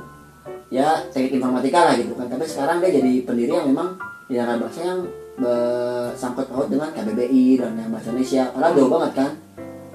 ya 0.69 1.01
teknik 1.09 1.41
informatika 1.41 1.89
lah 1.89 1.95
gitu 1.97 2.13
kan. 2.13 2.29
Tapi 2.29 2.45
sekarang 2.45 2.85
dia 2.85 2.93
jadi 3.01 3.13
pendiri 3.25 3.53
yang 3.57 3.73
memang 3.73 3.97
di 4.29 4.37
Nara 4.37 4.61
Bahasa 4.61 4.85
yang 4.85 5.01
bersangkut 5.39 6.51
paut 6.51 6.69
dengan 6.69 6.93
KBBI 6.93 7.63
dan 7.63 7.73
yang 7.79 7.89
bahasa 7.89 8.13
Indonesia. 8.13 8.45
Karena 8.53 8.69
jauh 8.77 8.91
banget 8.93 9.13
kan. 9.17 9.31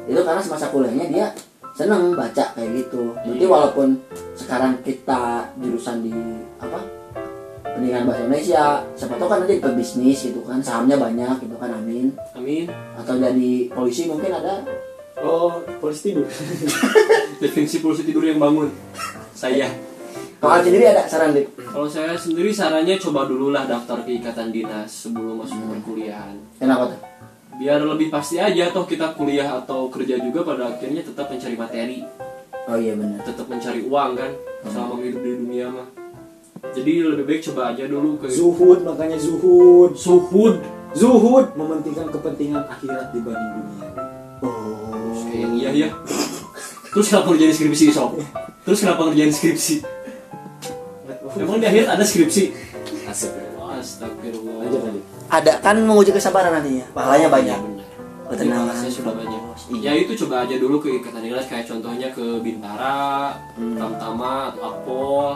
Itu 0.07 0.21
karena 0.23 0.41
semasa 0.43 0.67
kuliahnya 0.69 1.05
dia 1.09 1.25
seneng 1.73 2.13
baca 2.13 2.53
kayak 2.53 2.69
gitu. 2.85 3.17
Jadi 3.25 3.43
walaupun 3.49 3.97
sekarang 4.37 4.77
kita 4.85 5.49
jurusan 5.57 6.05
di 6.05 6.13
apa 6.61 6.79
pendidikan 7.73 8.05
bahasa 8.05 8.21
Indonesia, 8.29 8.65
siapa 8.93 9.17
tahu 9.17 9.27
kan 9.29 9.37
nanti 9.41 9.57
pebisnis 9.57 10.19
gitu 10.29 10.45
kan, 10.45 10.61
sahamnya 10.61 10.93
banyak 11.01 11.41
gitu 11.41 11.55
kan, 11.57 11.73
amin. 11.73 12.13
Amin. 12.37 12.69
Atau 12.93 13.17
jadi 13.17 13.73
polisi 13.73 14.05
mungkin 14.05 14.29
ada? 14.29 14.61
Oh 15.25 15.63
polisi 15.81 16.13
tidur. 16.13 16.29
Definisi 17.41 17.81
pulsi 17.81 18.05
tidur 18.05 18.21
yang 18.21 18.37
bangun. 18.37 18.69
Saya. 19.33 19.71
Kalau 20.37 20.59
sendiri 20.59 20.91
ada 20.91 21.07
saran 21.07 21.31
Dik? 21.31 21.55
kalau 21.73 21.87
saya 21.89 22.13
sendiri 22.19 22.51
sarannya 22.53 22.99
coba 23.01 23.25
dulu 23.25 23.49
lah 23.49 23.65
daftar 23.65 24.03
ke 24.05 24.21
ikatan 24.21 24.53
dinas 24.53 24.91
sebelum 24.91 25.41
masuk 25.41 25.57
ke 25.57 25.65
perkuliahan. 25.73 26.35
Kenapa 26.59 26.91
tuh 26.91 26.99
biar 27.57 27.85
lebih 27.85 28.09
pasti 28.09 28.41
aja 28.41 28.73
toh 28.73 28.85
kita 28.87 29.13
kuliah 29.13 29.61
atau 29.61 29.87
kerja 29.89 30.17
juga 30.17 30.41
pada 30.41 30.73
akhirnya 30.73 31.05
tetap 31.05 31.29
mencari 31.29 31.55
materi. 31.57 31.99
Oh 32.65 32.77
iya 32.79 32.93
benar. 32.95 33.21
Tetap 33.27 33.45
mencari 33.51 33.81
uang 33.83 34.11
kan? 34.15 34.31
Selama 34.65 35.03
hidup 35.03 35.21
di 35.21 35.31
dunia 35.35 35.67
mah. 35.69 35.87
Jadi 36.73 36.91
lebih 37.03 37.25
baik 37.27 37.41
coba 37.51 37.75
aja 37.75 37.83
dulu 37.85 38.17
ke 38.17 38.31
zuhud 38.31 38.81
makanya 38.87 39.19
zuhud. 39.19 39.93
Suhud 39.99 40.63
zuhud 40.93 41.45
mementingkan 41.57 42.07
kepentingan 42.13 42.63
akhirat 42.69 43.11
dibanding 43.11 43.51
dunia. 43.59 43.87
Oh. 44.41 45.17
Kayak 45.29 45.49
iya 45.57 45.71
ya 45.73 45.89
terus 46.93 47.09
kenapa 47.09 47.33
ngerjain 47.33 47.53
skripsi 47.57 47.85
sob? 47.89 48.21
Terus 48.63 48.79
kenapa 48.85 49.09
ngerjain 49.09 49.33
skripsi? 49.33 49.75
Emang 51.33 51.57
di 51.57 51.65
akhir 51.65 51.89
ada 51.89 52.05
skripsi? 52.05 52.53
Astagfirullah. 53.09 53.81
astagfirullah 53.81 54.42
ada 55.33 55.57
kan 55.59 55.75
menguji 55.79 56.11
kesabaran 56.11 56.53
nantinya 56.53 56.85
pahalanya 56.91 57.29
banyak 57.29 57.59
benar 57.59 57.81
Ketenangan. 58.23 58.71
Ketenangan 58.71 58.89
sudah 58.89 59.13
banyak. 59.13 59.41
Iya. 59.69 59.81
Ya 59.83 59.91
itu 59.99 60.11
coba 60.15 60.35
aja 60.41 60.55
dulu 60.55 60.79
ke 60.79 60.89
ikatan 60.95 61.21
dinas 61.21 61.45
kayak 61.45 61.65
contohnya 61.65 62.07
ke 62.09 62.39
Bintara, 62.39 63.35
Tamtama, 63.53 64.49
atau 64.49 64.63
Akpol, 64.63 65.27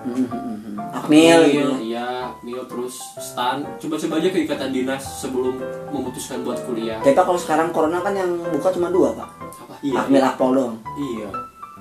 Mhm. 0.00 0.78
Akmil 0.94 1.40
gitu 1.44 1.58
ya. 1.58 1.76
iya, 1.82 2.08
Akmil 2.30 2.62
terus 2.64 2.94
Stan. 3.18 3.66
Coba-coba 3.76 4.14
aja 4.16 4.28
ke 4.30 4.38
ikatan 4.40 4.70
dinas 4.70 5.02
sebelum 5.02 5.58
memutuskan 5.90 6.40
buat 6.40 6.62
kuliah. 6.62 6.96
tapi 7.00 7.12
Pak, 7.12 7.24
kalau 7.26 7.36
sekarang 7.36 7.68
corona 7.68 7.98
kan 8.00 8.14
yang 8.14 8.30
buka 8.46 8.70
cuma 8.70 8.88
dua 8.88 9.10
pak 9.12 9.28
Apa? 9.58 9.74
iya 9.82 9.98
Akmil 9.98 10.22
Akpol 10.22 10.50
doang 10.54 10.76
iya 10.96 11.28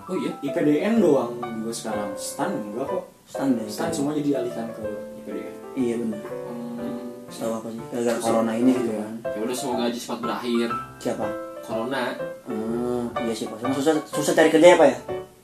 Oh 0.03 0.15
iya. 0.15 0.31
IPDN 0.41 0.99
doang 0.99 1.31
juga 1.37 1.71
sekarang 1.71 2.09
stan 2.15 2.49
enggak 2.49 2.87
kok 2.87 3.03
standar 3.25 3.63
stan 3.67 3.89
semuanya 3.91 4.23
dialihkan 4.25 4.65
ke 4.71 4.83
IPDN 5.21 5.53
iya 5.75 5.95
benar 5.95 6.21
Hmm, 7.27 7.35
tahu 7.37 7.51
apa 7.53 7.67
sih 7.67 7.81
gara-gara 7.89 8.19
corona 8.19 8.51
ini 8.53 8.71
gitu 8.73 8.91
kan 8.93 9.13
ya 9.21 9.39
udah 9.41 9.51
semoga 9.53 9.83
aja 9.85 9.97
cepat 9.97 10.19
berakhir. 10.19 10.69
siapa 10.97 11.25
Corona. 11.59 12.03
Hmm, 12.45 13.03
iya 13.19 13.33
sih 13.33 13.45
pak 13.45 13.59
susah 13.69 13.93
susah 14.05 14.33
cari 14.33 14.49
kerja 14.49 14.67
ya 14.69 14.77
pak 14.77 14.87
ya 14.87 14.97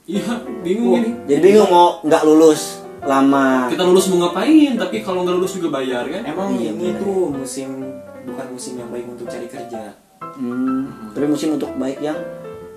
iya 0.06 0.24
bingung 0.60 0.96
ini 0.96 1.10
Jadi 1.26 1.40
bingung 1.42 1.68
mau 1.68 2.00
nggak 2.00 2.22
lulus 2.22 2.80
lama. 3.00 3.68
kita 3.68 3.84
lulus 3.84 4.08
mau 4.08 4.24
ngapain 4.24 4.72
tapi 4.74 4.96
kalau 4.98 5.20
nggak 5.20 5.36
lulus 5.36 5.52
juga 5.54 5.68
bayar 5.74 6.04
kan 6.06 6.24
Emang 6.24 6.48
Iya, 6.54 6.72
ini 6.72 6.88
bener. 6.90 7.00
tuh 7.00 7.28
musim 7.30 7.68
bukan 8.24 8.46
musim 8.48 8.72
yang 8.74 8.88
baik 8.88 9.04
untuk 9.06 9.26
cari 9.26 9.44
kerja. 9.44 9.92
Hmm, 10.34 11.12
tapi 11.12 11.26
musim 11.26 11.52
untuk 11.52 11.68
baik 11.74 12.00
yang 12.00 12.16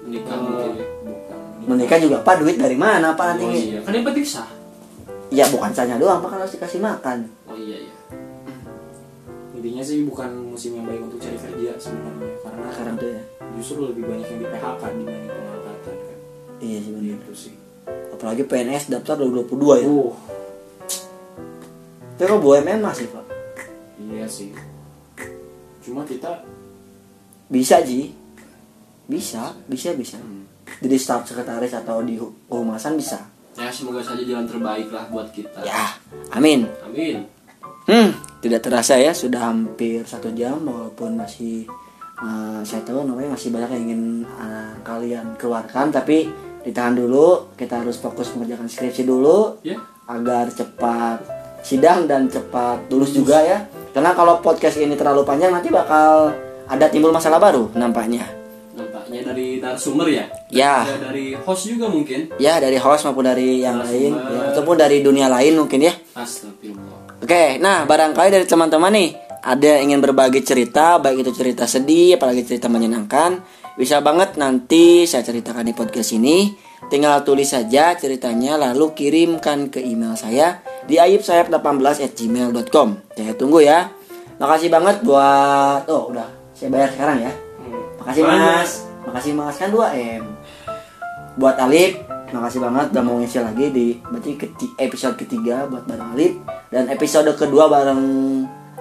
menikah 0.03 0.35
mungkin 0.35 0.71
bukan. 1.01 1.39
menikah 1.65 1.97
juga 1.97 2.15
apa 2.19 2.31
duit 2.37 2.55
dari 2.55 2.75
mana 2.75 3.11
pak 3.11 3.25
nanti? 3.29 3.43
oh 3.45 3.51
iya 3.51 3.79
kan 3.79 3.91
yang 3.91 4.03
penting 4.03 4.23
sah 4.23 4.47
Ya 5.27 5.43
bukan 5.45 5.67
saja 5.69 5.95
doang 5.95 6.19
pak 6.19 6.29
kan 6.29 6.39
harus 6.39 6.53
dikasih 6.53 6.79
makan. 6.79 7.31
oh 7.45 7.55
iya 7.55 7.79
iya 7.81 7.93
Intinya 9.67 9.83
sih 9.83 9.99
bukan 10.01 10.29
musim 10.47 10.71
yang 10.73 10.87
baik 10.87 11.01
untuk 11.01 11.19
cari 11.19 11.35
kerja 11.35 11.75
sebenarnya 11.75 12.39
karena 12.39 12.67
Sekarang 12.71 12.95
tuh 12.95 13.09
ya. 13.09 13.21
justru 13.53 13.79
lebih 13.83 14.03
banyak 14.05 14.23
yang 14.25 14.39
di 14.39 14.47
PHK 14.47 14.81
dibanding 14.95 15.27
pengangkatan 15.27 15.95
kan. 15.97 16.17
Iya 16.57 16.77
sih 16.79 16.91
benar. 16.93 17.03
Gitu 17.11 17.31
sih. 17.35 17.53
Apalagi 18.09 18.43
PNS 18.43 18.83
daftar 18.87 19.15
2022 19.19 19.75
ya. 19.75 19.85
Uh, 19.85 20.15
Tapi 22.15 22.25
kok 22.25 22.39
BUMN 22.39 22.79
masih 22.79 23.05
pak? 23.07 23.25
iya 23.99 24.23
sih. 24.25 24.55
Cuma 25.79 26.01
kita 26.01 26.47
Bisa 27.45 27.79
Ji. 27.81 28.15
Bisa, 29.03 29.51
bisa, 29.65 29.91
bisa. 29.91 30.15
Jadi 30.77 30.95
staf 30.95 31.23
sekretaris 31.23 31.71
atau 31.73 31.99
di 32.01 32.15
hu- 32.15 32.31
kehumasan 32.45 32.95
bisa. 32.95 33.19
ya 33.53 33.67
semoga 33.67 33.99
saja 33.99 34.21
jalan 34.21 34.45
terbaik 34.45 34.85
lah 34.87 35.09
buat 35.09 35.27
kita 35.29 35.57
Ya, 35.59 35.97
amin. 36.29 36.69
amin 36.83 37.25
Hmm, 37.83 38.13
tidak 38.37 38.61
terasa 38.61 38.95
ya 38.97 39.11
sudah 39.13 39.49
hampir 39.49 40.05
satu 40.05 40.29
jam 40.33 40.61
walaupun 40.61 41.17
masih 41.17 41.65
eh, 42.21 42.59
saya 42.61 42.81
tahu 42.85 43.05
namanya 43.05 43.33
masih 43.33 43.49
banyak 43.49 43.69
yang 43.73 43.83
ingin 43.89 44.03
eh, 44.25 44.73
kalian 44.85 45.33
keluarkan 45.37 45.89
tapi 45.89 46.29
ditahan 46.67 46.99
dulu. 46.99 47.55
Kita 47.55 47.79
harus 47.81 47.97
fokus 47.97 48.35
mengerjakan 48.35 48.67
skripsi 48.67 49.07
dulu 49.07 49.63
ya. 49.63 49.79
agar 50.11 50.51
cepat 50.51 51.23
sidang 51.63 52.05
dan 52.05 52.27
cepat 52.27 52.91
lulus 52.91 53.15
juga 53.15 53.39
ya. 53.41 53.63
Karena 53.95 54.13
kalau 54.13 54.43
podcast 54.43 54.77
ini 54.77 54.93
terlalu 54.93 55.25
panjang 55.25 55.49
nanti 55.49 55.71
bakal 55.73 56.35
ada 56.67 56.85
timbul 56.91 57.09
masalah 57.15 57.39
baru 57.39 57.71
nampaknya. 57.73 58.27
Nampaknya 58.77 59.33
dari 59.33 59.57
narasumber 59.57 60.05
ya? 60.11 60.25
Ya. 60.53 60.85
Ya, 60.85 60.95
dari 61.01 61.33
host 61.33 61.65
juga 61.65 61.89
mungkin? 61.89 62.29
Ya 62.37 62.61
dari 62.61 62.77
host 62.77 63.09
maupun 63.09 63.25
dari 63.25 63.63
yang 63.63 63.81
lain 63.81 64.13
Narasumber. 64.13 64.37
ya, 64.37 64.41
ataupun 64.53 64.75
dari 64.77 64.97
dunia 65.01 65.27
lain 65.31 65.53
mungkin 65.57 65.81
ya. 65.81 65.93
Astagfirullah 66.13 66.56
Oke, 67.27 67.59
nah 67.59 67.83
barangkali 67.83 68.31
dari 68.31 68.47
teman-teman 68.47 68.87
nih 68.87 69.11
ada 69.43 69.59
yang 69.59 69.91
ingin 69.91 69.99
berbagi 69.99 70.47
cerita, 70.47 70.95
baik 70.95 71.27
itu 71.27 71.35
cerita 71.35 71.67
sedih, 71.67 72.15
apalagi 72.15 72.47
cerita 72.47 72.71
menyenangkan, 72.71 73.43
bisa 73.75 73.99
banget 73.99 74.39
nanti 74.39 75.03
saya 75.03 75.27
ceritakan 75.27 75.67
di 75.67 75.75
podcast 75.75 76.15
ini. 76.15 76.55
Tinggal 76.87 77.27
tulis 77.27 77.51
saja 77.51 77.99
ceritanya 77.99 78.55
lalu 78.55 78.95
kirimkan 78.95 79.67
ke 79.67 79.83
email 79.83 80.15
saya 80.15 80.63
di 80.87 81.03
ayubsayap18@gmail.com. 81.03 82.87
Saya 83.19 83.35
tunggu 83.35 83.59
ya. 83.59 83.91
Makasih 84.39 84.71
banget 84.71 85.03
buat 85.03 85.83
oh 85.91 86.07
udah 86.15 86.31
saya 86.55 86.71
bayar 86.71 86.95
sekarang 86.95 87.27
ya. 87.27 87.31
Makasih 88.07 88.23
Banyak. 88.23 88.39
Mas. 88.39 88.71
Makasih 89.03 89.35
Mas 89.35 89.59
kan 89.59 89.67
2M. 89.75 90.23
Buat 91.35 91.59
Alip, 91.59 92.06
makasih 92.27 92.59
banget 92.59 92.91
udah 92.91 93.03
mau 93.03 93.15
ngisi 93.17 93.39
lagi 93.39 93.65
di 93.71 93.87
berarti 94.03 94.31
keti- 94.35 94.75
episode 94.75 95.15
ketiga 95.15 95.63
buat 95.65 95.87
bareng 95.87 96.11
Alip 96.11 96.33
dan 96.69 96.91
episode 96.91 97.31
kedua 97.33 97.71
bareng 97.71 98.01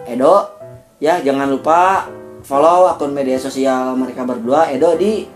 Edo. 0.07 0.51
Ya, 0.97 1.21
jangan 1.21 1.53
lupa 1.53 2.09
follow 2.43 2.89
akun 2.89 3.13
media 3.13 3.37
sosial 3.37 3.95
mereka 3.95 4.25
berdua 4.25 4.71
Edo 4.71 4.97
di 4.99 5.27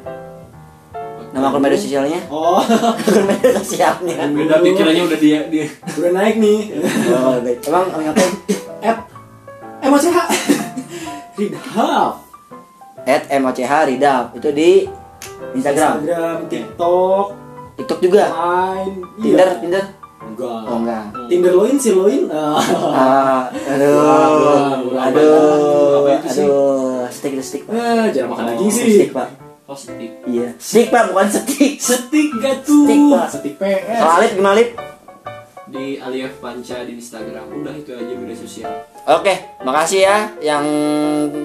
nama 1.30 1.54
akun 1.54 1.62
media 1.62 1.78
sosialnya. 1.78 2.20
Oh, 2.26 2.58
akun 2.98 3.30
media 3.30 3.54
sosialnya. 3.58 4.26
beda 4.36 4.58
pikirannya 4.58 5.02
udah 5.06 5.18
dia 5.18 5.38
dia 5.46 5.66
udah 5.98 6.10
naik 6.10 6.36
nih. 6.42 6.58
Oh, 7.14 7.38
baik. 7.38 7.58
Emang 7.66 7.86
ngapain? 7.94 8.32
App, 8.80 8.98
eh 9.82 9.88
masih 9.90 10.10
hak. 10.10 10.28
Ridhab. 11.38 12.12
At 13.00 13.32
MOCH 13.32 13.72
Ridap 13.88 14.36
itu 14.36 14.48
di 14.52 14.70
Instagram, 15.56 16.04
Instagram, 16.04 16.36
TikTok, 16.52 17.26
TikTok 17.80 17.98
juga, 17.98 18.24
Line, 18.28 18.96
Tinder, 19.16 19.48
iya. 19.48 19.56
Tinder. 19.58 19.84
Enggak. 20.20 20.60
Oh 20.68 20.76
enggak. 20.78 21.04
Tinder 21.26 21.52
loin 21.56 21.76
sih 21.76 21.92
loin. 21.92 22.22
Ah. 22.28 22.60
Ah, 22.92 23.40
aduh, 23.48 23.96
Wah, 24.92 25.08
aduh, 25.08 26.04
apa 26.04 26.08
itu 26.14 26.28
sih? 26.28 26.44
aduh, 26.44 27.08
stick 27.08 27.32
stick 27.40 27.62
pak. 27.64 27.72
Eh, 27.72 28.06
jangan 28.12 28.28
makan 28.30 28.44
Oh, 28.44 28.48
daging 28.52 28.70
sih. 28.70 28.92
Stick 29.00 29.10
pak. 29.10 29.28
positif 29.64 30.10
Iya, 30.26 30.48
stick 30.58 30.86
pak 30.90 31.02
bukan 31.08 31.26
stick. 31.30 31.72
Setik 31.78 32.28
gak 32.36 32.66
tuh? 32.66 32.84
Stick, 32.84 33.00
Pak. 33.06 33.26
Setik 33.30 33.54
PS. 33.56 33.96
Kalau 33.96 34.14
Alif 34.18 34.30
gimana 34.34 34.54
Alif? 34.54 34.68
di 35.70 35.86
Alif 35.96 36.42
Panca 36.42 36.82
di 36.82 36.98
Instagram 36.98 37.46
udah 37.54 37.74
itu 37.78 37.94
aja 37.94 38.10
media 38.10 38.34
sosial 38.34 38.72
Oke, 39.08 39.56
makasih 39.64 40.04
ya 40.04 40.16
yang 40.44 40.64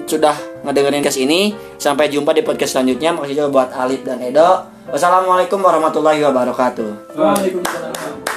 sudah 0.04 0.36
ngedengerin 0.66 1.00
kes 1.00 1.16
ini. 1.16 1.56
Sampai 1.80 2.12
jumpa 2.12 2.36
di 2.36 2.44
podcast 2.44 2.76
selanjutnya. 2.76 3.16
Makasih 3.16 3.34
juga 3.40 3.48
buat 3.48 3.70
Alif 3.72 4.04
dan 4.04 4.20
Edo. 4.20 4.68
Wassalamualaikum 4.92 5.58
warahmatullahi 5.64 6.20
wabarakatuh. 6.20 7.16
Waalaikumsalam. 7.16 8.35